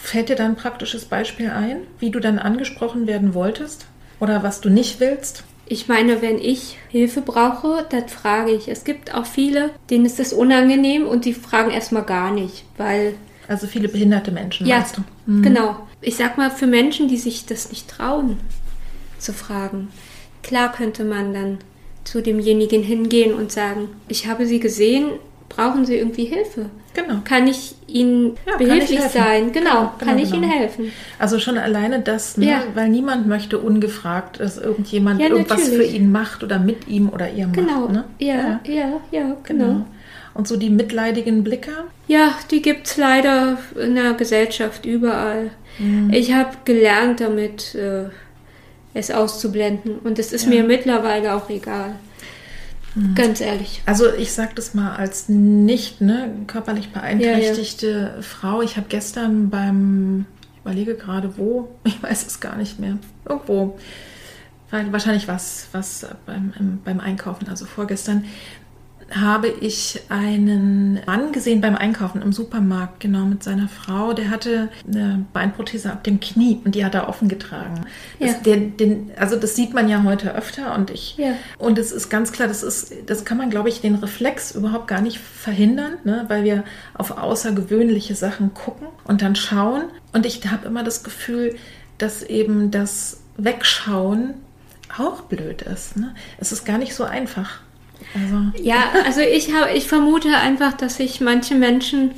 fällt 0.00 0.30
dir 0.30 0.36
da 0.36 0.46
ein 0.46 0.56
praktisches 0.56 1.04
Beispiel 1.04 1.50
ein, 1.50 1.82
wie 1.98 2.10
du 2.10 2.20
dann 2.20 2.38
angesprochen 2.38 3.06
werden 3.06 3.34
wolltest 3.34 3.84
oder 4.18 4.42
was 4.42 4.62
du 4.62 4.70
nicht 4.70 4.98
willst? 4.98 5.44
Ich 5.72 5.88
meine, 5.88 6.20
wenn 6.20 6.38
ich 6.38 6.76
Hilfe 6.90 7.22
brauche, 7.22 7.86
dann 7.88 8.06
frage 8.06 8.50
ich. 8.52 8.68
Es 8.68 8.84
gibt 8.84 9.14
auch 9.14 9.24
viele, 9.24 9.70
denen 9.88 10.04
ist 10.04 10.18
das 10.18 10.34
unangenehm 10.34 11.06
und 11.06 11.24
die 11.24 11.32
fragen 11.32 11.70
erstmal 11.70 12.02
gar 12.02 12.30
nicht, 12.30 12.64
weil 12.76 13.14
Also 13.48 13.66
viele 13.66 13.88
behinderte 13.88 14.32
Menschen, 14.32 14.66
ja, 14.66 14.80
meinst 14.80 14.98
du? 14.98 15.02
genau. 15.40 15.76
Ich 16.02 16.16
sag 16.16 16.36
mal 16.36 16.50
für 16.50 16.66
Menschen, 16.66 17.08
die 17.08 17.16
sich 17.16 17.46
das 17.46 17.70
nicht 17.70 17.88
trauen 17.88 18.36
zu 19.18 19.32
fragen. 19.32 19.88
Klar 20.42 20.72
könnte 20.72 21.04
man 21.04 21.32
dann 21.32 21.58
zu 22.04 22.20
demjenigen 22.20 22.82
hingehen 22.82 23.32
und 23.32 23.50
sagen, 23.50 23.88
ich 24.08 24.26
habe 24.26 24.44
sie 24.46 24.60
gesehen 24.60 25.12
brauchen 25.54 25.84
Sie 25.84 25.96
irgendwie 25.96 26.24
Hilfe? 26.24 26.66
Genau. 26.94 27.20
Kann 27.24 27.46
ich 27.46 27.74
Ihnen 27.86 28.36
Ja, 28.46 28.56
behilflich 28.58 28.98
ich 28.98 29.04
sein? 29.06 29.52
Genau, 29.52 29.70
Genau, 29.70 29.92
kann 29.98 30.16
genau, 30.16 30.22
ich 30.22 30.32
Ihnen 30.32 30.42
genau. 30.42 30.54
helfen? 30.54 30.92
Also 31.18 31.38
schon 31.38 31.56
alleine 31.58 32.00
das, 32.00 32.36
ne? 32.36 32.46
Ja. 32.46 32.62
weil 32.74 32.88
niemand 32.90 33.26
möchte 33.26 33.58
ungefragt, 33.58 34.40
dass 34.40 34.58
irgendjemand 34.58 35.20
Ja, 35.20 35.28
irgendwas 35.28 35.68
für 35.68 35.84
ihn 35.84 36.12
macht 36.12 36.42
oder 36.42 36.58
mit 36.58 36.88
ihm 36.88 37.08
oder 37.08 37.30
ihr 37.30 37.46
macht. 37.46 37.56
Genau, 37.56 37.88
Ne? 37.88 38.04
ja, 38.18 38.60
ja, 38.66 39.00
ja, 39.10 39.36
genau. 39.42 39.64
genau. 39.64 39.86
Und 40.34 40.48
so 40.48 40.56
die 40.56 40.70
mitleidigen 40.70 41.44
Blicke. 41.44 41.72
Ja, 42.08 42.34
die 42.50 42.62
gibt's 42.62 42.96
leider 42.96 43.58
in 43.78 43.94
der 43.94 44.14
Gesellschaft 44.14 44.84
überall. 44.86 45.50
Mhm. 45.78 46.10
Ich 46.12 46.32
habe 46.34 46.50
gelernt, 46.64 47.20
damit 47.20 47.74
äh, 47.74 48.04
es 48.94 49.10
auszublenden. 49.10 49.98
Und 50.04 50.18
es 50.18 50.32
ist 50.32 50.46
mir 50.46 50.62
mittlerweile 50.64 51.34
auch 51.34 51.48
egal. 51.50 51.96
Mhm. 52.94 53.14
Ganz 53.14 53.40
ehrlich. 53.40 53.82
Also 53.86 54.12
ich 54.12 54.32
sage 54.32 54.52
das 54.54 54.74
mal 54.74 54.96
als 54.96 55.28
nicht 55.28 56.00
ne, 56.00 56.30
körperlich 56.46 56.92
beeinträchtigte 56.92 58.18
Frau. 58.20 58.62
Ich 58.62 58.76
habe 58.76 58.86
gestern 58.88 59.50
beim, 59.50 60.26
ich 60.54 60.60
überlege 60.60 60.94
gerade 60.94 61.36
wo, 61.36 61.68
ich 61.84 62.02
weiß 62.02 62.26
es 62.26 62.40
gar 62.40 62.56
nicht 62.56 62.78
mehr, 62.78 62.98
irgendwo, 63.24 63.78
wahrscheinlich 64.70 65.28
was, 65.28 65.68
was 65.72 66.06
beim, 66.24 66.52
im, 66.58 66.80
beim 66.82 67.00
Einkaufen, 67.00 67.48
also 67.48 67.66
vorgestern, 67.66 68.24
habe 69.10 69.48
ich 69.48 70.00
einen 70.08 71.00
Mann 71.06 71.32
gesehen 71.32 71.60
beim 71.60 71.74
Einkaufen 71.76 72.22
im 72.22 72.32
Supermarkt, 72.32 73.00
genau 73.00 73.24
mit 73.24 73.42
seiner 73.42 73.68
Frau. 73.68 74.12
Der 74.12 74.30
hatte 74.30 74.68
eine 74.86 75.24
Beinprothese 75.32 75.90
ab 75.92 76.04
dem 76.04 76.20
Knie 76.20 76.60
und 76.64 76.74
die 76.74 76.84
hat 76.84 76.94
er 76.94 77.08
offen 77.08 77.28
getragen. 77.28 77.84
Das, 78.20 78.30
Ja. 78.32 78.36
der, 78.44 78.56
den, 78.58 79.10
also 79.16 79.36
das 79.36 79.56
sieht 79.56 79.74
man 79.74 79.88
ja 79.88 80.02
heute 80.04 80.34
öfter 80.34 80.74
und 80.74 80.90
ich 80.90 81.16
Ja. 81.18 81.34
und 81.58 81.78
es 81.78 81.92
ist 81.92 82.08
ganz 82.08 82.32
klar, 82.32 82.48
das 82.48 82.62
ist, 82.62 82.92
das 83.06 83.24
kann 83.24 83.38
man, 83.38 83.50
glaube 83.50 83.68
ich, 83.68 83.80
den 83.80 83.96
Reflex 83.96 84.52
überhaupt 84.54 84.88
gar 84.88 85.00
nicht 85.00 85.18
verhindern, 85.18 85.94
ne? 86.04 86.24
weil 86.28 86.44
wir 86.44 86.64
auf 86.94 87.18
außergewöhnliche 87.18 88.14
Sachen 88.14 88.54
gucken 88.54 88.86
und 89.04 89.22
dann 89.22 89.34
schauen. 89.36 89.84
Und 90.12 90.26
ich 90.26 90.40
habe 90.50 90.66
immer 90.66 90.84
das 90.84 91.02
Gefühl, 91.04 91.56
dass 91.98 92.22
eben 92.22 92.70
das 92.70 93.20
Wegschauen 93.36 94.34
auch 94.98 95.22
blöd 95.22 95.62
ist. 95.62 95.96
Ne? 95.96 96.14
Es 96.38 96.52
ist 96.52 96.64
gar 96.64 96.78
nicht 96.78 96.94
so 96.94 97.04
einfach. 97.04 97.60
Also, 98.14 98.62
Ja, 98.62 98.84
also 99.04 99.20
ich, 99.20 99.52
hab, 99.54 99.74
ich 99.74 99.86
vermute 99.86 100.28
einfach, 100.36 100.72
dass 100.74 100.96
sich 100.96 101.20
manche 101.20 101.54
Menschen 101.54 102.12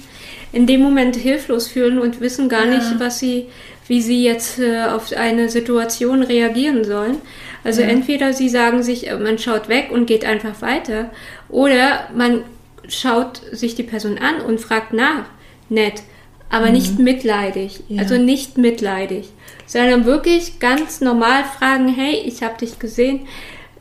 in 0.52 0.66
dem 0.66 0.80
Moment 0.80 1.16
hilflos 1.16 1.66
fühlen 1.68 1.98
und 1.98 2.20
wissen 2.20 2.48
gar 2.48 2.64
Ja. 2.66 2.76
nicht, 2.76 2.98
was 3.00 3.18
sie, 3.18 3.46
wie 3.88 4.00
sie 4.00 4.22
jetzt 4.24 4.58
äh, 4.58 4.82
auf 4.84 5.12
eine 5.16 5.48
Situation 5.48 6.22
reagieren 6.22 6.84
sollen. 6.84 7.16
Also 7.64 7.82
Ja. 7.82 7.88
entweder 7.88 8.32
sie 8.32 8.48
sagen 8.48 8.82
sich, 8.82 9.08
äh, 9.10 9.16
man 9.18 9.38
schaut 9.38 9.68
weg 9.68 9.88
und 9.90 10.06
geht 10.06 10.24
einfach 10.24 10.60
weiter, 10.62 11.10
oder 11.48 12.08
man 12.14 12.42
schaut 12.88 13.40
sich 13.52 13.74
die 13.74 13.82
Person 13.82 14.18
an 14.18 14.40
und 14.46 14.60
fragt 14.60 14.92
nach, 14.92 15.24
nett, 15.68 16.02
aber 16.50 16.70
nicht 16.70 16.98
mitleidig. 16.98 17.80
Mhm. 17.88 17.96
Ja. 17.96 18.02
Also 18.02 18.16
nicht 18.18 18.58
mitleidig, 18.58 19.30
sondern 19.66 20.04
wirklich 20.04 20.60
ganz 20.60 21.00
normal 21.00 21.42
fragen, 21.58 21.88
hey, 21.88 22.22
ich 22.26 22.42
habe 22.42 22.58
dich 22.58 22.78
gesehen, 22.78 23.26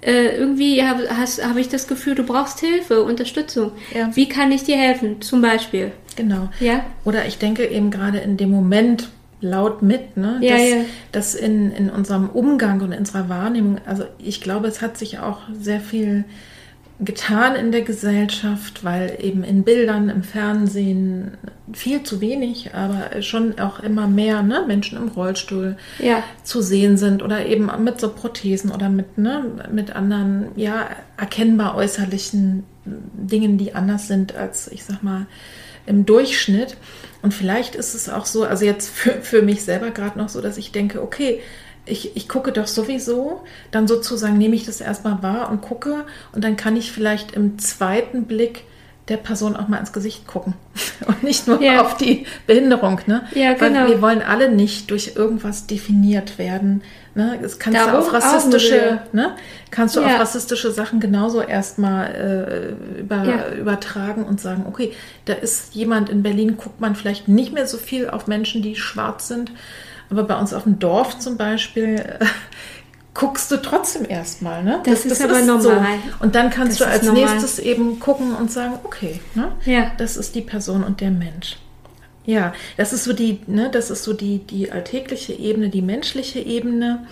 äh, 0.06 0.36
irgendwie 0.36 0.84
habe 0.84 1.08
hab 1.10 1.58
ich 1.58 1.70
das 1.70 1.88
Gefühl, 1.88 2.16
du 2.16 2.24
brauchst 2.24 2.60
Hilfe, 2.60 3.04
Unterstützung. 3.04 3.72
Ja. 3.94 4.10
Wie 4.16 4.28
kann 4.28 4.52
ich 4.52 4.64
dir 4.64 4.78
helfen? 4.78 5.22
Zum 5.22 5.42
Beispiel. 5.42 5.92
genau. 6.16 6.50
Ja? 6.60 6.86
Oder 7.06 7.26
ich 7.26 7.38
denke 7.38 7.66
eben 7.66 7.92
gerade 7.92 8.20
in 8.20 8.38
dem 8.38 8.52
Moment 8.52 9.10
laut 9.42 9.82
mit, 9.82 10.16
ne? 10.16 10.38
Ja, 10.42 10.56
dass, 10.56 10.70
ja. 10.70 10.78
dass 11.12 11.36
in, 11.36 11.72
in 11.72 11.90
unserem 11.90 12.30
Umgang 12.30 12.82
und 12.82 12.94
in 12.94 13.00
unserer 13.00 13.30
Wahrnehmung, 13.30 13.80
also 13.86 14.06
ich 14.18 14.42
glaube, 14.42 14.68
es 14.68 14.82
hat 14.82 14.98
sich 14.98 15.20
auch 15.20 15.40
sehr 15.60 15.82
viel 15.82 16.24
getan 17.00 17.56
in 17.56 17.72
der 17.72 17.82
Gesellschaft, 17.82 18.84
weil 18.84 19.18
eben 19.22 19.44
in 19.44 19.64
Bildern, 19.64 20.10
im 20.10 20.24
Fernsehen 20.24 21.38
viel 21.74 22.04
zu 22.04 22.22
wenig, 22.22 22.74
aber 22.76 23.22
schon 23.22 23.60
auch 23.60 23.80
immer 23.80 24.08
mehr 24.08 24.44
ne? 24.44 24.64
Menschen 24.68 24.98
im 24.98 25.08
Rollstuhl 25.08 25.76
Ja. 26.00 26.24
zu 26.44 26.62
sehen 26.62 26.98
sind 26.98 27.24
oder 27.24 27.46
eben 27.46 27.70
mit 27.84 28.00
so 28.00 28.10
Prothesen 28.10 28.72
oder 28.72 28.90
mit, 28.90 29.18
ne, 29.18 29.44
mit 29.72 29.96
anderen, 29.96 30.48
ja, 30.56 30.88
erkennbar 31.18 31.76
äußerlichen 31.76 32.64
Dingen, 32.86 33.58
die 33.58 33.74
anders 33.76 34.08
sind 34.08 34.36
als, 34.36 34.68
ich 34.68 34.84
sag 34.84 35.02
mal, 35.04 35.26
im 35.86 36.06
Durchschnitt. 36.06 36.78
Und 37.22 37.34
vielleicht 37.34 37.76
ist 37.76 37.96
es 37.96 38.10
auch 38.10 38.26
so, 38.26 38.44
also 38.44 38.66
jetzt 38.66 38.90
für, 38.90 39.12
für 39.22 39.42
mich 39.42 39.64
selber 39.64 39.92
gerade 39.92 40.18
noch 40.20 40.30
so, 40.30 40.42
dass 40.42 40.58
ich 40.58 40.72
denke, 40.72 41.02
okay, 41.02 41.42
ich, 41.86 42.16
ich 42.16 42.30
gucke 42.30 42.52
doch 42.52 42.68
sowieso, 42.68 43.42
dann 43.72 43.88
sozusagen 43.88 44.38
nehme 44.38 44.56
ich 44.56 44.66
das 44.66 44.80
erstmal 44.82 45.22
wahr 45.22 45.50
und 45.50 45.62
gucke 45.62 46.06
und 46.34 46.44
dann 46.44 46.56
kann 46.56 46.76
ich 46.78 46.92
vielleicht 46.92 47.32
im 47.34 47.60
zweiten 47.60 48.24
Blick 48.26 48.64
der 49.10 49.18
Person 49.18 49.58
auch 49.58 49.68
mal 49.68 49.78
ins 49.80 49.92
Gesicht 49.92 50.28
gucken 50.28 50.54
und 51.08 51.24
nicht 51.24 51.46
nur 51.46 51.62
Ja. 51.62 51.82
auf 51.82 51.98
die 51.98 52.26
Behinderung, 52.48 53.02
ne? 53.06 53.24
Ja, 53.36 53.50
Weil 53.60 53.74
genau. 53.74 53.88
wir 53.88 54.02
wollen 54.02 54.22
alle 54.22 54.50
nicht 54.50 54.90
durch 54.92 55.18
irgendwas 55.18 55.68
definiert 55.68 56.38
werden. 56.38 56.82
Ne? 57.16 57.38
Das 57.42 57.60
kannst 57.60 57.82
du 57.82 57.86
Darum 57.86 58.00
auf 58.00 58.14
rassistische, 58.14 59.02
ne? 59.12 59.36
Kannst 59.72 59.98
du 59.98 60.00
Ja. 60.00 60.06
auf 60.08 60.20
rassistische 60.22 60.72
Sachen 60.72 61.02
genauso 61.02 61.42
erstmal 61.42 62.76
äh, 62.98 63.00
über, 63.02 63.24
Ja. 63.26 63.54
übertragen 63.54 64.24
und 64.24 64.40
sagen, 64.40 64.64
okay, 64.70 64.94
da 65.26 65.34
ist 65.34 65.76
jemand 65.76 66.10
in 66.10 66.24
Berlin, 66.24 66.56
guckt 66.56 66.80
man 66.80 66.96
vielleicht 66.96 67.28
nicht 67.28 67.52
mehr 67.52 67.68
so 67.68 67.78
viel 67.78 68.10
auf 68.10 68.28
Menschen, 68.28 68.62
die 68.62 68.78
schwarz 68.78 69.28
sind, 69.28 69.52
aber 70.14 70.24
bei 70.28 70.40
uns 70.40 70.54
auf 70.54 70.64
dem 70.64 70.80
Dorf 70.80 71.20
zum 71.20 71.38
Beispiel 71.38 71.96
äh, 71.96 72.26
guckst 73.14 73.52
du 73.52 73.58
trotzdem 73.58 74.06
erstmal, 74.08 74.64
ne? 74.64 74.82
Das 74.86 75.06
ist 75.06 75.24
aber 75.24 75.42
normal. 75.42 75.98
Und 76.20 76.36
dann 76.36 76.50
kannst 76.50 76.80
Das 76.80 76.88
du 76.88 76.92
ist 76.94 77.00
als 77.00 77.04
normal. 77.08 77.22
nächstes 77.36 77.60
eben 77.60 78.00
gucken 78.00 78.36
und 78.36 78.52
sagen, 78.52 78.74
okay, 78.84 79.20
ne? 79.36 79.52
Ja. 79.66 79.92
Das 79.98 80.18
ist 80.18 80.36
die 80.36 80.42
Person 80.42 80.84
und 80.84 81.02
der 81.02 81.12
Mensch. 81.12 81.58
Ja, 82.26 82.54
das 82.78 82.94
ist 82.94 83.04
so 83.04 83.12
die, 83.12 83.42
ne, 83.48 83.70
das 83.70 83.90
ist 83.90 84.04
so 84.04 84.14
die, 84.14 84.40
die 84.40 84.72
alltägliche 84.72 85.34
Ebene, 85.34 85.70
die 85.70 85.82
menschliche 85.82 86.40
Ebene. 86.40 87.06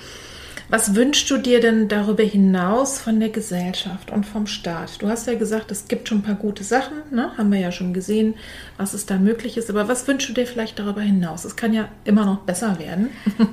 Was 0.71 0.95
wünschst 0.95 1.29
du 1.29 1.37
dir 1.37 1.59
denn 1.59 1.89
darüber 1.89 2.23
hinaus 2.23 3.01
von 3.01 3.19
der 3.19 3.27
Gesellschaft 3.27 4.09
und 4.09 4.25
vom 4.25 4.47
Staat? 4.47 5.01
Du 5.01 5.09
hast 5.09 5.27
ja 5.27 5.35
gesagt, 5.35 5.69
es 5.69 5.89
gibt 5.89 6.07
schon 6.07 6.19
ein 6.19 6.23
paar 6.23 6.35
gute 6.35 6.63
Sachen, 6.63 7.01
ne? 7.11 7.37
haben 7.37 7.51
wir 7.51 7.59
ja 7.59 7.73
schon 7.73 7.93
gesehen, 7.93 8.35
was 8.77 8.93
es 8.93 9.05
da 9.05 9.17
möglich 9.17 9.57
ist. 9.57 9.69
Aber 9.69 9.89
was 9.89 10.07
wünschst 10.07 10.29
du 10.29 10.33
dir 10.33 10.47
vielleicht 10.47 10.79
darüber 10.79 11.01
hinaus? 11.01 11.43
Es 11.43 11.57
kann 11.57 11.73
ja 11.73 11.89
immer 12.05 12.25
noch 12.25 12.39
besser 12.39 12.79
werden. 12.79 13.09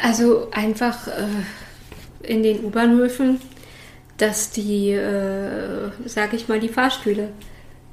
Also 0.00 0.48
einfach 0.52 1.08
äh, 1.08 2.28
in 2.32 2.44
den 2.44 2.64
U-Bahnhöfen, 2.64 3.40
dass 4.16 4.50
die, 4.50 4.92
äh, 4.92 5.90
sage 6.04 6.36
ich 6.36 6.46
mal, 6.46 6.60
die 6.60 6.68
Fahrstühle 6.68 7.30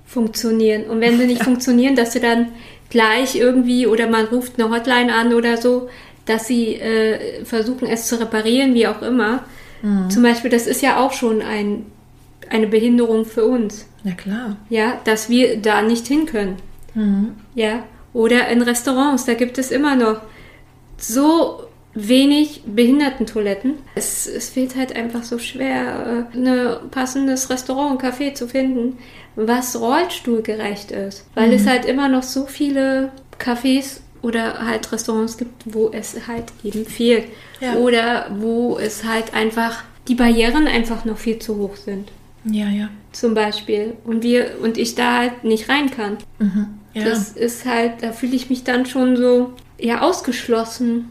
funktionieren. 0.05 0.83
Und 0.83 1.01
wenn 1.01 1.17
sie 1.17 1.25
nicht 1.25 1.43
funktionieren, 1.43 1.95
dass 1.95 2.13
sie 2.13 2.19
dann 2.19 2.49
gleich 2.91 3.35
irgendwie 3.35 3.87
oder 3.87 4.07
man 4.07 4.25
ruft 4.25 4.59
eine 4.59 4.69
Hotline 4.69 5.15
an 5.15 5.33
oder 5.33 5.57
so, 5.57 5.89
dass 6.25 6.47
sie 6.47 6.75
äh, 6.75 7.45
versuchen, 7.45 7.87
es 7.87 8.07
zu 8.07 8.19
reparieren, 8.19 8.73
wie 8.73 8.87
auch 8.87 9.01
immer. 9.01 9.43
Zum 10.09 10.23
Beispiel, 10.23 10.49
das 10.49 10.65
ist 10.65 10.81
ja 10.81 10.97
auch 10.99 11.11
schon 11.13 11.43
ein, 11.43 11.85
eine 12.49 12.65
Behinderung 12.65 13.25
für 13.25 13.45
uns, 13.45 13.85
Ja 14.03 14.13
klar. 14.13 14.57
ja, 14.69 14.99
dass 15.03 15.29
wir 15.29 15.57
da 15.57 15.83
nicht 15.83 16.07
hin 16.07 16.25
können. 16.25 16.57
Ja, 17.53 17.83
oder 18.13 18.47
in 18.47 18.63
Restaurants, 18.63 19.25
da 19.25 19.35
gibt 19.35 19.59
es 19.59 19.69
immer 19.69 19.95
noch 19.95 20.21
so 20.97 21.63
wenig 21.93 22.63
Behindertentoiletten. 22.65 23.75
Es, 23.95 24.25
es 24.27 24.49
fehlt 24.49 24.75
halt 24.75 24.95
einfach 24.95 25.23
so 25.23 25.37
schwer, 25.37 26.25
äh, 26.33 26.37
ein 26.37 26.89
passendes 26.89 27.49
Restaurant, 27.49 28.01
ein 28.03 28.11
Café 28.11 28.33
zu 28.33 28.47
finden, 28.47 28.97
was 29.35 29.79
rollstuhlgerecht 29.79 30.91
ist. 30.91 31.25
Weil 31.35 31.53
es 31.53 31.67
halt 31.67 31.85
immer 31.85 32.07
noch 32.09 32.23
so 32.23 32.45
viele 32.47 33.11
Cafés 33.39 33.99
oder 34.25 34.65
halt 34.65 34.91
Restaurants 34.91 35.37
gibt, 35.37 35.63
wo 35.65 35.91
es 35.91 36.27
halt 36.27 36.45
eben 36.63 36.85
fehlt. 36.85 37.25
Ja. 37.61 37.75
Oder 37.75 38.31
wo 38.39 38.79
es 38.79 39.03
halt 39.03 39.35
einfach 39.35 39.83
die 40.07 40.15
Barrieren 40.15 40.67
einfach 40.67 41.05
noch 41.05 41.17
viel 41.17 41.37
zu 41.37 41.57
hoch 41.57 41.75
sind. 41.75 42.11
Ja, 42.43 42.67
ja. 42.69 42.89
Zum 43.11 43.35
Beispiel. 43.35 43.93
Und 44.03 44.23
wir 44.23 44.55
und 44.61 44.77
ich 44.79 44.95
da 44.95 45.19
halt 45.19 45.43
nicht 45.43 45.69
rein 45.69 45.91
kann. 45.91 46.17
Mhm. 46.39 46.67
Ja, 46.95 47.05
Das 47.05 47.33
ist 47.33 47.65
halt, 47.65 48.01
da 48.01 48.11
fühle 48.13 48.35
ich 48.35 48.49
mich 48.49 48.63
dann 48.63 48.87
schon 48.87 49.15
so 49.15 49.53
ja 49.79 50.01
ausgeschlossen. 50.01 51.09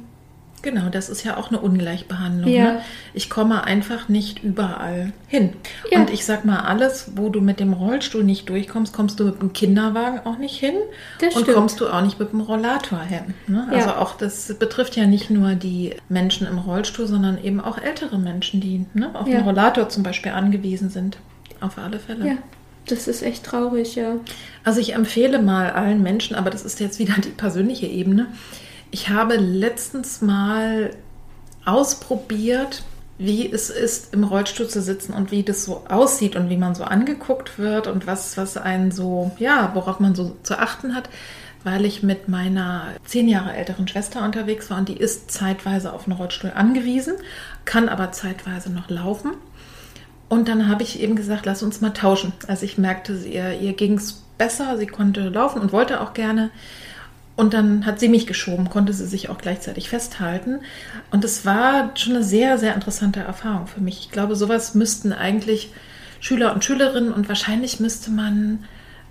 Genau, 0.65 0.89
das 0.89 1.09
ist 1.09 1.23
ja 1.23 1.37
auch 1.37 1.51
eine 1.51 1.61
Ungleichbehandlung. 1.61 2.51
Ja. 2.51 2.65
Ne? 2.65 2.81
Ich 3.13 3.31
komme 3.31 3.63
einfach 3.63 4.09
nicht 4.09 4.43
überall 4.43 5.13
hin. 5.29 5.53
Ja. 5.93 6.01
Und 6.01 6.11
ich 6.11 6.25
sag 6.25 6.45
mal, 6.45 6.61
alles, 6.61 7.13
wo 7.15 7.29
du 7.29 7.41
mit 7.41 7.61
dem 7.61 7.73
Rollstuhl 7.73 8.25
nicht 8.25 8.49
durchkommst, 8.49 8.93
kommst 8.93 9.21
du 9.21 9.27
mit 9.27 9.41
dem 9.41 9.53
Kinderwagen 9.53 10.21
auch 10.25 10.39
nicht 10.39 10.59
hin. 10.59 10.75
Das 11.21 11.37
und 11.37 11.43
stimmt. 11.43 11.57
kommst 11.57 11.81
du 11.81 11.89
auch 11.89 12.03
nicht 12.03 12.19
mit 12.19 12.33
dem 12.33 12.41
Rollator 12.41 13.01
hin. 13.01 13.35
Ne? 13.47 13.69
Ja. 13.71 13.77
Also 13.77 13.91
auch 13.91 14.17
das 14.17 14.53
betrifft 14.59 14.97
ja 14.97 15.07
nicht 15.07 15.31
nur 15.31 15.55
die 15.55 15.95
Menschen 16.09 16.49
im 16.49 16.59
Rollstuhl, 16.59 17.07
sondern 17.07 17.43
eben 17.43 17.61
auch 17.61 17.79
ältere 17.79 18.19
Menschen, 18.19 18.61
die 18.61 18.87
ne, 18.95 19.11
auf 19.15 19.27
den 19.27 19.43
Rollator 19.43 19.89
zum 19.89 20.03
Beispiel 20.03 20.33
angewiesen 20.33 20.91
sind. 20.91 21.19
Auf 21.61 21.79
alle 21.79 22.01
Fälle. 22.01 22.27
Ja, 22.27 22.35
das 22.87 23.07
ist 23.07 23.23
echt 23.23 23.45
traurig, 23.45 23.95
ja. 23.95 24.17
Also 24.65 24.81
ich 24.81 24.95
empfehle 24.95 25.41
mal 25.41 25.71
allen 25.71 26.03
Menschen, 26.03 26.35
aber 26.35 26.51
das 26.51 26.65
ist 26.65 26.81
jetzt 26.81 26.99
wieder 26.99 27.15
die 27.15 27.31
persönliche 27.31 27.87
Ebene. 27.87 28.27
Ich 28.95 29.09
habe 29.09 29.35
letztens 29.35 30.23
mal 30.23 30.93
ausprobiert, 31.65 32.85
wie 33.19 33.51
es 33.51 33.69
ist, 33.69 34.15
im 34.15 34.23
Rollstuhl 34.23 34.69
zu 34.69 34.81
sitzen 34.81 35.13
und 35.15 35.33
wie 35.33 35.43
das 35.43 35.65
so 35.65 35.85
aussieht 35.89 36.37
und 36.37 36.49
wie 36.49 36.57
man 36.57 36.77
so 36.77 36.85
angeguckt 36.85 37.59
wird 37.59 37.89
und 37.89 38.07
was, 38.07 38.37
was 38.37 38.57
einen 38.57 38.93
so, 38.93 39.33
ja, 39.41 39.73
worauf 39.75 39.99
man 39.99 40.15
so 40.15 40.37
zu 40.45 40.61
achten 40.61 40.95
hat, 40.95 41.09
weil 41.65 41.85
ich 41.85 42.05
mit 42.05 42.29
meiner 42.29 42.87
zehn 43.05 43.27
Jahre 43.29 43.55
älteren 43.55 43.89
Schwester 43.89 44.23
unterwegs 44.23 44.71
war 44.71 44.79
und 44.79 44.89
die 44.89 44.97
ist 44.97 45.29
zeitweise 45.29 45.93
auf 45.93 46.07
einen 46.07 46.17
Rollstuhl 46.17 46.53
angewiesen, 46.55 47.15
kann 47.65 47.89
aber 47.89 48.13
zeitweise 48.13 48.71
noch 48.71 48.91
laufen. 48.91 49.33
Und 50.29 50.47
dann 50.47 50.69
habe 50.69 50.85
ich 50.85 51.01
eben 51.01 51.17
gesagt, 51.17 51.47
lass 51.47 51.65
uns 51.65 51.81
mal 51.81 51.91
tauschen. 51.91 52.33
Also 52.47 52.65
ich 52.65 52.79
merkte, 52.79 53.15
ihr, 53.15 53.59
ihr 53.61 53.73
ging 53.73 53.95
es 53.95 54.23
besser, 54.39 54.79
sie 54.79 54.87
konnte 54.87 55.31
laufen 55.31 55.61
und 55.61 55.73
wollte 55.73 56.01
auch 56.01 56.15
gerne. 56.15 56.53
Und 57.37 57.53
dann 57.53 57.85
hat 57.85 57.99
sie 57.99 58.09
mich 58.09 58.27
geschoben, 58.27 58.71
konnte 58.71 58.93
sie 58.93 59.07
sich 59.07 59.29
auch 59.29 59.39
gleichzeitig 59.39 59.89
festhalten. 59.89 60.61
Und 61.11 61.25
es 61.25 61.45
war 61.45 61.91
schon 61.97 62.15
eine 62.15 62.25
sehr, 62.25 62.59
sehr 62.59 62.75
interessante 62.75 63.21
Erfahrung 63.21 63.67
für 63.67 63.81
mich. 63.81 63.99
Ich 64.01 64.11
glaube, 64.11 64.37
sowas 64.37 64.75
müssten 64.75 65.13
eigentlich 65.13 65.73
Schüler 66.21 66.55
und 66.55 66.65
Schülerinnen 66.65 67.13
und 67.13 67.29
wahrscheinlich 67.29 67.81
müsste 67.81 68.11
man 68.11 68.65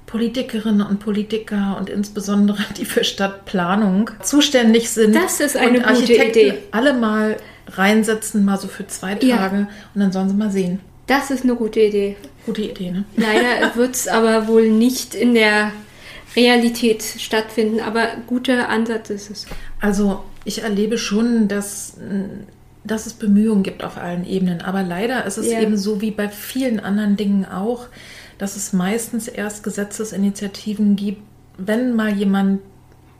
Politikerinnen 0.05 0.85
und 0.85 0.99
Politiker 0.99 1.75
und 1.79 1.89
insbesondere 1.89 2.63
die 2.77 2.85
für 2.85 3.03
Stadtplanung 3.03 4.09
zuständig 4.21 4.89
sind. 4.89 5.15
Das 5.15 5.39
ist 5.39 5.57
eine 5.57 5.79
und 5.79 5.95
gute 5.95 6.13
Idee. 6.13 6.59
Alle 6.71 6.93
mal 6.93 7.37
reinsetzen, 7.67 8.45
mal 8.45 8.59
so 8.59 8.67
für 8.67 8.87
zwei 8.87 9.15
Tage 9.15 9.27
ja. 9.27 9.67
und 9.93 10.01
dann 10.01 10.11
sollen 10.11 10.29
sie 10.29 10.35
mal 10.35 10.51
sehen. 10.51 10.79
Das 11.07 11.31
ist 11.31 11.43
eine 11.43 11.55
gute 11.55 11.81
Idee. 11.81 12.15
Gute 12.45 12.61
Idee, 12.61 12.91
ne? 12.91 13.03
Leider 13.17 13.75
wird 13.75 13.95
es 13.95 14.07
aber 14.07 14.47
wohl 14.47 14.69
nicht 14.69 15.15
in 15.15 15.33
der 15.33 15.71
Realität 16.35 17.03
stattfinden, 17.03 17.79
aber 17.79 18.07
guter 18.27 18.69
Ansatz 18.69 19.09
ist 19.09 19.29
es. 19.29 19.45
Also 19.79 20.23
ich 20.45 20.63
erlebe 20.63 20.97
schon, 20.97 21.47
dass, 21.47 21.97
dass 22.83 23.05
es 23.05 23.13
Bemühungen 23.13 23.63
gibt 23.63 23.83
auf 23.83 23.97
allen 23.97 24.25
Ebenen, 24.25 24.61
aber 24.61 24.83
leider 24.83 25.25
ist 25.25 25.37
es 25.37 25.51
ja. 25.51 25.61
eben 25.61 25.77
so 25.77 26.01
wie 26.01 26.11
bei 26.11 26.29
vielen 26.29 26.79
anderen 26.79 27.17
Dingen 27.17 27.45
auch, 27.45 27.87
dass 28.37 28.55
es 28.55 28.73
meistens 28.73 29.27
erst 29.27 29.63
Gesetzesinitiativen 29.63 30.95
gibt, 30.95 31.21
wenn 31.57 31.95
mal 31.95 32.13
jemand 32.13 32.61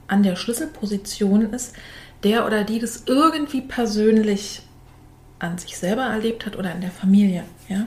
an 0.08 0.24
der 0.24 0.36
Schlüsselposition 0.36 1.54
ist, 1.54 1.74
der 2.24 2.46
oder 2.46 2.64
die 2.64 2.80
das 2.80 3.04
irgendwie 3.06 3.62
persönlich 3.62 4.64
an 5.40 5.58
sich 5.58 5.78
selber 5.78 6.04
erlebt 6.04 6.46
hat 6.46 6.58
oder 6.58 6.74
in 6.74 6.82
der 6.82 6.92
Familie. 6.92 7.44
Ja? 7.70 7.86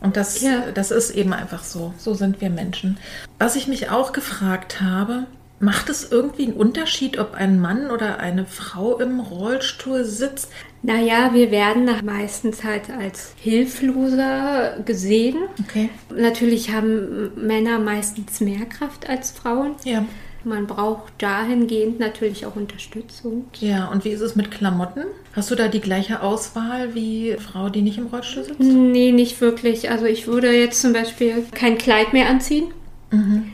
Und 0.00 0.16
das, 0.16 0.40
ja. 0.40 0.70
das 0.72 0.90
ist 0.90 1.10
eben 1.10 1.32
einfach 1.32 1.62
so. 1.62 1.92
So 1.98 2.14
sind 2.14 2.40
wir 2.40 2.50
Menschen. 2.50 2.98
Was 3.38 3.56
ich 3.56 3.66
mich 3.66 3.90
auch 3.90 4.12
gefragt 4.12 4.80
habe, 4.80 5.26
macht 5.60 5.90
es 5.90 6.10
irgendwie 6.10 6.44
einen 6.44 6.54
Unterschied, 6.54 7.18
ob 7.18 7.34
ein 7.34 7.60
Mann 7.60 7.90
oder 7.90 8.18
eine 8.18 8.46
Frau 8.46 8.98
im 8.98 9.20
Rollstuhl 9.20 10.04
sitzt? 10.04 10.50
Naja, 10.82 11.34
wir 11.34 11.50
werden 11.50 11.90
meistens 12.02 12.64
halt 12.64 12.88
als 12.88 13.34
hilfloser 13.36 14.78
gesehen. 14.86 15.36
Okay. 15.62 15.90
Natürlich 16.14 16.72
haben 16.72 17.32
Männer 17.36 17.78
meistens 17.78 18.40
mehr 18.40 18.64
Kraft 18.64 19.08
als 19.08 19.30
Frauen. 19.30 19.74
Ja. 19.84 20.06
Man 20.44 20.66
braucht 20.66 21.12
dahingehend 21.18 22.00
natürlich 22.00 22.46
auch 22.46 22.56
Unterstützung. 22.56 23.44
Ja, 23.60 23.88
und 23.88 24.04
wie 24.04 24.10
ist 24.10 24.22
es 24.22 24.36
mit 24.36 24.50
Klamotten? 24.50 25.04
Hast 25.34 25.50
du 25.50 25.54
da 25.54 25.68
die 25.68 25.80
gleiche 25.80 26.22
Auswahl 26.22 26.94
wie 26.94 27.36
Frau, 27.38 27.68
die 27.68 27.82
nicht 27.82 27.98
im 27.98 28.06
Rollstuhl 28.06 28.44
sitzt? 28.44 28.60
Nee, 28.60 29.12
nicht 29.12 29.40
wirklich. 29.40 29.90
Also 29.90 30.06
ich 30.06 30.26
würde 30.26 30.50
jetzt 30.52 30.80
zum 30.80 30.92
Beispiel 30.92 31.44
kein 31.52 31.76
Kleid 31.76 32.12
mehr 32.12 32.28
anziehen, 32.28 32.72
mhm. 33.10 33.52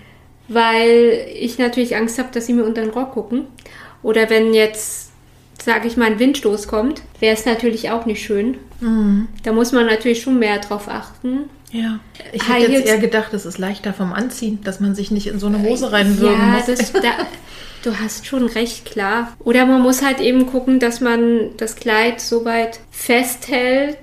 weil 0.49 1.26
ich 1.34 1.59
natürlich 1.59 1.97
Angst 1.97 2.18
habe, 2.18 2.28
dass 2.32 2.47
sie 2.47 2.53
mir 2.53 2.64
unter 2.64 2.82
den 2.82 2.91
Rock 2.91 3.12
gucken. 3.12 3.47
Oder 4.03 4.30
wenn 4.30 4.55
jetzt, 4.55 5.06
sage 5.63 5.89
ich 5.89 5.97
mal, 5.97 6.07
ein 6.07 6.19
Windstoß 6.19 6.69
kommt, 6.69 7.03
wäre 7.21 7.35
es 7.35 7.45
natürlich 7.45 7.91
auch 7.91 8.07
nicht 8.07 8.25
schön. 8.25 8.59
Mhm. 8.81 9.29
Da 9.43 9.53
muss 9.53 9.73
man 9.73 9.87
natürlich 9.87 10.23
schon 10.23 10.39
mehr 10.39 10.59
drauf 10.59 10.89
achten. 10.89 11.51
Ja, 11.73 11.99
ich 12.33 12.49
hätte 12.49 12.73
jetzt 12.73 12.87
eher 12.87 12.99
gedacht, 12.99 13.35
es 13.35 13.45
ist 13.45 13.59
leichter 13.59 13.93
vom 13.93 14.13
Anziehen, 14.13 14.61
dass 14.63 14.81
man 14.81 14.95
sich 14.95 15.11
nicht 15.11 15.27
in 15.27 15.41
so 15.41 15.47
eine 15.47 15.63
Hose 15.63 15.91
reinwürgen 15.93 16.39
ja, 16.39 16.57
muss. 16.57 16.67
Das, 16.67 16.93
da, 16.93 17.11
du 17.83 17.99
hast 17.99 18.27
schon 18.27 18.47
recht, 18.47 18.85
klar. 18.85 19.35
Oder 19.41 19.67
man 19.67 19.83
muss 19.83 20.03
halt 20.03 20.21
eben 20.21 20.47
gucken, 20.47 20.79
dass 20.79 21.01
man 21.01 21.51
das 21.57 21.77
Kleid 21.77 22.21
so 22.21 22.45
weit 22.45 22.81
festhält, 22.91 23.99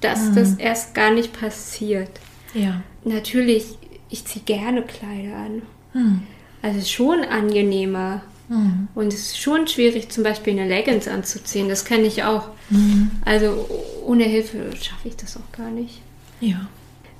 dass 0.00 0.30
mhm. 0.30 0.34
das 0.36 0.54
erst 0.54 0.94
gar 0.94 1.10
nicht 1.10 1.38
passiert. 1.38 2.10
Ja. 2.54 2.82
Natürlich, 3.04 3.78
ich 4.10 4.24
ziehe 4.24 4.44
gerne 4.44 4.82
Kleider 4.82 5.36
an. 5.36 5.62
Mhm. 5.92 6.22
Also 6.62 6.86
schon 6.86 7.24
angenehmer. 7.24 8.22
Mhm. 8.48 8.88
Und 8.94 9.12
es 9.12 9.20
ist 9.20 9.40
schon 9.40 9.66
schwierig, 9.68 10.10
zum 10.10 10.24
Beispiel 10.24 10.58
eine 10.58 10.68
Leggings 10.68 11.08
anzuziehen. 11.08 11.68
Das 11.68 11.84
kenne 11.84 12.04
ich 12.04 12.24
auch. 12.24 12.48
Mhm. 12.70 13.10
Also 13.24 13.68
ohne 14.04 14.24
Hilfe 14.24 14.70
schaffe 14.76 15.08
ich 15.08 15.16
das 15.16 15.36
auch 15.36 15.52
gar 15.56 15.70
nicht. 15.70 16.00
Ja. 16.40 16.68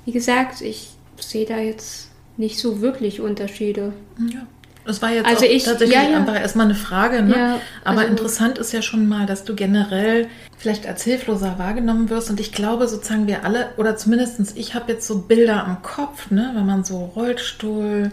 Wie 0.05 0.11
gesagt, 0.11 0.61
ich 0.61 0.89
sehe 1.19 1.45
da 1.45 1.57
jetzt 1.57 2.09
nicht 2.37 2.59
so 2.59 2.81
wirklich 2.81 3.21
Unterschiede. 3.21 3.93
Ja. 4.17 4.47
Das 4.85 5.03
war 5.03 5.11
jetzt 5.11 5.27
also 5.27 5.45
ich, 5.45 5.65
tatsächlich 5.65 5.95
ja, 5.95 6.09
ja. 6.09 6.17
einfach 6.17 6.39
erstmal 6.39 6.65
eine 6.65 6.73
Frage. 6.73 7.21
Ne? 7.21 7.35
Ja, 7.35 7.61
Aber 7.83 7.99
also 7.99 8.11
interessant 8.11 8.57
ist 8.57 8.73
ja 8.73 8.81
schon 8.81 9.07
mal, 9.07 9.27
dass 9.27 9.43
du 9.43 9.53
generell 9.53 10.27
vielleicht 10.57 10.87
als 10.87 11.03
hilfloser 11.03 11.59
wahrgenommen 11.59 12.09
wirst. 12.09 12.31
Und 12.31 12.39
ich 12.39 12.51
glaube, 12.51 12.87
sozusagen 12.87 13.27
wir 13.27 13.45
alle, 13.45 13.69
oder 13.77 13.97
zumindest 13.97 14.57
ich 14.57 14.73
habe 14.73 14.91
jetzt 14.91 15.05
so 15.05 15.19
Bilder 15.19 15.63
am 15.65 15.83
Kopf, 15.83 16.31
ne? 16.31 16.53
wenn 16.55 16.65
man 16.65 16.83
so 16.83 17.11
Rollstuhl, 17.15 18.11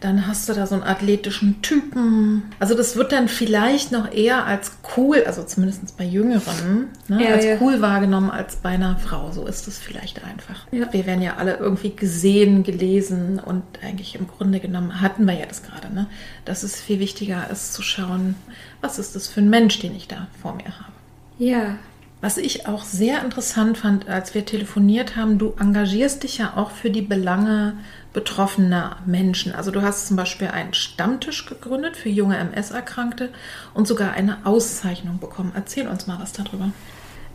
dann 0.00 0.26
hast 0.26 0.48
du 0.48 0.52
da 0.52 0.66
so 0.66 0.74
einen 0.74 0.84
athletischen 0.84 1.62
Typen. 1.62 2.42
Also 2.58 2.74
das 2.74 2.96
wird 2.96 3.12
dann 3.12 3.28
vielleicht 3.28 3.92
noch 3.92 4.12
eher 4.12 4.44
als 4.44 4.72
cool, 4.96 5.24
also 5.26 5.42
zumindest 5.42 5.96
bei 5.96 6.04
Jüngeren, 6.04 6.88
ne, 7.08 7.24
ja, 7.24 7.34
als 7.34 7.44
ja. 7.44 7.56
cool 7.60 7.80
wahrgenommen 7.80 8.30
als 8.30 8.56
bei 8.56 8.70
einer 8.70 8.98
Frau. 8.98 9.32
So 9.32 9.46
ist 9.46 9.66
es 9.68 9.78
vielleicht 9.78 10.22
einfach. 10.24 10.66
Ja. 10.70 10.92
Wir 10.92 11.06
werden 11.06 11.22
ja 11.22 11.36
alle 11.36 11.56
irgendwie 11.56 11.94
gesehen, 11.94 12.62
gelesen 12.62 13.38
und 13.38 13.62
eigentlich 13.82 14.14
im 14.14 14.28
Grunde 14.28 14.60
genommen 14.60 15.00
hatten 15.00 15.24
wir 15.24 15.34
ja 15.34 15.46
das 15.46 15.62
gerade, 15.62 15.92
ne? 15.92 16.06
dass 16.44 16.62
es 16.62 16.80
viel 16.80 17.00
wichtiger 17.00 17.48
ist 17.50 17.72
zu 17.72 17.82
schauen, 17.82 18.34
was 18.80 18.98
ist 18.98 19.16
das 19.16 19.28
für 19.28 19.40
ein 19.40 19.50
Mensch, 19.50 19.78
den 19.78 19.94
ich 19.96 20.08
da 20.08 20.28
vor 20.40 20.54
mir 20.54 20.64
habe. 20.64 20.92
Ja, 21.38 21.76
was 22.22 22.38
ich 22.38 22.66
auch 22.66 22.82
sehr 22.82 23.22
interessant 23.22 23.76
fand, 23.76 24.08
als 24.08 24.34
wir 24.34 24.44
telefoniert 24.44 25.16
haben, 25.16 25.38
du 25.38 25.52
engagierst 25.60 26.22
dich 26.22 26.38
ja 26.38 26.54
auch 26.56 26.70
für 26.70 26.90
die 26.90 27.02
Belange 27.02 27.74
betroffener 28.16 28.96
Menschen. 29.04 29.54
Also 29.54 29.70
du 29.70 29.82
hast 29.82 30.08
zum 30.08 30.16
Beispiel 30.16 30.48
einen 30.48 30.72
Stammtisch 30.72 31.44
gegründet 31.44 31.98
für 31.98 32.08
junge 32.08 32.38
MS-Erkrankte 32.38 33.28
und 33.74 33.86
sogar 33.86 34.14
eine 34.14 34.38
Auszeichnung 34.46 35.18
bekommen. 35.18 35.52
Erzähl 35.54 35.86
uns 35.86 36.06
mal 36.06 36.18
was 36.18 36.32
darüber. 36.32 36.72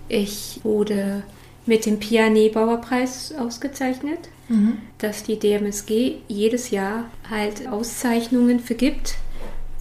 Ich 0.07 0.59
wurde 0.63 1.21
mit 1.67 1.85
dem 1.85 1.99
Pia 1.99 2.29
Nebauer 2.29 2.81
Preis 2.81 3.31
ausgezeichnet, 3.37 4.17
mhm. 4.49 4.79
dass 4.97 5.21
die 5.21 5.37
DMSG 5.37 6.15
jedes 6.27 6.71
Jahr 6.71 7.05
halt 7.29 7.67
Auszeichnungen 7.67 8.59
vergibt 8.59 9.17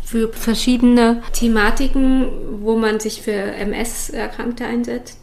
für 0.05 0.31
verschiedene 0.31 1.23
Thematiken, 1.33 2.61
wo 2.61 2.77
man 2.77 3.01
sich 3.01 3.23
für 3.23 3.33
MS-Erkrankte 3.33 4.67
einsetzt. 4.67 5.20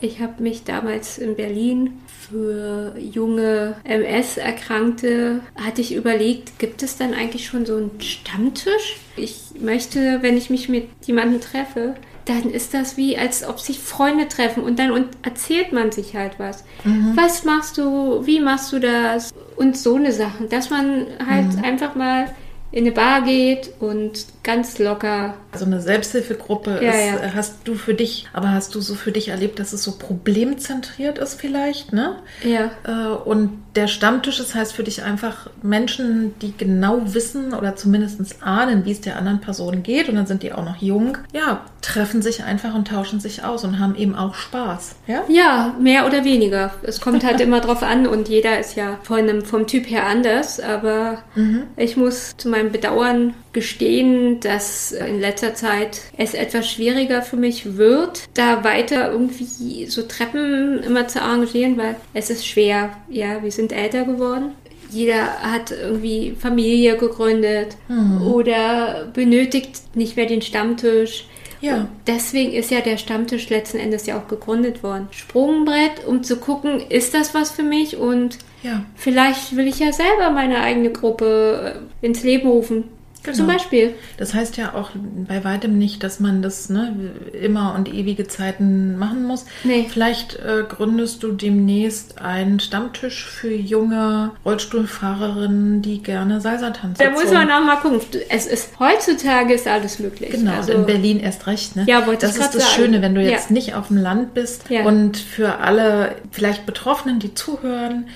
Ich 0.00 0.20
habe 0.20 0.42
mich 0.42 0.64
damals 0.64 1.18
in 1.18 1.34
Berlin 1.34 2.00
für 2.06 2.94
junge 2.98 3.76
MS-Erkrankte, 3.84 5.40
hatte 5.56 5.80
ich 5.80 5.94
überlegt, 5.94 6.58
gibt 6.58 6.82
es 6.82 6.96
dann 6.96 7.14
eigentlich 7.14 7.46
schon 7.46 7.66
so 7.66 7.76
einen 7.76 8.00
Stammtisch? 8.00 8.98
Ich 9.16 9.52
möchte, 9.60 10.22
wenn 10.22 10.36
ich 10.36 10.50
mich 10.50 10.68
mit 10.68 10.88
jemandem 11.04 11.40
treffe, 11.40 11.94
dann 12.26 12.50
ist 12.50 12.74
das 12.74 12.96
wie, 12.96 13.16
als 13.16 13.46
ob 13.46 13.58
sich 13.58 13.78
Freunde 13.78 14.28
treffen 14.28 14.62
und 14.62 14.78
dann 14.78 15.06
erzählt 15.22 15.72
man 15.72 15.90
sich 15.92 16.14
halt 16.14 16.38
was. 16.38 16.64
Mhm. 16.84 17.12
Was 17.16 17.44
machst 17.44 17.78
du? 17.78 18.26
Wie 18.26 18.40
machst 18.40 18.72
du 18.72 18.78
das? 18.78 19.32
Und 19.56 19.76
so 19.76 19.96
eine 19.96 20.12
Sache, 20.12 20.44
dass 20.44 20.70
man 20.70 21.06
halt 21.26 21.56
mhm. 21.56 21.64
einfach 21.64 21.94
mal 21.94 22.26
in 22.70 22.84
eine 22.84 22.92
Bar 22.92 23.22
geht 23.22 23.70
und 23.80 24.26
ganz 24.42 24.78
locker. 24.78 25.34
So 25.54 25.64
eine 25.64 25.80
Selbsthilfegruppe 25.80 26.80
ja, 26.82 26.90
ist, 26.90 27.06
ja. 27.06 27.16
Äh, 27.16 27.30
hast 27.34 27.56
du 27.64 27.74
für 27.74 27.94
dich, 27.94 28.28
aber 28.32 28.50
hast 28.50 28.74
du 28.74 28.80
so 28.80 28.94
für 28.94 29.12
dich 29.12 29.28
erlebt, 29.28 29.58
dass 29.58 29.72
es 29.72 29.82
so 29.82 29.92
problemzentriert 29.98 31.18
ist 31.18 31.40
vielleicht, 31.40 31.92
ne? 31.92 32.16
Ja. 32.42 32.70
Äh, 32.84 33.14
und 33.14 33.50
der 33.74 33.86
Stammtisch, 33.86 34.38
das 34.38 34.54
heißt 34.54 34.72
für 34.72 34.82
dich 34.82 35.02
einfach 35.02 35.48
Menschen, 35.62 36.34
die 36.40 36.52
genau 36.56 37.02
wissen 37.14 37.54
oder 37.54 37.76
zumindest 37.76 38.42
ahnen, 38.42 38.84
wie 38.84 38.90
es 38.90 39.00
der 39.00 39.16
anderen 39.16 39.40
Person 39.40 39.82
geht 39.82 40.08
und 40.08 40.16
dann 40.16 40.26
sind 40.26 40.42
die 40.42 40.52
auch 40.52 40.64
noch 40.64 40.76
jung, 40.76 41.16
ja, 41.32 41.64
treffen 41.80 42.22
sich 42.22 42.42
einfach 42.42 42.74
und 42.74 42.88
tauschen 42.88 43.20
sich 43.20 43.44
aus 43.44 43.64
und 43.64 43.78
haben 43.78 43.94
eben 43.94 44.14
auch 44.14 44.34
Spaß, 44.34 44.96
ja? 45.06 45.22
Ja, 45.28 45.76
mehr 45.80 46.06
oder 46.06 46.24
weniger. 46.24 46.72
Es 46.82 47.00
kommt 47.00 47.24
halt 47.24 47.40
immer 47.42 47.60
drauf 47.60 47.82
an 47.82 48.06
und 48.06 48.28
jeder 48.28 48.58
ist 48.58 48.74
ja 48.76 48.98
von 49.02 49.18
einem, 49.18 49.44
vom 49.44 49.66
Typ 49.66 49.88
her 49.88 50.06
anders, 50.06 50.58
aber 50.58 51.18
mhm. 51.34 51.64
ich 51.76 51.96
muss 51.96 52.36
zu 52.36 52.48
meinem 52.58 52.72
Bedauern 52.72 53.34
gestehen, 53.52 54.40
dass 54.40 54.92
in 54.92 55.20
letzter 55.20 55.54
Zeit 55.54 56.00
es 56.16 56.34
etwas 56.34 56.70
schwieriger 56.70 57.22
für 57.22 57.36
mich 57.36 57.76
wird, 57.76 58.28
da 58.34 58.64
weiter 58.64 59.12
irgendwie 59.12 59.86
so 59.86 60.02
Treppen 60.02 60.82
immer 60.82 61.08
zu 61.08 61.22
arrangieren, 61.22 61.76
weil 61.76 61.96
es 62.14 62.30
ist 62.30 62.46
schwer. 62.46 62.90
Ja, 63.08 63.42
wir 63.42 63.52
sind 63.52 63.72
älter 63.72 64.04
geworden. 64.04 64.52
Jeder 64.90 65.40
hat 65.42 65.70
irgendwie 65.70 66.34
Familie 66.38 66.96
gegründet 66.96 67.76
mhm. 67.88 68.22
oder 68.22 69.08
benötigt 69.12 69.94
nicht 69.94 70.16
mehr 70.16 70.26
den 70.26 70.42
Stammtisch. 70.42 71.26
Ja. 71.60 71.76
Und 71.76 71.88
deswegen 72.06 72.52
ist 72.52 72.70
ja 72.70 72.80
der 72.80 72.96
Stammtisch 72.96 73.50
letzten 73.50 73.78
Endes 73.78 74.06
ja 74.06 74.18
auch 74.18 74.28
gegründet 74.28 74.82
worden. 74.82 75.08
Sprungbrett, 75.10 76.06
um 76.06 76.22
zu 76.22 76.36
gucken, 76.36 76.80
ist 76.88 77.14
das 77.14 77.34
was 77.34 77.50
für 77.50 77.64
mich 77.64 77.96
und 77.96 78.38
ja. 78.68 78.84
vielleicht 78.96 79.56
will 79.56 79.66
ich 79.66 79.78
ja 79.78 79.92
selber 79.92 80.30
meine 80.30 80.60
eigene 80.60 80.90
Gruppe 80.90 81.80
äh, 82.02 82.06
ins 82.06 82.22
Leben 82.22 82.48
rufen. 82.48 82.84
Genau. 83.22 83.36
Zum 83.36 83.46
Beispiel. 83.46 83.94
Das 84.16 84.32
heißt 84.32 84.56
ja 84.56 84.74
auch 84.74 84.90
bei 85.26 85.44
weitem 85.44 85.76
nicht, 85.76 86.02
dass 86.02 86.20
man 86.20 86.40
das 86.40 86.68
ne, 86.70 86.94
immer 87.32 87.74
und 87.74 87.92
ewige 87.92 88.26
Zeiten 88.26 88.96
machen 88.96 89.24
muss. 89.24 89.44
Nee. 89.64 89.86
Vielleicht 89.90 90.36
äh, 90.36 90.64
gründest 90.68 91.22
du 91.22 91.32
demnächst 91.32 92.20
einen 92.20 92.60
Stammtisch 92.60 93.24
für 93.26 93.52
junge 93.52 94.30
Rollstuhlfahrerinnen, 94.44 95.82
die 95.82 96.02
gerne 96.02 96.40
Salsa 96.40 96.70
tanzen. 96.70 97.02
Da 97.02 97.10
muss 97.10 97.30
man 97.32 97.50
auch 97.50 97.60
mal 97.60 97.76
gucken. 97.76 98.00
Es 98.28 98.46
ist 98.46 98.78
heutzutage 98.78 99.54
ist 99.54 99.66
alles 99.66 99.98
möglich. 99.98 100.30
Genau, 100.30 100.54
also, 100.54 100.72
in 100.72 100.86
Berlin 100.86 101.20
erst 101.20 101.46
recht. 101.46 101.76
Ne? 101.76 101.84
Ja, 101.86 102.06
wollte 102.06 102.26
das 102.26 102.36
ich 102.36 102.42
ist 102.42 102.54
das 102.54 102.62
sagen. 102.62 102.74
Schöne, 102.76 103.02
wenn 103.02 103.14
du 103.14 103.20
jetzt 103.20 103.50
ja. 103.50 103.54
nicht 103.54 103.74
auf 103.74 103.88
dem 103.88 103.98
Land 103.98 104.34
bist 104.34 104.70
ja. 104.70 104.84
und 104.84 105.16
für 105.16 105.58
alle 105.58 106.14
vielleicht 106.30 106.66
Betroffenen, 106.66 107.18
die 107.18 107.34
zuhören, 107.34 108.06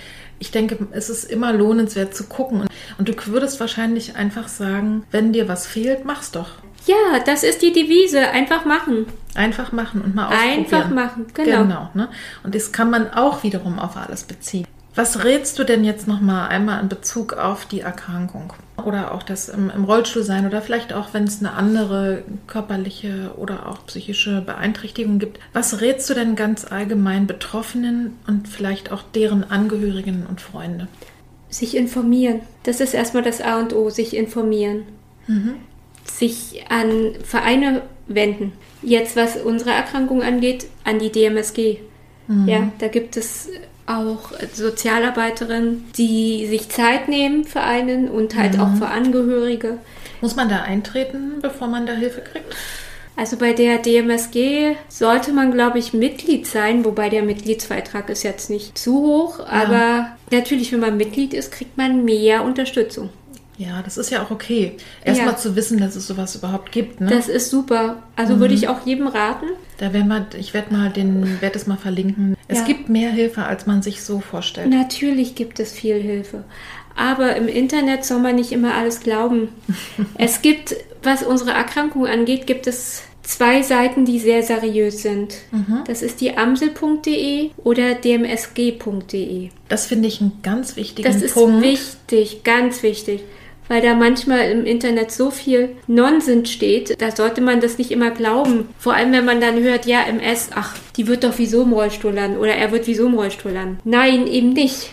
ich 0.43 0.51
denke, 0.51 0.77
es 0.91 1.09
ist 1.09 1.23
immer 1.23 1.53
lohnenswert 1.53 2.17
zu 2.17 2.25
gucken. 2.25 2.67
Und 2.99 3.09
du 3.09 3.15
würdest 3.27 3.61
wahrscheinlich 3.61 4.17
einfach 4.17 4.49
sagen, 4.49 5.05
wenn 5.13 5.33
dir 5.33 5.47
was 5.47 5.69
fehlt, 5.69 6.05
mach's 6.05 6.33
doch. 6.33 6.49
Ja, 6.85 7.21
das 7.25 7.45
ist 7.45 7.63
die 7.63 7.73
Devise. 7.73 8.29
Einfach 8.31 8.65
machen. 8.65 9.07
Einfach 9.37 9.71
machen 9.71 10.03
und 10.03 10.17
mal 10.17 10.27
ausprobieren. 10.27 10.59
Einfach 10.59 10.91
machen, 10.91 11.27
genau. 11.33 11.63
Genau. 11.63 11.91
Ne? 11.95 12.09
Und 12.43 12.57
das 12.57 12.73
kann 12.73 12.91
man 12.91 13.13
auch 13.13 13.45
wiederum 13.45 13.79
auf 13.79 13.97
alles 13.97 14.25
beziehen. 14.25 14.67
Was 14.97 15.23
rätst 15.23 15.61
du 15.61 15.65
denn 15.65 15.85
jetzt 15.85 16.09
nochmal 16.09 16.49
einmal 16.49 16.83
in 16.83 16.89
Bezug 16.89 17.35
auf 17.35 17.65
die 17.65 17.81
Erkrankung? 17.81 18.53
Oder 18.87 19.15
auch 19.15 19.23
das 19.23 19.49
im, 19.49 19.71
im 19.71 19.85
Rollstuhl 19.85 20.23
sein 20.23 20.47
oder 20.47 20.63
vielleicht 20.63 20.93
auch, 20.93 21.13
wenn 21.13 21.25
es 21.25 21.41
eine 21.41 21.53
andere 21.53 22.23
körperliche 22.47 23.33
oder 23.37 23.69
auch 23.69 23.87
psychische 23.87 24.41
Beeinträchtigung 24.41 25.19
gibt. 25.19 25.39
Was 25.53 25.81
rätst 25.81 26.09
du 26.11 26.15
denn 26.15 26.37
ganz 26.37 26.65
allgemein 26.65 27.27
Betroffenen 27.27 28.19
und 28.27 28.49
vielleicht 28.49 28.93
auch 28.93 29.03
deren 29.15 29.45
Angehörigen 29.51 30.27
und 30.29 30.41
Freunde? 30.41 30.89
Sich 31.49 31.77
informieren. 31.77 32.41
Das 32.63 32.81
ist 32.81 32.95
erstmal 32.95 33.23
das 33.23 33.41
A 33.41 33.61
und 33.61 33.75
O, 33.75 33.91
sich 33.91 34.17
informieren. 34.17 34.85
Mhm. 35.27 35.55
Sich 36.05 36.65
an 36.69 37.15
Vereine 37.23 37.83
wenden. 38.09 38.53
Jetzt, 38.83 39.17
was 39.17 39.37
unsere 39.37 39.71
Erkrankung 39.71 40.23
angeht, 40.23 40.67
an 40.85 40.99
die 40.99 41.13
DMSG. 41.13 41.79
Mhm. 42.27 42.49
Ja, 42.49 42.73
da 42.79 42.89
gibt 42.89 43.17
es 43.17 43.49
auch 43.87 44.33
Sozialarbeiterinnen, 44.53 45.91
die 45.97 46.47
sich 46.47 46.69
Zeit 46.69 47.09
nehmen 47.09 47.45
für 47.45 47.61
einen 47.61 48.09
und 48.09 48.37
halt 48.37 48.55
mhm. 48.55 48.61
auch 48.61 48.75
für 48.77 48.89
Angehörige. 48.89 49.79
Muss 50.21 50.37
man 50.37 50.49
da 50.49 50.63
eintreten, 50.63 51.41
bevor 51.41 51.69
man 51.69 51.87
da 51.87 51.95
Hilfe 51.95 52.21
kriegt? 52.21 52.55
Also 53.17 53.37
bei 53.37 53.53
der 53.53 53.79
DMSG 53.79 54.75
sollte 54.89 55.33
man, 55.33 55.53
glaube 55.53 55.79
ich, 55.79 55.93
Mitglied 55.93 56.47
sein, 56.47 56.85
wobei 56.85 57.11
der 57.11 57.23
Mitgliedsbeitrag 57.23 58.09
ist 58.09 58.23
jetzt 58.23 58.49
nicht 58.49 58.79
zu 58.79 58.95
hoch, 58.95 59.39
ja. 59.41 59.47
aber 59.47 60.17
natürlich, 60.31 60.73
wenn 60.73 60.81
man 60.81 60.97
Mitglied 60.97 61.35
ist, 61.35 61.53
kriegt 61.53 61.77
man 61.77 62.05
mehr 62.05 62.43
Unterstützung. 62.43 63.11
Ja, 63.59 63.83
das 63.83 63.99
ist 63.99 64.11
ja 64.11 64.23
auch 64.23 64.31
okay. 64.31 64.77
Erstmal 65.05 65.33
ja. 65.33 65.37
zu 65.37 65.55
wissen, 65.57 65.79
dass 65.79 65.95
es 65.95 66.07
sowas 66.07 66.35
überhaupt 66.35 66.73
gibt. 66.73 67.01
Ne? 67.01 67.11
Das 67.11 67.29
ist 67.29 67.51
super. 67.51 68.03
Also 68.17 68.37
mhm. 68.37 68.41
würde 68.41 68.55
ich 68.55 68.67
auch 68.67 68.85
jedem 68.87 69.07
raten. 69.07 69.47
Da 69.77 69.93
werden 69.93 70.09
wir, 70.09 70.27
ich 70.39 70.55
werde 70.55 70.73
mal 70.75 70.91
den, 70.91 71.41
werde 71.41 71.59
es 71.59 71.67
mal 71.67 71.77
verlinken. 71.77 72.37
Es 72.53 72.59
ja. 72.61 72.65
gibt 72.67 72.89
mehr 72.89 73.11
Hilfe, 73.11 73.45
als 73.45 73.67
man 73.67 73.83
sich 73.83 74.03
so 74.03 74.21
vorstellt. 74.21 74.69
Natürlich 74.69 75.35
gibt 75.35 75.59
es 75.61 75.73
viel 75.73 76.01
Hilfe. 76.01 76.45
Aber 76.95 77.37
im 77.37 77.49
Internet 77.49 78.05
soll 78.05 78.21
man 78.21 78.37
nicht 78.37 78.53
immer 78.53 78.75
alles 78.75 79.01
glauben. 79.01 79.49
es 80.19 80.43
gibt, 80.43 80.77
was 81.03 81.23
unsere 81.23 81.53
Erkrankung 81.53 82.07
angeht, 82.07 82.47
gibt 82.47 82.67
es 82.67 83.03
zwei 83.23 83.63
Seiten, 83.63 84.05
die 84.05 84.19
sehr 84.19 84.43
seriös 84.43 85.03
sind. 85.03 85.35
Mhm. 85.53 85.85
Das 85.87 86.03
ist 86.03 86.21
die 86.21 86.37
amsel.de 86.37 87.51
oder 87.65 87.95
dmsg.de. 87.95 89.49
Das 89.69 89.87
finde 89.87 90.09
ich 90.09 90.21
einen 90.21 90.41
ganz 90.43 90.77
wichtigen 90.77 91.09
Punkt. 91.09 91.25
Das 91.25 91.31
ist 91.31 91.63
wichtig, 91.63 92.45
ganz 92.45 92.83
wichtig 92.83 93.23
weil 93.69 93.81
da 93.81 93.95
manchmal 93.95 94.51
im 94.51 94.67
Internet 94.67 95.13
so 95.13 95.31
viel 95.31 95.77
Nonsens 95.87 96.51
steht, 96.51 97.01
da 97.01 97.15
sollte 97.15 97.41
man 97.41 97.61
das 97.61 97.79
nicht 97.79 97.91
immer 97.91 98.11
glauben. 98.11 98.69
Vor 98.79 98.95
allem, 98.95 99.13
wenn 99.13 99.25
man 99.25 99.41
dann 99.41 99.63
hört, 99.63 99.87
ja, 99.87 100.03
MS, 100.03 100.51
ach, 100.55 100.77
die 100.97 101.07
wird 101.07 101.25
doch 101.25 101.35
wieso 101.37 101.63
im 101.63 101.73
Rollstuhl 101.73 102.13
landen 102.13 102.39
oder 102.39 102.55
er 102.55 102.73
wird 102.73 102.87
wieso 102.87 103.07
im 103.07 103.15
Rollstuhl 103.15 103.53
landen. 103.53 103.79
Nein, 103.85 104.27
eben 104.27 104.53
nicht. 104.53 104.91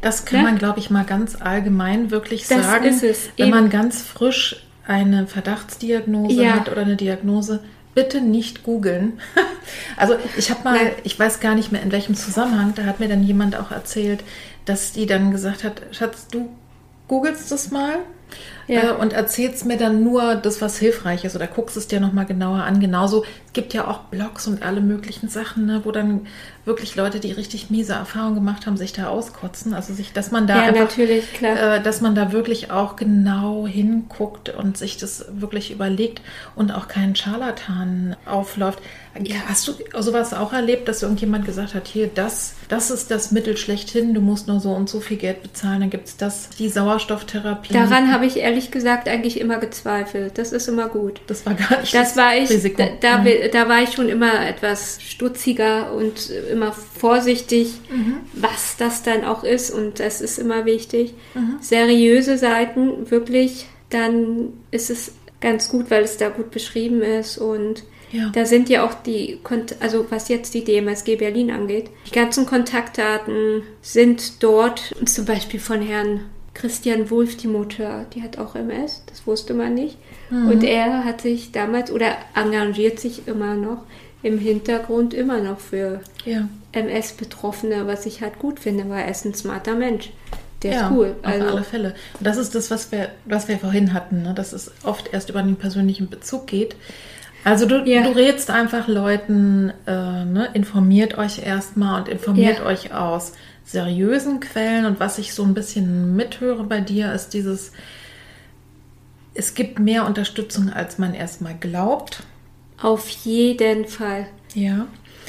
Das 0.00 0.26
kann 0.26 0.40
ja? 0.40 0.44
man, 0.44 0.58
glaube 0.58 0.80
ich, 0.80 0.90
mal 0.90 1.04
ganz 1.04 1.34
allgemein 1.40 2.10
wirklich 2.10 2.46
das 2.46 2.62
sagen. 2.62 2.84
Ist 2.84 3.02
es. 3.02 3.30
Wenn 3.36 3.46
eben. 3.46 3.56
man 3.56 3.70
ganz 3.70 4.02
frisch 4.02 4.64
eine 4.86 5.26
Verdachtsdiagnose 5.26 6.42
ja. 6.42 6.52
hat 6.52 6.68
oder 6.70 6.82
eine 6.82 6.96
Diagnose, 6.96 7.60
bitte 7.94 8.20
nicht 8.20 8.62
googeln. 8.64 9.14
also 9.96 10.16
ich 10.36 10.50
habe 10.50 10.62
mal, 10.64 10.76
Nein. 10.76 10.92
ich 11.04 11.18
weiß 11.18 11.40
gar 11.40 11.54
nicht 11.54 11.72
mehr 11.72 11.82
in 11.82 11.92
welchem 11.92 12.14
Zusammenhang, 12.14 12.74
da 12.74 12.84
hat 12.84 13.00
mir 13.00 13.08
dann 13.08 13.22
jemand 13.22 13.56
auch 13.56 13.70
erzählt, 13.70 14.22
dass 14.66 14.92
die 14.92 15.06
dann 15.06 15.30
gesagt 15.30 15.64
hat, 15.64 15.82
Schatz, 15.92 16.28
du 16.28 16.50
googelst 17.08 17.50
das 17.50 17.70
mal 17.70 18.00
ja. 18.66 18.90
äh, 18.90 18.92
und 18.92 19.12
erzählst 19.12 19.64
mir 19.64 19.76
dann 19.76 20.02
nur 20.02 20.34
das, 20.36 20.60
was 20.60 20.78
hilfreich 20.78 21.24
ist 21.24 21.36
oder 21.36 21.46
guckst 21.46 21.76
es 21.76 21.86
dir 21.86 22.00
nochmal 22.00 22.26
genauer 22.26 22.62
an. 22.62 22.80
Genauso, 22.80 23.24
es 23.46 23.52
gibt 23.52 23.74
ja 23.74 23.88
auch 23.88 24.00
Blogs 24.04 24.46
und 24.46 24.62
alle 24.62 24.80
möglichen 24.80 25.28
Sachen, 25.28 25.66
ne, 25.66 25.80
wo 25.84 25.92
dann 25.92 26.26
wirklich 26.64 26.96
Leute, 26.96 27.20
die 27.20 27.32
richtig 27.32 27.70
miese 27.70 27.92
Erfahrungen 27.92 28.36
gemacht 28.36 28.66
haben, 28.66 28.76
sich 28.76 28.92
da 28.92 29.08
auskotzen. 29.08 29.74
Also 29.74 29.92
sich, 29.92 30.12
dass 30.12 30.30
man 30.30 30.46
da 30.46 30.56
ja, 30.56 30.62
einfach, 30.62 30.98
äh, 30.98 31.80
dass 31.82 32.00
man 32.00 32.14
da 32.14 32.32
wirklich 32.32 32.70
auch 32.70 32.96
genau 32.96 33.66
hinguckt 33.66 34.48
und 34.48 34.76
sich 34.76 34.96
das 34.96 35.26
wirklich 35.30 35.70
überlegt 35.70 36.22
und 36.54 36.72
auch 36.72 36.88
keinen 36.88 37.16
Scharlatan 37.16 38.16
aufläuft. 38.24 38.80
Ja. 39.22 39.36
Hast 39.46 39.68
du 39.68 39.74
sowas 40.00 40.34
auch 40.34 40.52
erlebt, 40.52 40.88
dass 40.88 41.02
irgendjemand 41.02 41.44
gesagt 41.44 41.74
hat, 41.74 41.86
hier, 41.86 42.08
das, 42.12 42.54
das 42.68 42.90
ist 42.90 43.10
das 43.12 43.30
Mittel 43.30 43.56
schlechthin, 43.56 44.12
du 44.12 44.20
musst 44.20 44.48
nur 44.48 44.58
so 44.58 44.72
und 44.72 44.88
so 44.88 45.00
viel 45.00 45.18
Geld 45.18 45.42
bezahlen, 45.42 45.80
dann 45.80 45.90
gibt 45.90 46.08
es 46.08 46.16
das, 46.16 46.50
die 46.50 46.68
Sauerstofftherapie. 46.68 47.72
Daran 47.72 48.12
habe 48.12 48.26
ich 48.26 48.38
ehrlich 48.38 48.53
gesagt 48.70 49.08
eigentlich 49.08 49.40
immer 49.40 49.58
gezweifelt. 49.58 50.38
Das 50.38 50.52
ist 50.52 50.68
immer 50.68 50.88
gut. 50.88 51.20
Das 51.26 51.46
war 51.46 51.54
gar 51.54 51.80
nicht 51.80 51.94
das, 51.94 52.14
das 52.14 52.16
war 52.16 52.36
ich, 52.36 52.50
Risiko. 52.50 52.76
Da, 52.76 52.88
da, 53.00 53.18
mhm. 53.18 53.50
da, 53.52 53.68
war 53.68 53.82
ich 53.82 53.92
schon 53.92 54.08
immer 54.08 54.46
etwas 54.46 54.98
stutziger 55.00 55.92
und 55.92 56.30
immer 56.50 56.72
vorsichtig, 56.72 57.74
mhm. 57.90 58.18
was 58.34 58.76
das 58.76 59.02
dann 59.02 59.24
auch 59.24 59.44
ist 59.44 59.70
und 59.70 60.00
das 60.00 60.20
ist 60.20 60.38
immer 60.38 60.64
wichtig. 60.64 61.14
Mhm. 61.34 61.56
Seriöse 61.60 62.38
Seiten, 62.38 63.10
wirklich, 63.10 63.66
dann 63.90 64.52
ist 64.70 64.90
es 64.90 65.12
ganz 65.40 65.68
gut, 65.68 65.90
weil 65.90 66.04
es 66.04 66.16
da 66.16 66.28
gut 66.28 66.50
beschrieben 66.50 67.02
ist 67.02 67.38
und 67.38 67.84
ja. 68.14 68.30
Da 68.32 68.46
sind 68.46 68.68
ja 68.68 68.86
auch 68.86 68.94
die, 68.94 69.40
also 69.80 70.06
was 70.08 70.28
jetzt 70.28 70.54
die 70.54 70.62
DMSG 70.62 71.16
Berlin 71.16 71.50
angeht, 71.50 71.90
die 72.06 72.12
ganzen 72.12 72.46
Kontaktdaten 72.46 73.64
sind 73.82 74.40
dort, 74.40 74.94
zum 75.04 75.24
Beispiel 75.24 75.58
von 75.58 75.82
Herrn 75.82 76.20
Christian 76.54 77.10
Wulff, 77.10 77.36
die 77.36 77.48
Mutter, 77.48 78.06
die 78.14 78.22
hat 78.22 78.38
auch 78.38 78.54
MS, 78.54 79.02
das 79.06 79.26
wusste 79.26 79.54
man 79.54 79.74
nicht. 79.74 79.98
Mhm. 80.30 80.48
Und 80.48 80.64
er 80.64 81.04
hat 81.04 81.20
sich 81.20 81.52
damals 81.52 81.90
oder 81.90 82.16
engagiert 82.34 83.00
sich 83.00 83.26
immer 83.26 83.54
noch 83.54 83.84
im 84.22 84.38
Hintergrund 84.38 85.12
immer 85.12 85.40
noch 85.40 85.58
für 85.60 86.00
ja. 86.24 86.48
MS-Betroffene, 86.72 87.86
was 87.86 88.06
ich 88.06 88.22
halt 88.22 88.38
gut 88.38 88.58
finde, 88.58 88.88
weil 88.88 89.02
er 89.02 89.10
ist 89.10 89.26
ein 89.26 89.34
smarter 89.34 89.74
Mensch. 89.74 90.10
Der 90.62 90.72
ja, 90.72 90.86
ist 90.86 90.92
cool. 90.92 91.14
Also, 91.22 91.44
auf 91.44 91.52
alle 91.52 91.62
Fälle. 91.62 91.94
Und 92.18 92.26
das 92.26 92.38
ist 92.38 92.54
das, 92.54 92.70
was 92.70 92.90
wir, 92.90 93.10
was 93.26 93.48
wir 93.48 93.58
vorhin 93.58 93.92
hatten, 93.92 94.22
ne? 94.22 94.32
dass 94.32 94.54
es 94.54 94.72
oft 94.82 95.12
erst 95.12 95.28
über 95.28 95.42
den 95.42 95.56
persönlichen 95.56 96.08
Bezug 96.08 96.46
geht. 96.46 96.74
Also 97.44 97.66
du, 97.66 97.84
ja. 97.84 98.02
du 98.02 98.16
rätst 98.16 98.50
einfach 98.50 98.88
Leuten, 98.88 99.70
äh, 99.86 100.24
ne, 100.24 100.48
informiert 100.54 101.18
euch 101.18 101.44
erstmal 101.44 102.00
und 102.00 102.08
informiert 102.08 102.62
euch 102.62 102.94
aus 102.94 103.34
seriösen 103.64 104.40
Quellen. 104.40 104.86
Und 104.86 105.00
was 105.00 105.18
ich 105.18 105.34
so 105.34 105.42
ein 105.42 105.54
bisschen 105.54 106.16
mithöre 106.16 106.64
bei 106.64 106.80
dir, 106.80 107.12
ist 107.12 107.30
dieses, 107.30 107.72
es 109.34 109.54
gibt 109.54 109.78
mehr 109.78 110.06
Unterstützung, 110.06 110.70
als 110.70 110.98
man 110.98 111.14
erstmal 111.14 111.54
glaubt. 111.54 112.22
Auf 112.80 113.08
jeden 113.08 113.86
Fall. 113.86 114.26
Ja. 114.54 114.86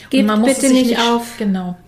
Gebt 0.10 0.28
bitte 0.44 0.70
nicht, 0.70 0.88
nicht 0.88 1.00
auf. 1.00 1.38
Genau. 1.38 1.78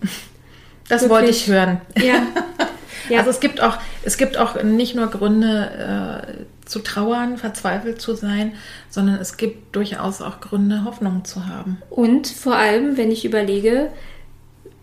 Das 0.90 1.02
Wirklich. 1.02 1.18
wollte 1.18 1.30
ich 1.32 1.46
hören. 1.48 1.80
Ja. 1.98 2.22
ja. 3.10 3.18
Also 3.18 3.28
es 3.28 3.40
gibt 3.40 3.60
auch, 3.60 3.76
es 4.04 4.16
gibt 4.16 4.38
auch 4.38 4.62
nicht 4.62 4.94
nur 4.94 5.08
Gründe, 5.08 6.24
äh, 6.26 6.44
zu 6.68 6.80
trauern, 6.80 7.38
verzweifelt 7.38 8.00
zu 8.00 8.14
sein, 8.14 8.54
sondern 8.90 9.16
es 9.16 9.36
gibt 9.36 9.74
durchaus 9.74 10.20
auch 10.20 10.40
Gründe, 10.40 10.84
Hoffnung 10.84 11.24
zu 11.24 11.46
haben. 11.46 11.78
Und 11.90 12.26
vor 12.26 12.56
allem, 12.56 12.96
wenn 12.96 13.10
ich 13.10 13.24
überlege, 13.24 13.90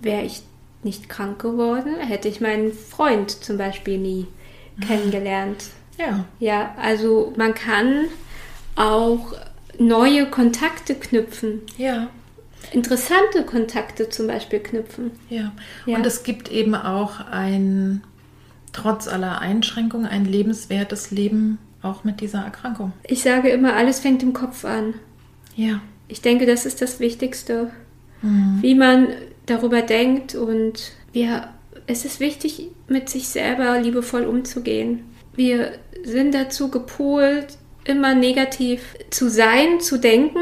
wäre 0.01 0.24
ich 0.24 0.41
nicht 0.86 1.09
krank 1.09 1.41
geworden, 1.41 1.97
hätte 1.99 2.29
ich 2.29 2.39
meinen 2.39 2.71
Freund 2.71 3.31
zum 3.31 3.57
Beispiel 3.57 3.97
nie 3.97 4.27
kennengelernt. 4.79 5.65
Ja. 5.97 6.25
Ja, 6.39 6.75
also 6.77 7.33
man 7.36 7.53
kann 7.53 8.05
auch 8.75 9.33
neue 9.79 10.27
Kontakte 10.27 10.95
knüpfen. 10.95 11.61
Ja. 11.77 12.07
Interessante 12.71 13.43
Kontakte 13.43 14.09
zum 14.09 14.27
Beispiel 14.27 14.59
knüpfen. 14.59 15.11
Ja. 15.29 15.51
ja. 15.86 15.97
Und 15.97 16.05
es 16.05 16.23
gibt 16.23 16.51
eben 16.51 16.75
auch 16.75 17.19
ein, 17.19 18.03
trotz 18.71 19.07
aller 19.07 19.39
Einschränkungen, 19.39 20.05
ein 20.05 20.25
lebenswertes 20.25 21.11
Leben 21.11 21.57
auch 21.81 22.03
mit 22.03 22.21
dieser 22.21 22.39
Erkrankung. 22.39 22.93
Ich 23.03 23.21
sage 23.21 23.49
immer, 23.49 23.75
alles 23.75 23.99
fängt 23.99 24.23
im 24.23 24.33
Kopf 24.33 24.65
an. 24.65 24.95
Ja. 25.55 25.81
Ich 26.07 26.21
denke, 26.21 26.45
das 26.45 26.65
ist 26.65 26.81
das 26.81 26.99
Wichtigste, 26.99 27.71
mhm. 28.21 28.57
wie 28.61 28.75
man 28.75 29.07
darüber 29.45 29.81
denkt 29.81 30.35
und 30.35 30.91
wir, 31.13 31.49
es 31.87 32.05
ist 32.05 32.19
wichtig, 32.19 32.69
mit 32.87 33.09
sich 33.09 33.27
selber 33.27 33.79
liebevoll 33.79 34.23
umzugehen. 34.25 35.03
Wir 35.35 35.73
sind 36.03 36.33
dazu 36.33 36.69
gepolt, 36.69 37.47
immer 37.83 38.15
negativ 38.15 38.81
zu 39.09 39.29
sein, 39.29 39.79
zu 39.79 39.97
denken 39.97 40.39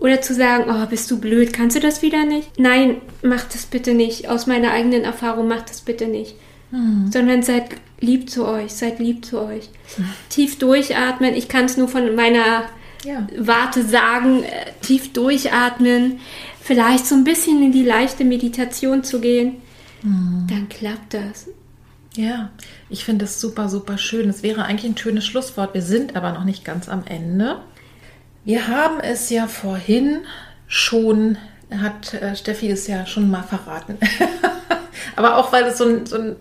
oder 0.00 0.20
zu 0.20 0.34
sagen, 0.34 0.64
oh, 0.68 0.86
bist 0.86 1.10
du 1.10 1.18
blöd, 1.18 1.52
kannst 1.52 1.76
du 1.76 1.80
das 1.80 2.02
wieder 2.02 2.24
nicht? 2.24 2.58
Nein, 2.58 3.00
mach 3.22 3.44
das 3.44 3.66
bitte 3.66 3.94
nicht. 3.94 4.28
Aus 4.28 4.46
meiner 4.46 4.72
eigenen 4.72 5.04
Erfahrung, 5.04 5.48
mach 5.48 5.62
das 5.62 5.80
bitte 5.80 6.06
nicht. 6.06 6.34
Mhm. 6.70 7.10
Sondern 7.12 7.42
seid 7.42 7.66
lieb 8.00 8.28
zu 8.28 8.46
euch, 8.46 8.72
seid 8.72 8.98
lieb 8.98 9.24
zu 9.24 9.40
euch. 9.40 9.68
Mhm. 9.96 10.08
Tief 10.28 10.58
durchatmen. 10.58 11.34
Ich 11.34 11.48
kann 11.48 11.66
es 11.66 11.76
nur 11.76 11.88
von 11.88 12.14
meiner 12.14 12.64
ja. 13.04 13.26
Warte 13.36 13.84
sagen, 13.84 14.42
äh, 14.42 14.72
tief 14.80 15.12
durchatmen. 15.12 16.20
Vielleicht 16.64 17.06
so 17.06 17.16
ein 17.16 17.24
bisschen 17.24 17.60
in 17.60 17.72
die 17.72 17.82
leichte 17.82 18.24
Meditation 18.24 19.02
zu 19.02 19.20
gehen. 19.20 19.56
Mhm. 20.02 20.46
Dann 20.48 20.68
klappt 20.68 21.14
das. 21.14 21.48
Ja, 22.14 22.50
ich 22.88 23.04
finde 23.04 23.24
das 23.24 23.40
super, 23.40 23.68
super 23.68 23.98
schön. 23.98 24.28
Es 24.28 24.44
wäre 24.44 24.64
eigentlich 24.64 24.92
ein 24.92 24.96
schönes 24.96 25.26
Schlusswort. 25.26 25.74
Wir 25.74 25.82
sind 25.82 26.14
aber 26.14 26.30
noch 26.32 26.44
nicht 26.44 26.64
ganz 26.64 26.88
am 26.88 27.04
Ende. 27.04 27.60
Wir 28.44 28.68
haben 28.68 29.00
es 29.00 29.28
ja 29.30 29.48
vorhin 29.48 30.20
schon, 30.68 31.36
hat 31.70 32.14
äh, 32.14 32.36
Steffi 32.36 32.70
es 32.70 32.86
ja 32.86 33.06
schon 33.06 33.28
mal 33.28 33.42
verraten. 33.42 33.98
aber 35.16 35.38
auch 35.38 35.52
weil 35.52 35.64
es 35.64 35.78
so 35.78 35.84
ein, 35.84 36.06
so 36.06 36.16
ein 36.16 36.36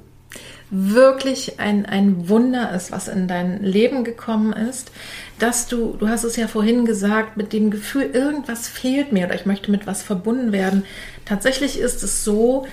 wirklich 0.71 1.59
ein, 1.59 1.85
ein 1.85 2.29
Wunder 2.29 2.73
ist, 2.73 2.91
was 2.91 3.09
in 3.09 3.27
dein 3.27 3.61
Leben 3.61 4.05
gekommen 4.05 4.53
ist, 4.53 4.91
dass 5.37 5.67
du, 5.67 5.97
du 5.99 6.07
hast 6.07 6.23
es 6.23 6.37
ja 6.37 6.47
vorhin 6.47 6.85
gesagt, 6.85 7.35
mit 7.35 7.51
dem 7.51 7.71
Gefühl, 7.71 8.09
irgendwas 8.13 8.69
fehlt 8.69 9.11
mir 9.11 9.25
oder 9.25 9.35
ich 9.35 9.45
möchte 9.45 9.69
mit 9.69 9.85
was 9.85 10.01
verbunden 10.01 10.53
werden. 10.53 10.85
Tatsächlich 11.25 11.77
ist 11.77 12.03
es 12.03 12.23
so, 12.23 12.65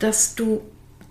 dass 0.00 0.34
du 0.34 0.62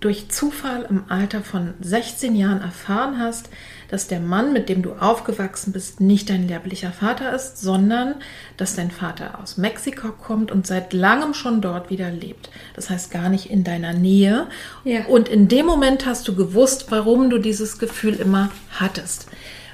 durch 0.01 0.29
Zufall 0.29 0.85
im 0.89 1.05
Alter 1.07 1.41
von 1.41 1.75
16 1.79 2.35
Jahren 2.35 2.61
erfahren 2.61 3.19
hast, 3.19 3.49
dass 3.93 4.07
der 4.07 4.19
Mann, 4.19 4.53
mit 4.53 4.69
dem 4.69 4.81
du 4.81 4.93
aufgewachsen 4.93 5.71
bist, 5.71 6.01
nicht 6.01 6.31
dein 6.31 6.47
lehrblicher 6.47 6.91
Vater 6.91 7.31
ist, 7.31 7.61
sondern 7.61 8.15
dass 8.57 8.75
dein 8.75 8.89
Vater 8.89 9.39
aus 9.39 9.57
Mexiko 9.57 10.07
kommt 10.09 10.51
und 10.51 10.65
seit 10.65 10.93
langem 10.93 11.35
schon 11.35 11.61
dort 11.61 11.91
wieder 11.91 12.09
lebt. 12.09 12.49
Das 12.75 12.89
heißt 12.89 13.11
gar 13.11 13.29
nicht 13.29 13.51
in 13.51 13.63
deiner 13.63 13.93
Nähe. 13.93 14.47
Ja. 14.83 15.05
Und 15.05 15.29
in 15.29 15.47
dem 15.47 15.67
Moment 15.67 16.07
hast 16.07 16.27
du 16.27 16.33
gewusst, 16.33 16.87
warum 16.89 17.29
du 17.29 17.37
dieses 17.37 17.77
Gefühl 17.77 18.15
immer 18.15 18.49
hattest. 18.71 19.27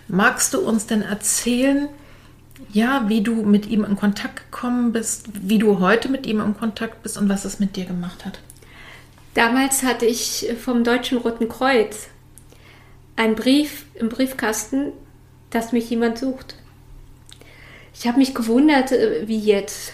Magst 0.10 0.54
du 0.54 0.60
uns 0.60 0.86
denn 0.86 1.02
erzählen, 1.02 1.88
ja, 2.74 3.06
wie 3.08 3.22
du 3.22 3.36
mit 3.36 3.68
ihm 3.68 3.86
in 3.86 3.96
Kontakt 3.96 4.52
gekommen 4.52 4.92
bist, 4.92 5.28
wie 5.32 5.60
du 5.60 5.80
heute 5.80 6.10
mit 6.10 6.28
ihm 6.28 6.42
in 6.42 6.58
Kontakt 6.58 7.04
bist 7.04 7.18
und 7.18 7.30
was 7.30 7.46
es 7.46 7.62
mit 7.62 7.78
dir 7.78 7.86
gemacht 7.86 8.26
hat? 8.26 8.42
Damals 9.34 9.84
hatte 9.84 10.06
ich 10.06 10.46
vom 10.62 10.84
Deutschen 10.84 11.20
Roten 11.20 11.48
Kreuz 11.48 12.10
einen 13.20 13.36
Brief 13.36 13.86
im 13.96 14.08
Briefkasten, 14.08 14.94
dass 15.50 15.74
mich 15.74 15.90
jemand 15.90 16.18
sucht. 16.18 16.56
Ich 17.94 18.08
habe 18.08 18.18
mich 18.18 18.34
gewundert, 18.34 18.94
äh, 18.94 19.28
wie 19.28 19.40
jetzt. 19.40 19.92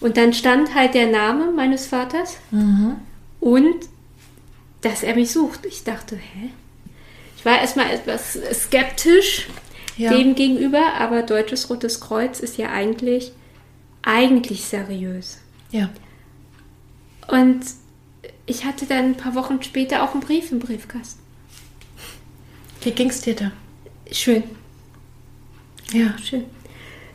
Und 0.00 0.16
dann 0.16 0.32
stand 0.32 0.74
halt 0.74 0.94
der 0.94 1.08
Name 1.08 1.52
meines 1.52 1.86
Vaters 1.86 2.38
mhm. 2.50 2.96
und 3.40 3.76
dass 4.80 5.02
er 5.02 5.16
mich 5.16 5.32
sucht. 5.32 5.66
Ich 5.66 5.84
dachte, 5.84 6.16
hä? 6.16 6.48
Ich 7.36 7.44
war 7.44 7.60
erstmal 7.60 7.90
etwas 7.90 8.38
skeptisch 8.54 9.48
ja. 9.98 10.10
dem 10.10 10.34
gegenüber, 10.34 10.94
aber 10.94 11.22
Deutsches 11.22 11.68
Rotes 11.68 12.00
Kreuz 12.00 12.40
ist 12.40 12.56
ja 12.56 12.70
eigentlich, 12.70 13.32
eigentlich 14.02 14.64
seriös. 14.64 15.40
Ja. 15.72 15.90
Und 17.26 17.60
ich 18.46 18.64
hatte 18.64 18.86
dann 18.86 19.04
ein 19.10 19.16
paar 19.16 19.34
Wochen 19.34 19.62
später 19.62 20.02
auch 20.02 20.12
einen 20.12 20.22
Brief 20.22 20.50
im 20.52 20.58
Briefkasten. 20.58 21.27
Wie 22.88 22.92
ging 22.92 23.10
es 23.10 23.20
dir 23.20 23.36
da? 23.36 23.52
Schön. 24.10 24.44
Ja. 25.92 26.16
Schön. 26.24 26.46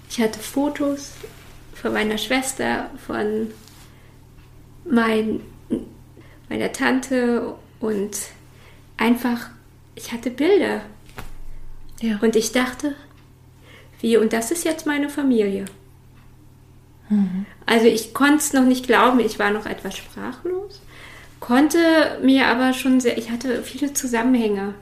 Ich 0.08 0.22
hatte 0.22 0.38
Fotos 0.38 1.14
von 1.74 1.94
meiner 1.94 2.20
Schwester, 2.20 2.92
von 3.08 3.48
mein, 4.86 5.42
meiner 6.48 6.72
Tante 6.72 7.56
und 7.80 8.16
einfach, 8.98 9.50
ich 9.96 10.12
hatte 10.12 10.30
Bilder. 10.30 10.82
Ja. 12.02 12.20
Und 12.22 12.36
ich 12.36 12.52
dachte, 12.52 12.94
wie, 14.00 14.18
und 14.18 14.32
das 14.32 14.52
ist 14.52 14.66
jetzt 14.66 14.86
meine 14.86 15.10
Familie. 15.10 15.66
Mhm. 17.10 17.48
Also 17.66 17.88
ich 17.88 18.14
konnte 18.14 18.38
es 18.38 18.54
noch 18.54 18.66
nicht 18.66 18.86
glauben, 18.86 19.20
ich 19.20 19.40
war 19.40 19.50
noch 19.50 19.66
etwas 19.66 19.98
sprachlos 19.98 20.84
konnte 21.44 22.20
mir 22.22 22.48
aber 22.48 22.72
schon 22.72 23.02
sehr, 23.02 23.18
ich 23.18 23.30
hatte 23.30 23.64
viele 23.64 23.92
Zusammenhänge. 23.92 24.76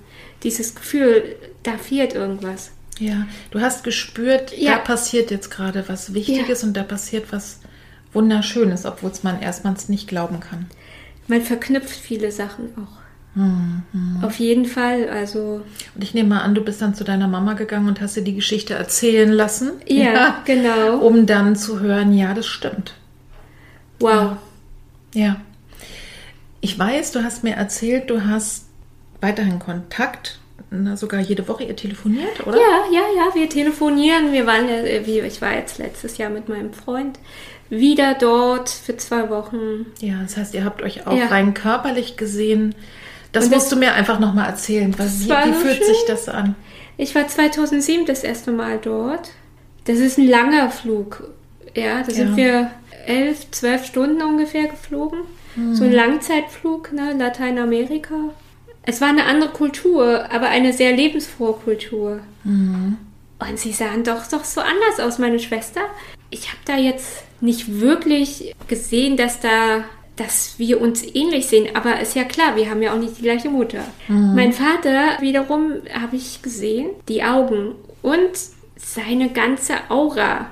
Dieses 0.44 0.76
Gefühl, 0.76 1.36
da 1.64 1.78
fehlt 1.78 2.14
irgendwas. 2.14 2.72
Ja, 3.00 3.28
du 3.52 3.62
hast 3.62 3.84
gespürt, 3.84 4.56
ja. 4.58 4.74
da 4.74 4.78
passiert 4.78 5.32
jetzt 5.32 5.50
gerade 5.50 5.88
was 5.88 6.14
Wichtiges 6.14 6.62
ja. 6.62 6.68
und 6.68 6.78
da 6.78 6.84
passiert 6.84 7.32
was 7.32 7.60
Wunderschönes, 8.14 8.86
obwohl 8.86 9.12
es 9.12 9.24
man 9.24 9.42
erstmals 9.42 9.90
nicht 9.90 10.08
glauben 10.08 10.40
kann. 10.40 10.68
Man 11.28 11.42
verknüpft 11.42 11.90
viele 11.90 12.32
Sachen 12.32 12.70
auch. 12.76 13.02
Hm, 13.34 13.84
hm. 13.94 14.24
Auf 14.24 14.40
jeden 14.40 14.66
Fall, 14.66 15.08
also. 15.10 15.62
Und 15.96 16.04
ich 16.04 16.14
nehme 16.14 16.30
mal 16.30 16.42
an, 16.42 16.54
du 16.54 16.62
bist 16.62 16.82
dann 16.82 16.96
zu 16.96 17.06
deiner 17.06 17.30
Mama 17.30 17.54
gegangen 17.54 17.88
und 17.88 18.02
hast 18.02 18.18
dir 18.18 18.24
die 18.24 18.36
Geschichte 18.36 18.74
erzählen 18.74 19.32
lassen. 19.32 19.72
Ja, 19.88 20.14
ja 20.14 20.44
genau. 20.46 20.98
Um 20.98 21.26
dann 21.26 21.56
zu 21.56 21.80
hören, 21.80 22.14
ja, 22.14 22.34
das 22.34 22.48
stimmt. 22.48 22.96
Wow. 24.00 24.38
ja. 25.14 25.26
ja. 25.26 25.42
Ich 26.64 26.78
weiß, 26.78 27.12
du 27.14 27.24
hast 27.24 27.44
mir 27.44 27.56
erzählt, 27.56 28.10
du 28.12 28.26
hast 28.26 28.66
weiterhin 29.22 29.60
Kontakt, 29.60 30.40
na, 30.70 30.96
sogar 30.96 31.20
jede 31.20 31.48
Woche 31.48 31.64
ihr 31.64 31.76
telefoniert, 31.76 32.46
oder? 32.46 32.58
Ja, 32.58 32.86
ja, 32.92 33.02
ja, 33.16 33.36
wir 33.36 33.50
telefonieren. 33.50 34.32
Wir 34.32 34.46
waren 34.46 34.68
ja, 34.68 34.76
äh, 34.76 35.00
ich 35.00 35.42
war 35.42 35.54
jetzt 35.54 35.78
letztes 35.80 36.18
Jahr 36.18 36.30
mit 36.30 36.50
meinem 36.50 36.74
Freund 36.74 37.20
wieder 37.70 38.16
dort 38.16 38.70
für 38.70 38.98
zwei 38.98 39.30
Wochen. 39.30 39.86
Ja, 40.00 40.22
das 40.22 40.38
heißt, 40.38 40.54
ihr 40.54 40.66
habt 40.66 40.82
euch 40.82 41.08
auch 41.08 41.18
ja. 41.18 41.28
rein 41.28 41.54
körperlich 41.54 42.18
gesehen. 42.18 42.76
Das, 43.32 43.46
das 43.46 43.54
musst 43.54 43.72
du 43.72 43.78
mir 43.78 43.94
einfach 43.94 44.20
nochmal 44.20 44.50
erzählen. 44.50 44.94
Was, 44.98 45.22
wie, 45.22 45.30
wie 45.30 45.54
fühlt 45.54 45.78
schön. 45.78 45.88
sich 45.88 46.06
das 46.08 46.28
an? 46.28 46.56
Ich 46.98 47.16
war 47.16 47.28
2007 47.28 48.06
das 48.06 48.24
erste 48.24 48.52
Mal 48.52 48.78
dort. 48.82 49.32
Das 49.86 50.00
ist 50.00 50.18
ein 50.18 50.28
langer 50.28 50.70
Flug. 50.70 51.32
Ja, 51.76 52.02
da 52.02 52.08
ja. 52.08 52.14
sind 52.14 52.36
wir 52.36 52.72
elf, 53.08 53.50
zwölf 53.52 53.86
Stunden 53.86 54.22
ungefähr 54.22 54.68
geflogen. 54.68 55.20
Mhm. 55.56 55.76
So 55.76 55.86
ein 55.86 55.92
Langzeitflug, 55.92 56.92
ne, 56.94 57.14
Lateinamerika. 57.18 58.16
Es 58.84 59.02
war 59.02 59.10
eine 59.10 59.26
andere 59.26 59.52
Kultur, 59.52 60.32
aber 60.32 60.48
eine 60.48 60.74
sehr 60.74 60.96
lebensfrohe 60.96 61.54
Kultur. 61.54 62.20
Mhm. 62.44 62.98
Und 63.40 63.60
sie 63.60 63.72
sahen 63.72 64.04
doch, 64.04 64.28
doch 64.28 64.44
so 64.44 64.62
anders 64.62 65.00
aus, 65.00 65.20
meine 65.20 65.40
Schwester. 65.40 65.82
Ich 66.30 66.48
habe 66.48 66.60
da 66.66 66.78
jetzt 66.78 67.24
nicht 67.42 67.80
wirklich 67.80 68.56
gesehen, 68.68 69.18
dass 69.18 69.40
da 69.40 69.84
dass 70.16 70.60
wir 70.60 70.82
uns 70.82 71.04
ähnlich 71.16 71.48
sehen. 71.48 71.76
Aber 71.76 72.00
ist 72.00 72.16
ja 72.16 72.24
klar, 72.24 72.56
wir 72.56 72.70
haben 72.70 72.82
ja 72.82 72.94
auch 72.94 73.00
nicht 73.00 73.18
die 73.18 73.24
gleiche 73.24 73.50
Mutter. 73.50 73.84
Mhm. 74.08 74.36
Mein 74.36 74.54
Vater 74.54 75.20
wiederum 75.20 75.74
habe 75.94 76.16
ich 76.16 76.42
gesehen, 76.42 76.90
die 77.08 77.24
Augen 77.24 77.74
und 78.02 78.32
seine 78.76 79.30
ganze 79.30 79.74
Aura. 79.90 80.48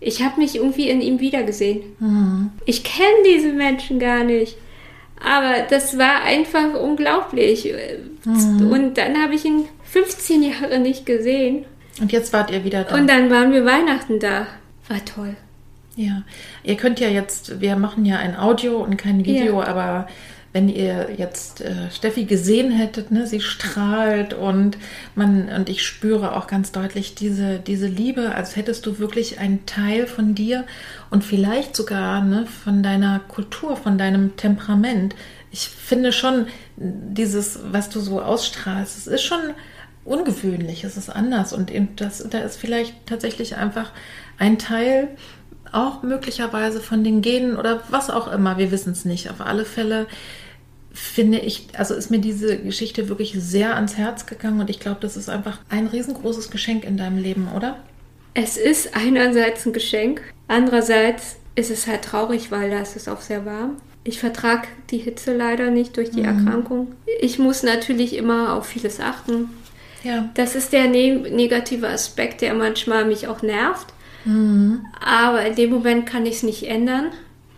Ich 0.00 0.22
habe 0.22 0.40
mich 0.40 0.56
irgendwie 0.56 0.88
in 0.88 1.00
ihm 1.00 1.20
wiedergesehen. 1.20 1.82
Mhm. 1.98 2.50
Ich 2.64 2.84
kenne 2.84 3.22
diese 3.26 3.52
Menschen 3.52 3.98
gar 3.98 4.24
nicht. 4.24 4.56
Aber 5.24 5.66
das 5.68 5.98
war 5.98 6.22
einfach 6.22 6.74
unglaublich. 6.74 7.72
Mhm. 8.24 8.70
Und 8.70 8.98
dann 8.98 9.22
habe 9.22 9.34
ich 9.34 9.44
ihn 9.44 9.64
15 9.84 10.42
Jahre 10.42 10.78
nicht 10.78 11.06
gesehen. 11.06 11.64
Und 12.00 12.12
jetzt 12.12 12.32
wart 12.32 12.50
ihr 12.50 12.64
wieder 12.64 12.84
da. 12.84 12.94
Und 12.94 13.08
dann 13.08 13.30
waren 13.30 13.52
wir 13.52 13.64
Weihnachten 13.64 14.20
da. 14.20 14.46
War 14.88 15.04
toll. 15.04 15.36
Ja, 15.96 16.22
ihr 16.62 16.76
könnt 16.76 17.00
ja 17.00 17.08
jetzt, 17.08 17.60
wir 17.60 17.76
machen 17.76 18.04
ja 18.04 18.18
ein 18.18 18.36
Audio 18.36 18.82
und 18.82 18.98
kein 18.98 19.24
Video, 19.24 19.60
ja. 19.60 19.66
aber 19.66 20.08
wenn 20.56 20.70
ihr 20.70 21.10
jetzt 21.18 21.60
äh, 21.60 21.90
Steffi 21.90 22.24
gesehen 22.24 22.70
hättet, 22.72 23.10
ne, 23.10 23.26
sie 23.26 23.42
strahlt 23.42 24.32
und 24.32 24.78
man 25.14 25.50
und 25.50 25.68
ich 25.68 25.84
spüre 25.84 26.34
auch 26.34 26.46
ganz 26.46 26.72
deutlich 26.72 27.14
diese, 27.14 27.58
diese 27.58 27.86
Liebe, 27.86 28.34
als 28.34 28.56
hättest 28.56 28.86
du 28.86 28.98
wirklich 28.98 29.38
einen 29.38 29.66
Teil 29.66 30.06
von 30.06 30.34
dir 30.34 30.64
und 31.10 31.24
vielleicht 31.24 31.76
sogar 31.76 32.24
ne, 32.24 32.46
von 32.46 32.82
deiner 32.82 33.18
Kultur, 33.28 33.76
von 33.76 33.98
deinem 33.98 34.38
Temperament. 34.38 35.14
Ich 35.50 35.68
finde 35.68 36.10
schon 36.10 36.46
dieses, 36.78 37.58
was 37.70 37.90
du 37.90 38.00
so 38.00 38.22
ausstrahlst, 38.22 38.96
es 38.96 39.06
ist 39.08 39.24
schon 39.24 39.40
ungewöhnlich, 40.06 40.84
es 40.84 40.96
ist 40.96 41.10
anders 41.10 41.52
und 41.52 41.70
das, 41.96 42.26
da 42.30 42.38
ist 42.38 42.56
vielleicht 42.56 42.94
tatsächlich 43.04 43.56
einfach 43.56 43.92
ein 44.38 44.58
Teil, 44.58 45.08
auch 45.72 46.02
möglicherweise 46.02 46.80
von 46.80 47.04
den 47.04 47.20
Genen 47.20 47.56
oder 47.56 47.82
was 47.90 48.08
auch 48.08 48.32
immer, 48.32 48.56
wir 48.56 48.70
wissen 48.70 48.92
es 48.92 49.04
nicht. 49.04 49.30
Auf 49.30 49.40
alle 49.40 49.64
Fälle 49.64 50.06
finde 50.96 51.38
ich, 51.38 51.68
also 51.74 51.94
ist 51.94 52.10
mir 52.10 52.20
diese 52.20 52.56
Geschichte 52.56 53.10
wirklich 53.10 53.34
sehr 53.38 53.76
ans 53.76 53.98
Herz 53.98 54.24
gegangen 54.24 54.60
und 54.60 54.70
ich 54.70 54.80
glaube, 54.80 54.98
das 55.00 55.16
ist 55.16 55.28
einfach 55.28 55.58
ein 55.68 55.86
riesengroßes 55.86 56.50
Geschenk 56.50 56.84
in 56.84 56.96
deinem 56.96 57.18
Leben, 57.18 57.48
oder? 57.54 57.76
Es 58.32 58.56
ist 58.56 58.96
einerseits 58.96 59.66
ein 59.66 59.74
Geschenk, 59.74 60.22
andererseits 60.48 61.36
ist 61.54 61.70
es 61.70 61.86
halt 61.86 62.02
traurig, 62.02 62.50
weil 62.50 62.70
da 62.70 62.80
ist 62.80 62.96
es 62.96 63.08
auch 63.08 63.20
sehr 63.20 63.44
warm. 63.44 63.76
Ich 64.04 64.20
vertrage 64.20 64.68
die 64.90 64.98
Hitze 64.98 65.36
leider 65.36 65.70
nicht 65.70 65.96
durch 65.98 66.10
die 66.10 66.22
mhm. 66.22 66.46
Erkrankung. 66.46 66.92
Ich 67.20 67.38
muss 67.38 67.62
natürlich 67.62 68.16
immer 68.16 68.54
auf 68.54 68.66
vieles 68.66 68.98
achten. 68.98 69.50
Ja. 70.02 70.30
Das 70.34 70.54
ist 70.54 70.72
der 70.72 70.88
ne 70.88 71.16
negative 71.30 71.88
Aspekt, 71.88 72.40
der 72.40 72.54
manchmal 72.54 73.04
mich 73.04 73.28
auch 73.28 73.42
nervt. 73.42 73.88
Mhm. 74.24 74.84
Aber 75.04 75.44
in 75.44 75.56
dem 75.56 75.70
Moment 75.70 76.06
kann 76.06 76.24
ich 76.24 76.36
es 76.36 76.42
nicht 76.42 76.62
ändern. 76.64 77.06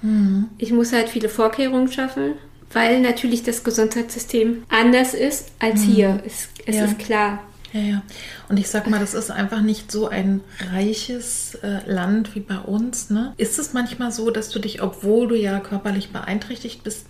Mhm. 0.03 0.49
Ich 0.59 0.73
muss 0.73 0.93
halt 0.93 1.09
viele 1.09 1.29
Vorkehrungen 1.29 1.93
schaffen, 1.93 2.35
weil 2.73 3.01
natürlich 3.01 3.43
das 3.43 3.65
Gesundheitssystem 3.65 4.65
anders 4.69 5.15
ist 5.15 5.53
als 5.59 5.81
mhm. 5.81 5.93
hier. 5.93 6.23
Es, 6.27 6.49
es 6.67 6.77
ja. 6.77 6.85
ist 6.85 6.99
klar. 6.99 7.43
Ja, 7.73 7.81
ja. 7.81 8.03
Und 8.49 8.57
ich 8.59 8.69
sag 8.69 8.87
mal, 8.89 9.01
das 9.01 9.15
ist 9.15 9.31
einfach 9.31 9.61
nicht 9.61 9.93
so 9.93 10.09
ein 10.09 10.41
reiches 10.73 11.57
äh, 11.57 11.81
Land 11.87 12.35
wie 12.35 12.41
bei 12.41 12.59
uns. 12.59 13.11
Ne? 13.11 13.35
Ist 13.37 13.59
es 13.59 13.73
manchmal 13.73 14.11
so, 14.11 14.31
dass 14.31 14.49
du 14.49 14.59
dich, 14.59 14.81
obwohl 14.81 15.29
du 15.29 15.35
ja 15.35 15.61
körperlich 15.61 16.11
beeinträchtigt 16.11 16.83
bist, 16.83 17.07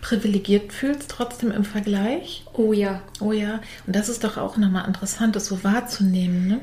privilegiert 0.00 0.72
fühlst, 0.72 1.10
trotzdem 1.10 1.50
im 1.50 1.64
Vergleich? 1.64 2.44
Oh 2.52 2.72
ja. 2.72 3.02
Oh 3.20 3.32
ja. 3.32 3.60
Und 3.86 3.96
das 3.96 4.08
ist 4.08 4.24
doch 4.24 4.36
auch 4.36 4.56
nochmal 4.56 4.86
interessant, 4.86 5.36
das 5.36 5.46
so 5.46 5.64
wahrzunehmen, 5.64 6.46
ne? 6.46 6.60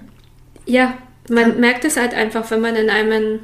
Ja, 0.66 0.98
man 1.30 1.60
merkt 1.60 1.86
es 1.86 1.98
halt 1.98 2.14
einfach, 2.14 2.50
wenn 2.52 2.62
man 2.62 2.76
in 2.76 2.90
einem 2.90 3.40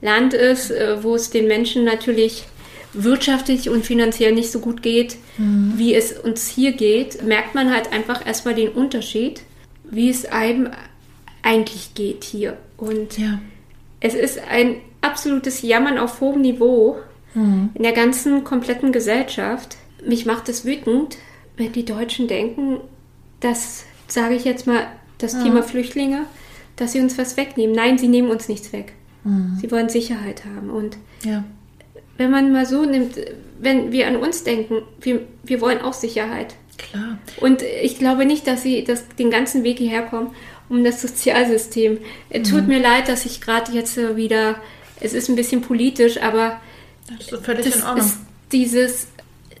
Land 0.00 0.34
ist, 0.34 0.70
äh, 0.70 1.02
wo 1.02 1.14
es 1.14 1.30
den 1.30 1.46
Menschen 1.46 1.84
natürlich 1.84 2.46
wirtschaftlich 2.92 3.68
und 3.68 3.84
finanziell 3.84 4.32
nicht 4.32 4.50
so 4.50 4.60
gut 4.60 4.82
geht, 4.82 5.16
mhm. 5.36 5.74
wie 5.76 5.94
es 5.94 6.12
uns 6.12 6.48
hier 6.48 6.72
geht, 6.72 7.22
merkt 7.22 7.54
man 7.54 7.72
halt 7.72 7.92
einfach 7.92 8.26
erstmal 8.26 8.54
den 8.54 8.70
Unterschied, 8.70 9.42
wie 9.90 10.08
es 10.08 10.24
einem 10.26 10.70
eigentlich 11.42 11.94
geht 11.94 12.24
hier. 12.24 12.56
Und 12.76 13.18
ja. 13.18 13.40
es 14.00 14.14
ist 14.14 14.40
ein 14.50 14.76
absolutes 15.00 15.62
Jammern 15.62 15.98
auf 15.98 16.20
hohem 16.20 16.40
Niveau 16.40 16.96
mhm. 17.34 17.70
in 17.74 17.82
der 17.82 17.92
ganzen 17.92 18.44
kompletten 18.44 18.92
Gesellschaft. 18.92 19.76
Mich 20.04 20.26
macht 20.26 20.48
es 20.48 20.64
wütend, 20.64 21.18
wenn 21.56 21.72
die 21.72 21.84
Deutschen 21.84 22.28
denken, 22.28 22.78
dass, 23.40 23.84
sage 24.06 24.34
ich 24.34 24.44
jetzt 24.44 24.66
mal, 24.66 24.86
das 25.18 25.34
mhm. 25.34 25.44
Thema 25.44 25.62
Flüchtlinge, 25.62 26.26
dass 26.76 26.92
sie 26.92 27.00
uns 27.00 27.18
was 27.18 27.36
wegnehmen. 27.36 27.74
Nein, 27.74 27.98
sie 27.98 28.08
nehmen 28.08 28.30
uns 28.30 28.48
nichts 28.48 28.72
weg. 28.72 28.94
Mhm. 29.24 29.58
Sie 29.60 29.70
wollen 29.70 29.88
Sicherheit 29.88 30.44
haben. 30.44 30.70
Und 30.70 30.96
ja 31.24 31.44
wenn 32.18 32.30
man 32.30 32.52
mal 32.52 32.66
so 32.66 32.84
nimmt, 32.84 33.14
wenn 33.60 33.90
wir 33.92 34.06
an 34.06 34.16
uns 34.16 34.44
denken, 34.44 34.82
wir, 35.00 35.22
wir 35.42 35.60
wollen 35.60 35.80
auch 35.80 35.94
Sicherheit. 35.94 36.54
Klar. 36.76 37.18
Und 37.40 37.62
ich 37.62 37.98
glaube 37.98 38.24
nicht, 38.24 38.46
dass 38.46 38.62
sie 38.62 38.84
das, 38.84 39.08
den 39.18 39.30
ganzen 39.30 39.64
Weg 39.64 39.78
hierher 39.78 40.02
kommen, 40.02 40.34
um 40.68 40.84
das 40.84 41.00
Sozialsystem. 41.00 41.98
Mhm. 42.30 42.44
Tut 42.44 42.68
mir 42.68 42.80
leid, 42.80 43.08
dass 43.08 43.24
ich 43.24 43.40
gerade 43.40 43.72
jetzt 43.72 43.96
wieder, 43.96 44.56
es 45.00 45.14
ist 45.14 45.28
ein 45.28 45.36
bisschen 45.36 45.62
politisch, 45.62 46.20
aber 46.20 46.60
das 47.08 47.32
ist 47.32 47.44
völlig 47.44 47.64
das 47.64 47.76
in 47.76 47.82
Ordnung. 47.82 48.06
Ist 48.06 48.18
dieses, 48.52 49.08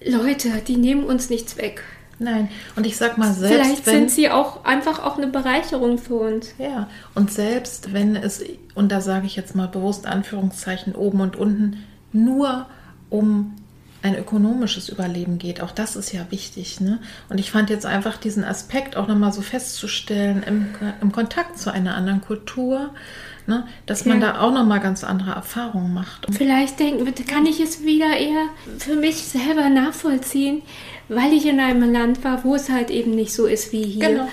Leute, 0.04 0.50
die 0.66 0.76
nehmen 0.76 1.04
uns 1.04 1.30
nichts 1.30 1.56
weg. 1.56 1.82
Nein, 2.20 2.48
und 2.74 2.84
ich 2.84 2.96
sag 2.96 3.16
mal 3.16 3.32
selbst. 3.32 3.54
Vielleicht 3.54 3.86
wenn, 3.86 3.94
sind 3.94 4.10
sie 4.10 4.28
auch 4.28 4.64
einfach 4.64 5.04
auch 5.04 5.18
eine 5.18 5.28
Bereicherung 5.28 5.98
für 5.98 6.16
uns. 6.16 6.52
Ja, 6.58 6.88
und 7.14 7.32
selbst 7.32 7.92
wenn 7.92 8.16
es, 8.16 8.42
und 8.74 8.90
da 8.90 9.00
sage 9.00 9.26
ich 9.26 9.36
jetzt 9.36 9.54
mal 9.54 9.68
bewusst 9.68 10.06
Anführungszeichen 10.06 10.96
oben 10.96 11.20
und 11.20 11.36
unten, 11.36 11.84
nur 12.12 12.66
um 13.10 13.54
ein 14.02 14.16
ökonomisches 14.16 14.88
Überleben 14.88 15.38
geht. 15.38 15.60
Auch 15.60 15.72
das 15.72 15.96
ist 15.96 16.12
ja 16.12 16.26
wichtig. 16.30 16.80
Ne? 16.80 17.00
Und 17.28 17.38
ich 17.38 17.50
fand 17.50 17.68
jetzt 17.68 17.84
einfach 17.84 18.16
diesen 18.16 18.44
Aspekt 18.44 18.96
auch 18.96 19.08
nochmal 19.08 19.32
so 19.32 19.42
festzustellen 19.42 20.42
im, 20.44 20.66
im 21.00 21.12
Kontakt 21.12 21.58
zu 21.58 21.72
einer 21.72 21.96
anderen 21.96 22.20
Kultur, 22.20 22.90
ne? 23.46 23.66
dass 23.86 24.04
man 24.04 24.20
ja. 24.20 24.32
da 24.32 24.40
auch 24.40 24.52
nochmal 24.52 24.80
ganz 24.80 25.02
andere 25.02 25.32
Erfahrungen 25.32 25.92
macht. 25.92 26.26
Vielleicht 26.30 26.78
denken, 26.78 27.12
kann 27.26 27.46
ich 27.46 27.60
es 27.60 27.82
wieder 27.82 28.16
eher 28.16 28.48
für 28.78 28.94
mich 28.94 29.16
selber 29.16 29.68
nachvollziehen, 29.68 30.62
weil 31.08 31.32
ich 31.32 31.46
in 31.46 31.58
einem 31.58 31.92
Land 31.92 32.22
war, 32.22 32.44
wo 32.44 32.54
es 32.54 32.70
halt 32.70 32.90
eben 32.90 33.10
nicht 33.10 33.32
so 33.32 33.46
ist 33.46 33.72
wie 33.72 33.82
hier. 33.82 34.08
Genau. 34.08 34.28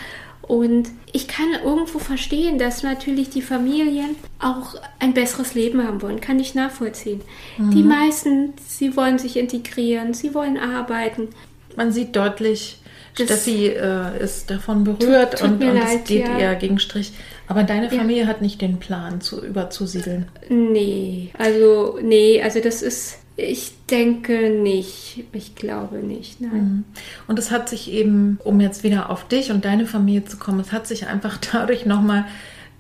Und 0.48 0.90
ich 1.12 1.28
kann 1.28 1.48
irgendwo 1.64 1.98
verstehen, 1.98 2.60
dass 2.60 2.84
natürlich 2.84 3.30
die 3.32 3.42
Familien 3.42 4.16
auch 4.40 4.76
ein 5.00 5.14
besseres 5.14 5.56
Leben 5.56 5.84
haben 5.84 6.02
wollen. 6.04 6.22
Kann 6.22 6.40
ich 6.40 6.54
nachvollziehen. 6.54 7.22
Mhm. 7.58 7.72
Die 7.72 7.84
meisten, 7.84 8.54
sie 8.68 8.96
wollen 8.96 9.18
sich 9.18 9.38
integrieren, 9.38 10.14
sie 10.14 10.36
wollen 10.36 10.58
arbeiten. 10.58 11.30
Man 11.76 11.92
sieht 11.92 12.16
deutlich, 12.16 12.80
das 13.18 13.28
Steffi 13.28 13.70
äh, 13.70 14.24
ist 14.24 14.52
davon 14.52 14.84
berührt 14.84 15.32
tut, 15.32 15.40
tut 15.40 15.50
und, 15.50 15.64
und 15.64 15.76
leid, 15.76 16.02
es 16.02 16.08
geht 16.08 16.28
ja. 16.28 16.38
ihr 16.38 16.56
gegen 16.56 16.80
Strich. 16.80 17.14
Aber 17.48 17.64
deine 17.64 17.90
Familie 17.90 18.24
ja. 18.24 18.28
hat 18.28 18.42
nicht 18.42 18.62
den 18.62 18.78
Plan, 18.78 19.22
zu 19.22 19.44
überzusiedeln. 19.44 20.28
Nee, 20.50 21.32
also 21.38 21.98
nee, 22.02 22.42
also 22.42 22.60
das 22.60 22.82
ist 22.82 23.20
ich 23.38 23.74
denke 23.90 24.50
nicht. 24.50 25.26
Ich 25.34 25.56
glaube 25.56 25.98
nicht. 25.98 26.42
Nein. 26.42 26.52
Mhm. 26.52 26.84
Und 27.28 27.40
es 27.40 27.52
hat 27.52 27.70
sich 27.70 27.92
eben, 27.92 28.40
um 28.44 28.62
jetzt 28.62 28.84
wieder 28.84 29.10
auf 29.10 29.28
dich 29.28 29.52
und 29.52 29.66
deine 29.66 29.86
Familie 29.86 30.26
zu 30.26 30.38
kommen, 30.38 30.60
es 30.60 30.72
hat 30.72 30.88
sich 30.88 31.08
einfach 31.08 31.38
dadurch 31.52 31.86
nochmal 31.86 32.26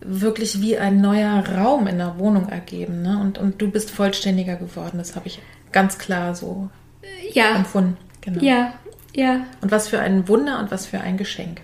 wirklich 0.02 0.62
wie 0.62 0.78
ein 0.78 1.02
neuer 1.02 1.44
Raum 1.48 1.88
in 1.88 1.98
der 1.98 2.20
Wohnung 2.20 2.50
ergeben. 2.50 3.02
Ne? 3.02 3.20
Und, 3.20 3.38
und 3.38 3.62
du 3.62 3.70
bist 3.70 3.92
vollständiger 3.92 4.56
geworden. 4.56 4.98
Das 4.98 5.16
habe 5.16 5.28
ich 5.28 5.40
ganz 5.72 5.98
klar 5.98 6.36
so 6.36 6.70
ja. 7.34 7.56
empfunden. 7.56 7.98
Genau. 8.22 8.42
Ja, 8.42 8.74
ja. 9.14 9.46
Und 9.62 9.72
was 9.72 9.88
für 9.88 10.00
ein 10.00 10.28
Wunder 10.28 10.60
und 10.60 10.72
was 10.72 10.86
für 10.86 11.00
ein 11.00 11.18
Geschenk. 11.18 11.62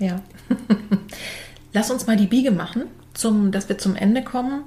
Ja. 0.00 0.20
Lass 1.72 1.90
uns 1.90 2.06
mal 2.06 2.16
die 2.16 2.26
Biege 2.26 2.50
machen, 2.50 2.84
zum, 3.14 3.52
dass 3.52 3.68
wir 3.68 3.78
zum 3.78 3.94
Ende 3.96 4.22
kommen. 4.22 4.64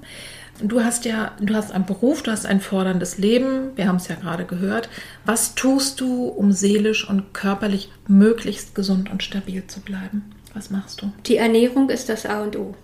Du 0.63 0.83
hast 0.83 1.05
ja, 1.05 1.31
du 1.39 1.55
hast 1.55 1.71
einen 1.71 1.85
Beruf, 1.85 2.23
du 2.23 2.31
hast 2.31 2.45
ein 2.45 2.61
forderndes 2.61 3.17
Leben, 3.17 3.75
wir 3.75 3.87
haben 3.87 3.95
es 3.95 4.07
ja 4.07 4.15
gerade 4.15 4.45
gehört. 4.45 4.89
Was 5.25 5.55
tust 5.55 5.99
du, 6.01 6.27
um 6.27 6.51
seelisch 6.51 7.07
und 7.09 7.33
körperlich 7.33 7.89
möglichst 8.07 8.75
gesund 8.75 9.11
und 9.11 9.23
stabil 9.23 9.65
zu 9.67 9.79
bleiben? 9.81 10.31
Was 10.53 10.69
machst 10.69 11.01
du? 11.01 11.11
Die 11.25 11.37
Ernährung 11.37 11.89
ist 11.89 12.09
das 12.09 12.25
A 12.25 12.43
und 12.43 12.55
O. 12.57 12.75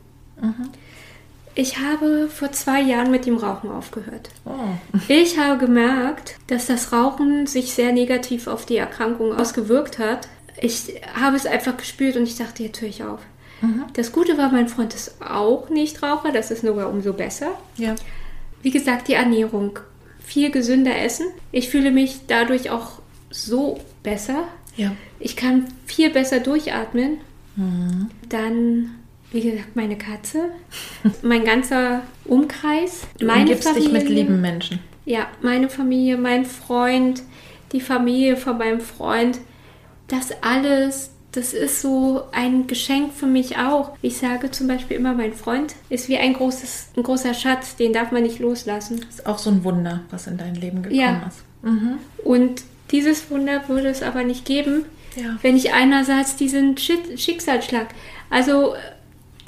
Mhm. 0.41 0.69
Ich 1.55 1.79
habe 1.79 2.29
vor 2.29 2.51
zwei 2.51 2.81
Jahren 2.81 3.09
mit 3.09 3.25
dem 3.25 3.37
Rauchen 3.37 3.71
aufgehört. 3.71 4.29
Oh. 4.45 4.51
Ich 5.07 5.39
habe 5.39 5.57
gemerkt, 5.57 6.35
dass 6.47 6.67
das 6.67 6.93
Rauchen 6.93 7.47
sich 7.47 7.73
sehr 7.73 7.91
negativ 7.91 8.45
auf 8.45 8.67
die 8.67 8.77
Erkrankung 8.77 9.33
ausgewirkt 9.33 9.97
hat. 9.97 10.27
Ich 10.61 11.01
habe 11.19 11.35
es 11.35 11.47
einfach 11.47 11.75
gespürt 11.75 12.15
und 12.15 12.23
ich 12.23 12.37
dachte, 12.37 12.63
jetzt 12.63 12.79
höre 12.79 12.89
ich 12.89 13.03
auf. 13.03 13.21
Mhm. 13.61 13.85
Das 13.93 14.11
Gute 14.11 14.37
war, 14.37 14.51
mein 14.51 14.67
Freund 14.67 14.93
ist 14.93 15.21
auch 15.21 15.69
nicht 15.69 16.01
Raucher, 16.03 16.31
das 16.31 16.51
ist 16.51 16.63
nur 16.63 16.87
umso 16.89 17.13
besser. 17.13 17.51
Ja. 17.77 17.95
Wie 18.61 18.71
gesagt, 18.71 19.07
die 19.07 19.13
Ernährung. 19.13 19.79
Viel 20.19 20.51
gesünder 20.51 20.97
essen. 20.99 21.27
Ich 21.51 21.69
fühle 21.69 21.89
mich 21.91 22.21
dadurch 22.27 22.69
auch 22.69 22.99
so 23.29 23.79
besser. 24.03 24.43
Ja. 24.75 24.93
Ich 25.19 25.35
kann 25.35 25.67
viel 25.85 26.09
besser 26.09 26.39
durchatmen. 26.39 27.19
Mhm. 27.55 28.09
Dann, 28.27 28.95
wie 29.31 29.41
gesagt, 29.41 29.75
meine 29.75 29.97
Katze. 29.97 30.49
mein 31.21 31.45
ganzer 31.45 32.03
Umkreis. 32.25 33.07
Du 33.19 33.25
meine 33.25 33.55
Familie, 33.55 33.83
dich 33.83 33.91
mit 33.91 34.09
lieben 34.09 34.41
Menschen. 34.41 34.79
Ja, 35.05 35.27
meine 35.41 35.69
Familie, 35.69 36.17
mein 36.17 36.45
Freund, 36.45 37.23
die 37.71 37.81
Familie 37.81 38.35
von 38.35 38.57
meinem 38.57 38.81
Freund. 38.81 39.39
Das 40.07 40.31
alles, 40.41 41.11
das 41.31 41.53
ist 41.53 41.81
so 41.81 42.23
ein 42.31 42.67
Geschenk 42.67 43.13
für 43.13 43.27
mich 43.27 43.57
auch. 43.57 43.91
Ich 44.01 44.17
sage 44.17 44.49
zum 44.51 44.67
Beispiel 44.67 44.97
immer, 44.97 45.13
mein 45.13 45.33
Freund 45.33 45.75
ist 45.89 46.09
wie 46.09 46.17
ein, 46.17 46.33
großes, 46.33 46.89
ein 46.95 47.03
großer 47.03 47.33
Schatz, 47.33 47.75
den 47.75 47.93
darf 47.93 48.11
man 48.11 48.23
nicht 48.23 48.39
loslassen. 48.39 49.01
Das 49.01 49.19
ist 49.19 49.25
auch 49.25 49.37
so 49.37 49.49
ein 49.49 49.63
Wunder, 49.63 50.01
was 50.09 50.27
in 50.27 50.37
dein 50.37 50.55
Leben 50.55 50.83
gekommen 50.83 50.99
ja. 50.99 51.27
ist. 51.27 51.43
Mhm. 51.63 51.97
Und 52.23 52.63
dieses 52.91 53.29
Wunder 53.29 53.67
würde 53.67 53.89
es 53.89 54.01
aber 54.01 54.23
nicht 54.23 54.45
geben, 54.45 54.85
ja. 55.15 55.37
wenn 55.41 55.57
ich 55.57 55.73
einerseits 55.73 56.37
diesen 56.37 56.77
Schicksalsschlag. 56.77 57.87
Also 58.29 58.75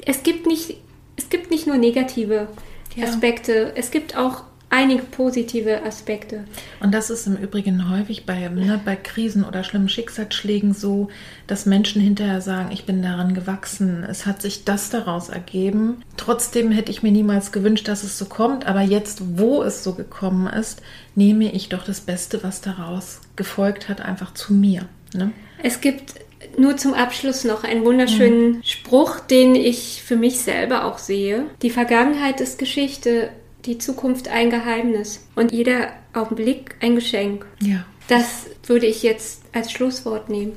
es 0.04 0.22
gibt 0.22 0.46
nicht, 0.46 0.76
es 1.16 1.28
gibt 1.30 1.50
nicht 1.50 1.66
nur 1.66 1.76
negative 1.76 2.48
ja. 2.94 3.06
Aspekte, 3.06 3.72
es 3.74 3.90
gibt 3.90 4.16
auch 4.16 4.44
einige 4.70 5.02
positive 5.02 5.82
Aspekte. 5.84 6.44
Und 6.78 6.94
das 6.94 7.10
ist 7.10 7.26
im 7.26 7.36
Übrigen 7.36 7.90
häufig 7.90 8.24
bei, 8.24 8.48
ne, 8.48 8.80
bei 8.84 8.96
Krisen 8.96 9.44
oder 9.44 9.64
schlimmen 9.64 9.88
Schicksalsschlägen 9.88 10.72
so, 10.72 11.08
dass 11.48 11.66
Menschen 11.66 12.00
hinterher 12.00 12.40
sagen, 12.40 12.70
ich 12.72 12.86
bin 12.86 13.02
daran 13.02 13.34
gewachsen, 13.34 14.04
es 14.08 14.26
hat 14.26 14.40
sich 14.40 14.64
das 14.64 14.88
daraus 14.88 15.28
ergeben. 15.28 16.02
Trotzdem 16.16 16.70
hätte 16.70 16.92
ich 16.92 17.02
mir 17.02 17.12
niemals 17.12 17.50
gewünscht, 17.50 17.88
dass 17.88 18.04
es 18.04 18.16
so 18.16 18.26
kommt, 18.26 18.66
aber 18.66 18.80
jetzt, 18.80 19.38
wo 19.38 19.62
es 19.62 19.82
so 19.82 19.94
gekommen 19.94 20.46
ist, 20.46 20.80
nehme 21.16 21.52
ich 21.52 21.68
doch 21.68 21.84
das 21.84 22.00
Beste, 22.00 22.42
was 22.44 22.60
daraus 22.60 23.20
gefolgt 23.34 23.88
hat, 23.88 24.00
einfach 24.00 24.32
zu 24.34 24.54
mir. 24.54 24.88
Ne? 25.14 25.32
Es 25.62 25.80
gibt 25.80 26.14
nur 26.56 26.76
zum 26.76 26.94
Abschluss 26.94 27.44
noch 27.44 27.64
einen 27.64 27.84
wunderschönen 27.84 28.52
mhm. 28.52 28.62
Spruch, 28.62 29.20
den 29.20 29.54
ich 29.54 30.02
für 30.04 30.16
mich 30.16 30.38
selber 30.38 30.84
auch 30.84 30.98
sehe. 30.98 31.46
Die 31.62 31.70
Vergangenheit 31.70 32.40
ist 32.40 32.58
Geschichte, 32.58 33.30
die 33.64 33.78
Zukunft 33.78 34.28
ein 34.28 34.50
Geheimnis 34.50 35.26
und 35.34 35.52
jeder 35.52 35.88
Augenblick 36.12 36.76
ein 36.80 36.94
Geschenk. 36.94 37.46
Ja. 37.60 37.84
Das 38.08 38.46
würde 38.64 38.86
ich 38.86 39.02
jetzt 39.02 39.42
als 39.52 39.70
Schlusswort 39.70 40.28
nehmen. 40.28 40.52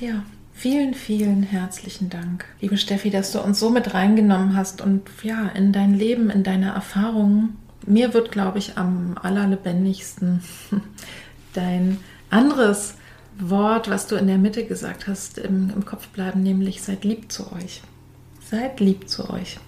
Ja. 0.00 0.24
Vielen, 0.52 0.94
vielen 0.94 1.42
herzlichen 1.42 2.08
Dank, 2.08 2.44
liebe 2.60 2.76
Steffi, 2.76 3.10
dass 3.10 3.32
du 3.32 3.40
uns 3.40 3.58
so 3.58 3.70
mit 3.70 3.94
reingenommen 3.94 4.54
hast 4.54 4.80
und 4.80 5.02
ja, 5.24 5.48
in 5.48 5.72
dein 5.72 5.94
Leben, 5.94 6.30
in 6.30 6.44
deine 6.44 6.70
Erfahrungen. 6.70 7.56
Mir 7.84 8.14
wird, 8.14 8.30
glaube 8.30 8.58
ich, 8.58 8.78
am 8.78 9.18
allerlebendigsten 9.20 10.40
dein 11.52 11.98
anderes 12.30 12.94
Wort, 13.38 13.90
was 13.90 14.06
du 14.06 14.14
in 14.14 14.28
der 14.28 14.38
Mitte 14.38 14.64
gesagt 14.64 15.08
hast, 15.08 15.38
im, 15.38 15.70
im 15.74 15.84
Kopf 15.84 16.06
bleiben, 16.08 16.44
nämlich 16.44 16.82
seid 16.82 17.02
lieb 17.02 17.32
zu 17.32 17.50
euch. 17.52 17.82
Seid 18.48 18.78
lieb 18.78 19.08
zu 19.08 19.30
euch. 19.30 19.58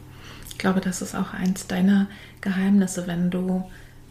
Ich 0.50 0.58
glaube, 0.58 0.80
das 0.80 1.02
ist 1.02 1.16
auch 1.16 1.32
eins 1.34 1.66
deiner 1.66 2.06
Geheimnisse. 2.44 3.08
Wenn 3.08 3.30
du 3.30 3.64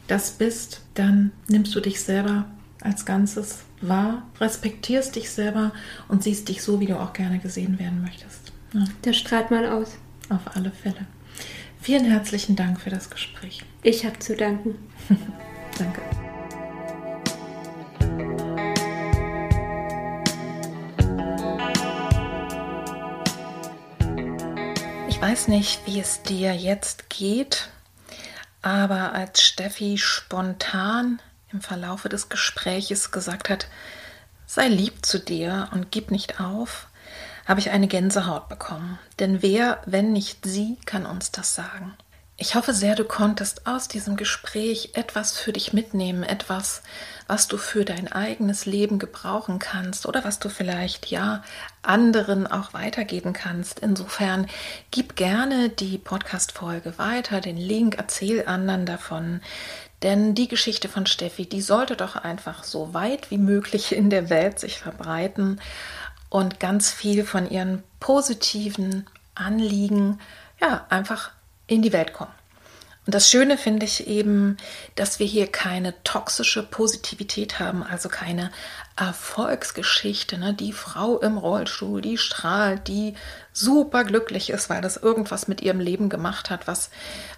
das 0.08 0.32
bist, 0.32 0.82
dann 0.96 1.32
nimmst 1.48 1.74
du 1.74 1.80
dich 1.80 2.02
selber 2.02 2.46
als 2.82 3.06
Ganzes 3.06 3.60
wahr, 3.80 4.24
respektierst 4.42 5.16
dich 5.16 5.30
selber 5.30 5.72
und 6.10 6.24
siehst 6.24 6.50
dich 6.50 6.62
so, 6.62 6.82
wie 6.82 6.88
du 6.88 7.00
auch 7.00 7.14
gerne 7.14 7.40
gesehen 7.40 7.80
werden 7.80 8.02
möchtest. 8.02 8.52
Ja. 8.74 8.84
Das 9.04 9.16
strahlt 9.16 9.52
man 9.52 9.66
aus. 9.66 9.98
Auf 10.30 10.56
alle 10.56 10.72
Fälle. 10.72 11.06
Vielen 11.80 12.06
herzlichen 12.06 12.56
Dank 12.56 12.82
für 12.82 12.90
das 12.90 13.10
Gespräch. 13.10 13.62
Ich 13.84 14.06
habe 14.06 14.20
zu 14.20 14.36
danken. 14.36 14.76
Danke. 15.78 16.02
Ich 25.10 25.22
weiß 25.22 25.48
nicht, 25.48 25.82
wie 25.86 26.00
es 26.00 26.22
dir 26.24 26.54
jetzt 26.54 27.10
geht, 27.10 27.70
aber 28.64 29.14
als 29.14 29.44
Steffi 29.44 29.98
spontan 30.00 31.22
im 31.52 31.62
Verlaufe 31.62 32.10
des 32.10 32.30
Gespräches 32.30 33.12
gesagt 33.12 33.50
hat, 33.50 33.68
sei 34.48 34.68
lieb 34.68 35.06
zu 35.06 35.20
dir 35.20 35.70
und 35.72 35.92
gib 35.92 36.10
nicht 36.10 36.40
auf, 36.40 36.88
habe 37.46 37.60
ich 37.60 37.70
eine 37.70 37.88
Gänsehaut 37.88 38.48
bekommen. 38.50 38.98
Denn 39.20 39.42
wer, 39.42 39.82
wenn 39.86 40.14
nicht 40.14 40.46
sie, 40.46 40.78
kann 40.86 41.06
uns 41.06 41.32
das 41.32 41.54
sagen? 41.54 41.94
Ich 42.44 42.56
hoffe 42.56 42.74
sehr, 42.74 42.96
du 42.96 43.06
konntest 43.06 43.68
aus 43.68 43.88
diesem 43.88 44.18
Gespräch 44.18 44.90
etwas 44.96 45.38
für 45.38 45.54
dich 45.54 45.72
mitnehmen, 45.72 46.24
etwas, 46.24 46.84
was 47.26 47.48
du 47.48 47.56
für 47.56 47.86
dein 47.86 48.12
eigenes 48.12 48.66
Leben 48.66 49.00
gebrauchen 49.00 49.60
kannst 49.60 50.06
oder 50.06 50.26
was 50.26 50.40
du 50.40 50.50
vielleicht 50.50 51.10
ja 51.10 51.42
anderen 51.84 52.46
auch 52.46 52.74
weitergeben 52.74 53.32
kannst. 53.32 53.80
Insofern 53.80 54.48
gib 54.92 55.16
gerne 55.16 55.70
die 55.70 55.98
Podcast-Folge 55.98 56.98
weiter, 56.98 57.40
den 57.40 57.56
Link, 57.56 57.96
erzähl 57.98 58.46
anderen 58.46 58.86
davon. 58.86 59.40
Denn 60.02 60.36
die 60.36 60.50
Geschichte 60.50 60.90
von 60.90 61.06
Steffi, 61.06 61.46
die 61.46 61.62
sollte 61.62 61.96
doch 61.96 62.18
einfach 62.18 62.66
so 62.66 62.94
weit 62.94 63.32
wie 63.32 63.38
möglich 63.38 63.96
in 63.96 64.10
der 64.10 64.30
Welt 64.30 64.60
sich 64.60 64.80
verbreiten 64.80 65.62
und 66.30 66.60
ganz 66.60 66.92
viel 66.92 67.24
von 67.24 67.50
ihren 67.50 67.84
positiven 68.02 69.08
Anliegen 69.34 70.20
ja 70.60 70.86
einfach 70.90 71.32
in 71.68 71.82
die 71.82 71.94
Welt 71.94 72.14
kommen. 72.14 72.32
Und 73.06 73.14
das 73.14 73.30
Schöne 73.30 73.58
finde 73.58 73.86
ich 73.86 74.08
eben, 74.08 74.56
dass 74.96 75.20
wir 75.20 75.26
hier 75.26 75.48
keine 75.48 76.02
toxische 76.04 76.64
Positivität 76.64 77.60
haben, 77.60 77.84
also 77.84 78.08
keine 78.08 78.50
Erfolgsgeschichte. 78.96 80.38
Ne? 80.38 80.54
Die 80.54 80.72
Frau 80.72 81.20
im 81.20 81.38
Rollstuhl, 81.38 82.00
die 82.02 82.18
strahlt, 82.18 82.88
die 82.88 83.16
super 83.52 84.06
glücklich 84.06 84.52
ist, 84.52 84.70
weil 84.70 84.82
das 84.82 84.96
irgendwas 84.96 85.50
mit 85.50 85.62
ihrem 85.62 85.82
Leben 85.82 86.08
gemacht 86.08 86.50
hat, 86.50 86.66
was, 86.66 86.92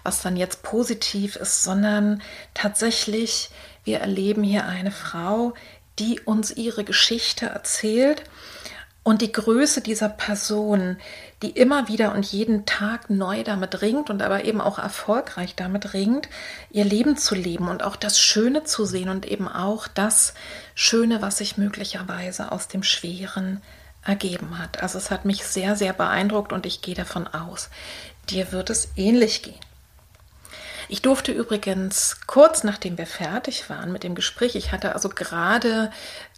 was 0.04 0.22
dann 0.22 0.36
jetzt 0.36 0.62
positiv 0.62 1.34
ist, 1.34 1.64
sondern 1.64 2.22
tatsächlich, 2.54 3.50
wir 3.82 3.98
erleben 3.98 4.44
hier 4.44 4.66
eine 4.66 4.92
Frau, 4.92 5.54
die 5.98 6.20
uns 6.20 6.52
ihre 6.52 6.84
Geschichte 6.84 7.46
erzählt 7.46 8.22
und 9.02 9.22
die 9.22 9.30
Größe 9.30 9.82
dieser 9.82 10.08
Person, 10.08 10.98
die 11.42 11.50
immer 11.50 11.88
wieder 11.88 12.14
und 12.14 12.24
jeden 12.24 12.64
Tag 12.64 13.10
neu 13.10 13.42
damit 13.42 13.82
ringt 13.82 14.08
und 14.08 14.22
aber 14.22 14.44
eben 14.44 14.60
auch 14.60 14.78
erfolgreich 14.78 15.54
damit 15.54 15.92
ringt, 15.92 16.28
ihr 16.70 16.84
Leben 16.84 17.16
zu 17.16 17.34
leben 17.34 17.68
und 17.68 17.82
auch 17.82 17.96
das 17.96 18.18
Schöne 18.18 18.64
zu 18.64 18.86
sehen 18.86 19.10
und 19.10 19.26
eben 19.26 19.46
auch 19.46 19.86
das 19.86 20.32
Schöne, 20.74 21.20
was 21.20 21.38
sich 21.38 21.58
möglicherweise 21.58 22.52
aus 22.52 22.68
dem 22.68 22.82
Schweren 22.82 23.60
ergeben 24.02 24.58
hat. 24.58 24.82
Also 24.82 24.96
es 24.98 25.10
hat 25.10 25.24
mich 25.24 25.44
sehr, 25.44 25.76
sehr 25.76 25.92
beeindruckt 25.92 26.52
und 26.52 26.64
ich 26.64 26.80
gehe 26.80 26.94
davon 26.94 27.26
aus, 27.26 27.68
dir 28.30 28.52
wird 28.52 28.70
es 28.70 28.88
ähnlich 28.96 29.42
gehen. 29.42 29.65
Ich 30.88 31.02
durfte 31.02 31.32
übrigens 31.32 32.18
kurz 32.26 32.64
nachdem 32.64 32.98
wir 32.98 33.06
fertig 33.06 33.68
waren 33.68 33.92
mit 33.92 34.02
dem 34.02 34.14
Gespräch, 34.14 34.54
ich 34.54 34.72
hatte 34.72 34.94
also 34.94 35.08
gerade 35.08 35.90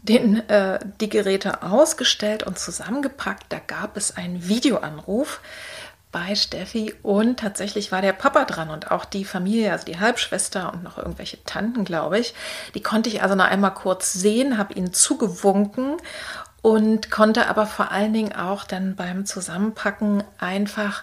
den, 0.02 0.48
äh, 0.48 0.78
die 1.00 1.08
Geräte 1.08 1.62
ausgestellt 1.62 2.42
und 2.42 2.58
zusammengepackt, 2.58 3.46
da 3.50 3.58
gab 3.58 3.96
es 3.96 4.16
einen 4.16 4.48
Videoanruf 4.48 5.40
bei 6.10 6.34
Steffi 6.34 6.94
und 7.02 7.40
tatsächlich 7.40 7.92
war 7.92 8.00
der 8.00 8.14
Papa 8.14 8.44
dran 8.46 8.70
und 8.70 8.90
auch 8.90 9.04
die 9.04 9.26
Familie, 9.26 9.72
also 9.72 9.84
die 9.84 10.00
Halbschwester 10.00 10.72
und 10.72 10.82
noch 10.82 10.96
irgendwelche 10.96 11.42
Tanten, 11.44 11.84
glaube 11.84 12.18
ich. 12.18 12.34
Die 12.74 12.82
konnte 12.82 13.10
ich 13.10 13.22
also 13.22 13.34
noch 13.34 13.44
einmal 13.44 13.74
kurz 13.74 14.14
sehen, 14.14 14.56
habe 14.56 14.72
ihnen 14.72 14.94
zugewunken 14.94 15.96
und 16.62 17.10
konnte 17.10 17.48
aber 17.48 17.66
vor 17.66 17.92
allen 17.92 18.14
Dingen 18.14 18.34
auch 18.34 18.64
dann 18.64 18.96
beim 18.96 19.26
Zusammenpacken 19.26 20.24
einfach 20.38 21.02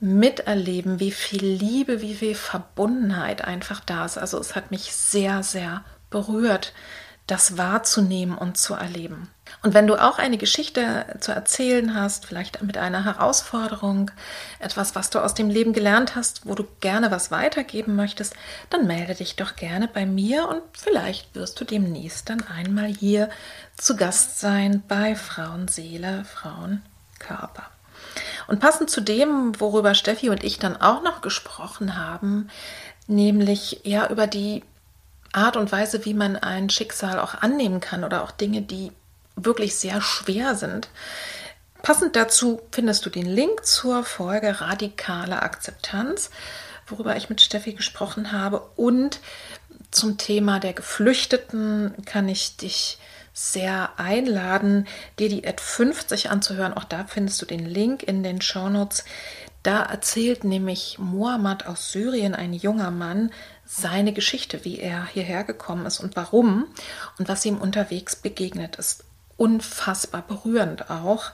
miterleben, 0.00 1.00
wie 1.00 1.10
viel 1.10 1.44
Liebe, 1.44 2.00
wie 2.00 2.14
viel 2.14 2.34
Verbundenheit 2.34 3.44
einfach 3.44 3.80
da 3.80 4.04
ist. 4.04 4.18
Also 4.18 4.38
es 4.38 4.54
hat 4.54 4.70
mich 4.70 4.94
sehr, 4.94 5.42
sehr 5.42 5.84
berührt, 6.10 6.72
das 7.28 7.58
wahrzunehmen 7.58 8.36
und 8.38 8.56
zu 8.56 8.74
erleben. 8.74 9.28
Und 9.62 9.74
wenn 9.74 9.86
du 9.86 9.96
auch 9.96 10.18
eine 10.18 10.38
Geschichte 10.38 11.04
zu 11.20 11.32
erzählen 11.32 11.94
hast, 11.94 12.26
vielleicht 12.26 12.62
mit 12.62 12.78
einer 12.78 13.04
Herausforderung, 13.04 14.10
etwas, 14.60 14.94
was 14.94 15.10
du 15.10 15.18
aus 15.18 15.34
dem 15.34 15.50
Leben 15.50 15.74
gelernt 15.74 16.16
hast, 16.16 16.46
wo 16.46 16.54
du 16.54 16.66
gerne 16.80 17.10
was 17.10 17.30
weitergeben 17.30 17.96
möchtest, 17.96 18.34
dann 18.70 18.86
melde 18.86 19.14
dich 19.14 19.36
doch 19.36 19.56
gerne 19.56 19.88
bei 19.88 20.06
mir 20.06 20.48
und 20.48 20.62
vielleicht 20.72 21.34
wirst 21.34 21.60
du 21.60 21.64
demnächst 21.64 22.30
dann 22.30 22.42
einmal 22.46 22.86
hier 22.86 23.28
zu 23.76 23.96
Gast 23.96 24.40
sein 24.40 24.82
bei 24.88 25.14
Frauenseele, 25.14 26.24
Frauenkörper. 26.24 27.77
Und 28.46 28.60
passend 28.60 28.90
zu 28.90 29.00
dem, 29.00 29.58
worüber 29.60 29.94
Steffi 29.94 30.30
und 30.30 30.44
ich 30.44 30.58
dann 30.58 30.80
auch 30.80 31.02
noch 31.02 31.20
gesprochen 31.20 31.96
haben, 31.96 32.48
nämlich 33.06 33.80
ja 33.84 34.08
über 34.08 34.26
die 34.26 34.62
Art 35.32 35.56
und 35.56 35.72
Weise, 35.72 36.04
wie 36.04 36.14
man 36.14 36.36
ein 36.36 36.70
Schicksal 36.70 37.18
auch 37.18 37.34
annehmen 37.34 37.80
kann 37.80 38.04
oder 38.04 38.22
auch 38.22 38.30
Dinge, 38.30 38.62
die 38.62 38.92
wirklich 39.36 39.76
sehr 39.76 40.00
schwer 40.00 40.54
sind. 40.54 40.88
Passend 41.82 42.16
dazu 42.16 42.60
findest 42.72 43.06
du 43.06 43.10
den 43.10 43.26
Link 43.26 43.64
zur 43.64 44.04
Folge 44.04 44.60
Radikale 44.60 45.42
Akzeptanz, 45.42 46.30
worüber 46.86 47.16
ich 47.16 47.30
mit 47.30 47.40
Steffi 47.40 47.74
gesprochen 47.74 48.32
habe. 48.32 48.62
Und 48.76 49.20
zum 49.90 50.18
Thema 50.18 50.58
der 50.58 50.72
Geflüchteten 50.72 51.94
kann 52.04 52.28
ich 52.28 52.56
dich 52.56 52.98
sehr 53.38 53.90
einladen, 53.98 54.88
dir 55.20 55.28
die 55.28 55.46
Ad 55.46 55.62
50 55.62 56.28
anzuhören. 56.28 56.74
Auch 56.74 56.82
da 56.82 57.04
findest 57.04 57.40
du 57.40 57.46
den 57.46 57.64
Link 57.64 58.02
in 58.02 58.24
den 58.24 58.40
Shownotes. 58.40 59.04
Da 59.62 59.82
erzählt 59.82 60.42
nämlich 60.42 60.98
Mohammed 60.98 61.66
aus 61.66 61.92
Syrien, 61.92 62.34
ein 62.34 62.52
junger 62.52 62.90
Mann, 62.90 63.30
seine 63.64 64.12
Geschichte, 64.12 64.64
wie 64.64 64.80
er 64.80 65.06
hierher 65.06 65.44
gekommen 65.44 65.86
ist 65.86 66.00
und 66.00 66.16
warum 66.16 66.66
und 67.18 67.28
was 67.28 67.44
ihm 67.44 67.58
unterwegs 67.58 68.16
begegnet 68.16 68.74
ist. 68.76 69.04
Unfassbar 69.36 70.22
berührend 70.22 70.90
auch. 70.90 71.30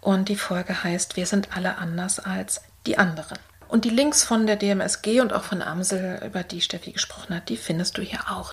Und 0.00 0.28
die 0.28 0.36
Folge 0.36 0.82
heißt, 0.82 1.16
wir 1.16 1.26
sind 1.26 1.56
alle 1.56 1.78
anders 1.78 2.18
als 2.18 2.62
die 2.86 2.98
anderen. 2.98 3.38
Und 3.68 3.84
die 3.84 3.90
Links 3.90 4.24
von 4.24 4.48
der 4.48 4.56
DMSG 4.56 5.20
und 5.20 5.32
auch 5.32 5.44
von 5.44 5.62
Amsel, 5.62 6.20
über 6.24 6.42
die 6.42 6.60
Steffi 6.60 6.90
gesprochen 6.90 7.36
hat, 7.36 7.48
die 7.48 7.56
findest 7.56 7.98
du 7.98 8.02
hier 8.02 8.20
auch. 8.30 8.52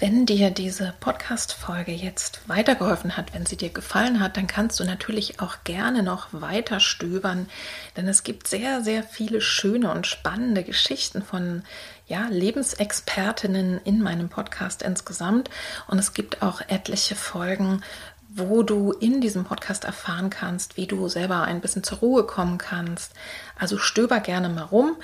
Wenn 0.00 0.26
dir 0.26 0.50
diese 0.50 0.92
Podcast-Folge 0.98 1.92
jetzt 1.92 2.40
weitergeholfen 2.48 3.16
hat, 3.16 3.32
wenn 3.32 3.46
sie 3.46 3.56
dir 3.56 3.68
gefallen 3.68 4.18
hat, 4.18 4.36
dann 4.36 4.48
kannst 4.48 4.80
du 4.80 4.84
natürlich 4.84 5.38
auch 5.38 5.58
gerne 5.62 6.02
noch 6.02 6.28
weiter 6.32 6.80
stöbern, 6.80 7.48
denn 7.96 8.08
es 8.08 8.24
gibt 8.24 8.48
sehr, 8.48 8.82
sehr 8.82 9.04
viele 9.04 9.40
schöne 9.40 9.92
und 9.92 10.08
spannende 10.08 10.64
Geschichten 10.64 11.22
von 11.22 11.62
ja, 12.08 12.26
Lebensexpertinnen 12.28 13.80
in 13.84 14.02
meinem 14.02 14.28
Podcast 14.28 14.82
insgesamt. 14.82 15.48
Und 15.86 16.00
es 16.00 16.12
gibt 16.12 16.42
auch 16.42 16.60
etliche 16.66 17.14
Folgen, 17.14 17.80
wo 18.28 18.64
du 18.64 18.90
in 18.90 19.20
diesem 19.20 19.44
Podcast 19.44 19.84
erfahren 19.84 20.28
kannst, 20.28 20.76
wie 20.76 20.88
du 20.88 21.08
selber 21.08 21.42
ein 21.42 21.60
bisschen 21.60 21.84
zur 21.84 21.98
Ruhe 21.98 22.24
kommen 22.24 22.58
kannst. 22.58 23.12
Also 23.56 23.78
stöber 23.78 24.18
gerne 24.18 24.48
mal 24.48 24.64
rum. 24.64 24.96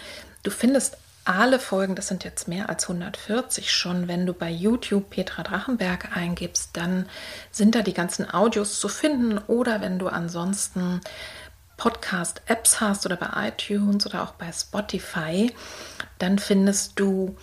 Du 0.43 0.51
findest 0.51 0.97
alle 1.31 1.59
Folgen, 1.59 1.95
das 1.95 2.09
sind 2.09 2.25
jetzt 2.25 2.49
mehr 2.49 2.69
als 2.69 2.85
140 2.85 3.71
schon, 3.71 4.09
wenn 4.09 4.27
du 4.27 4.33
bei 4.33 4.51
YouTube 4.51 5.11
Petra 5.11 5.43
Drachenberg 5.43 6.17
eingibst, 6.17 6.71
dann 6.77 7.07
sind 7.51 7.75
da 7.75 7.83
die 7.83 7.95
ganzen 7.95 8.31
Audios 8.31 8.81
zu 8.81 8.89
finden. 8.89 9.39
Oder 9.39 9.81
wenn 9.81 9.99
du 9.99 10.09
ansonsten 10.09 11.01
Podcast-Apps 11.77 12.81
hast 12.81 13.07
oder 13.07 13.17
bei 13.17 13.49
iTunes 13.49 14.07
oder 14.07 14.23
auch 14.23 14.33
bei 14.33 14.53
Spotify, 14.53 15.53
dann 16.19 16.39
findest 16.39 16.99
du 16.99 17.37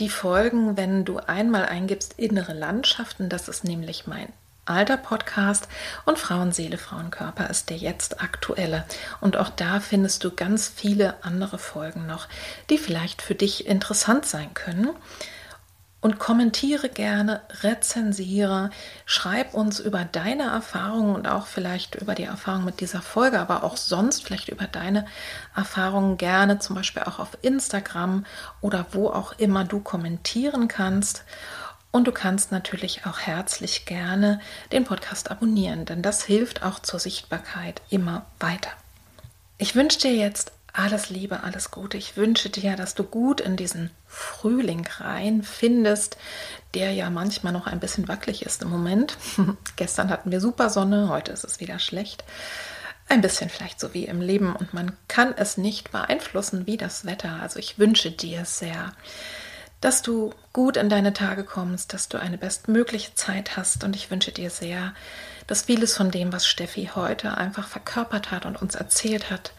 die 0.00 0.08
Folgen, 0.08 0.76
wenn 0.76 1.04
du 1.04 1.18
einmal 1.18 1.66
eingibst 1.66 2.18
innere 2.18 2.52
Landschaften, 2.52 3.28
das 3.28 3.48
ist 3.48 3.64
nämlich 3.64 4.06
mein 4.06 4.32
alter 4.66 4.96
Podcast 4.96 5.68
und 6.04 6.18
Frauenseele, 6.18 6.78
Frauenkörper 6.78 7.48
ist 7.48 7.70
der 7.70 7.76
jetzt 7.76 8.20
aktuelle. 8.20 8.84
Und 9.20 9.36
auch 9.36 9.48
da 9.48 9.80
findest 9.80 10.24
du 10.24 10.30
ganz 10.30 10.68
viele 10.68 11.22
andere 11.24 11.58
Folgen 11.58 12.06
noch, 12.06 12.28
die 12.70 12.78
vielleicht 12.78 13.22
für 13.22 13.34
dich 13.34 13.66
interessant 13.66 14.26
sein 14.26 14.52
können 14.54 14.90
und 16.06 16.20
kommentiere 16.20 16.88
gerne, 16.88 17.40
rezensiere, 17.62 18.70
schreib 19.06 19.54
uns 19.54 19.80
über 19.80 20.04
deine 20.04 20.44
Erfahrungen 20.44 21.16
und 21.16 21.26
auch 21.26 21.46
vielleicht 21.46 21.96
über 21.96 22.14
die 22.14 22.22
Erfahrung 22.22 22.64
mit 22.64 22.78
dieser 22.78 23.02
Folge, 23.02 23.40
aber 23.40 23.64
auch 23.64 23.76
sonst 23.76 24.24
vielleicht 24.24 24.48
über 24.48 24.66
deine 24.66 25.06
Erfahrungen 25.56 26.16
gerne, 26.16 26.60
zum 26.60 26.76
Beispiel 26.76 27.02
auch 27.02 27.18
auf 27.18 27.36
Instagram 27.42 28.24
oder 28.60 28.86
wo 28.92 29.08
auch 29.08 29.32
immer 29.38 29.64
du 29.64 29.80
kommentieren 29.80 30.68
kannst. 30.68 31.24
Und 31.96 32.06
du 32.06 32.12
kannst 32.12 32.52
natürlich 32.52 33.06
auch 33.06 33.20
herzlich 33.20 33.86
gerne 33.86 34.38
den 34.70 34.84
Podcast 34.84 35.30
abonnieren, 35.30 35.86
denn 35.86 36.02
das 36.02 36.22
hilft 36.22 36.62
auch 36.62 36.78
zur 36.78 37.00
Sichtbarkeit 37.00 37.80
immer 37.88 38.26
weiter. 38.38 38.68
Ich 39.56 39.74
wünsche 39.74 40.00
dir 40.00 40.14
jetzt 40.14 40.52
alles 40.74 41.08
Liebe, 41.08 41.42
alles 41.42 41.70
Gute. 41.70 41.96
Ich 41.96 42.18
wünsche 42.18 42.50
dir, 42.50 42.76
dass 42.76 42.94
du 42.94 43.02
gut 43.02 43.40
in 43.40 43.56
diesen 43.56 43.88
Frühling 44.06 44.86
rein 44.98 45.42
findest, 45.42 46.18
der 46.74 46.92
ja 46.92 47.08
manchmal 47.08 47.54
noch 47.54 47.66
ein 47.66 47.80
bisschen 47.80 48.08
wackelig 48.08 48.44
ist 48.44 48.60
im 48.60 48.68
Moment. 48.68 49.16
Gestern 49.76 50.10
hatten 50.10 50.30
wir 50.30 50.42
super 50.42 50.68
Sonne, 50.68 51.08
heute 51.08 51.32
ist 51.32 51.44
es 51.44 51.60
wieder 51.60 51.78
schlecht. 51.78 52.24
Ein 53.08 53.22
bisschen 53.22 53.48
vielleicht 53.48 53.80
so 53.80 53.94
wie 53.94 54.04
im 54.04 54.20
Leben 54.20 54.54
und 54.54 54.74
man 54.74 54.94
kann 55.08 55.32
es 55.34 55.56
nicht 55.56 55.92
beeinflussen 55.92 56.66
wie 56.66 56.76
das 56.76 57.06
Wetter. 57.06 57.38
Also 57.40 57.58
ich 57.58 57.78
wünsche 57.78 58.10
dir 58.10 58.44
sehr, 58.44 58.92
dass 59.86 60.02
du 60.02 60.34
gut 60.52 60.76
in 60.76 60.88
deine 60.88 61.12
Tage 61.12 61.44
kommst, 61.44 61.92
dass 61.92 62.08
du 62.08 62.18
eine 62.18 62.38
bestmögliche 62.38 63.14
Zeit 63.14 63.56
hast 63.56 63.84
und 63.84 63.94
ich 63.94 64.10
wünsche 64.10 64.32
dir 64.32 64.50
sehr, 64.50 64.92
dass 65.46 65.62
vieles 65.62 65.96
von 65.96 66.10
dem, 66.10 66.32
was 66.32 66.44
Steffi 66.44 66.90
heute 66.92 67.38
einfach 67.38 67.68
verkörpert 67.68 68.32
hat 68.32 68.46
und 68.46 68.60
uns 68.60 68.74
erzählt 68.74 69.30
hat, 69.30 69.52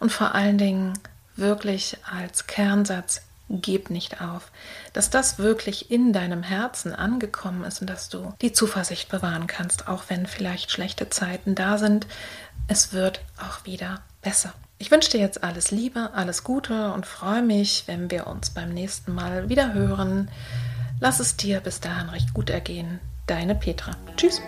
und 0.00 0.10
vor 0.10 0.34
allen 0.34 0.56
Dingen 0.56 0.94
wirklich 1.36 1.98
als 2.10 2.46
Kernsatz, 2.46 3.20
gib 3.50 3.90
nicht 3.90 4.22
auf, 4.22 4.52
dass 4.94 5.10
das 5.10 5.38
wirklich 5.38 5.90
in 5.90 6.14
deinem 6.14 6.42
Herzen 6.42 6.94
angekommen 6.94 7.64
ist 7.64 7.82
und 7.82 7.90
dass 7.90 8.08
du 8.08 8.32
die 8.40 8.52
Zuversicht 8.52 9.10
bewahren 9.10 9.48
kannst, 9.48 9.86
auch 9.86 10.04
wenn 10.08 10.24
vielleicht 10.24 10.70
schlechte 10.70 11.10
Zeiten 11.10 11.54
da 11.54 11.76
sind. 11.76 12.06
Es 12.68 12.94
wird 12.94 13.20
auch 13.38 13.66
wieder 13.66 14.00
besser. 14.22 14.54
Ich 14.80 14.92
wünsche 14.92 15.10
dir 15.10 15.20
jetzt 15.20 15.42
alles 15.42 15.72
Liebe, 15.72 16.10
alles 16.14 16.44
Gute 16.44 16.92
und 16.92 17.04
freue 17.04 17.42
mich, 17.42 17.84
wenn 17.86 18.12
wir 18.12 18.28
uns 18.28 18.50
beim 18.50 18.72
nächsten 18.72 19.12
Mal 19.12 19.48
wieder 19.48 19.74
hören. 19.74 20.30
Lass 21.00 21.18
es 21.18 21.36
dir 21.36 21.60
bis 21.60 21.80
dahin 21.80 22.08
recht 22.10 22.32
gut 22.32 22.48
ergehen. 22.48 23.00
Deine 23.26 23.56
Petra. 23.56 23.96
Tschüss. 24.16 24.40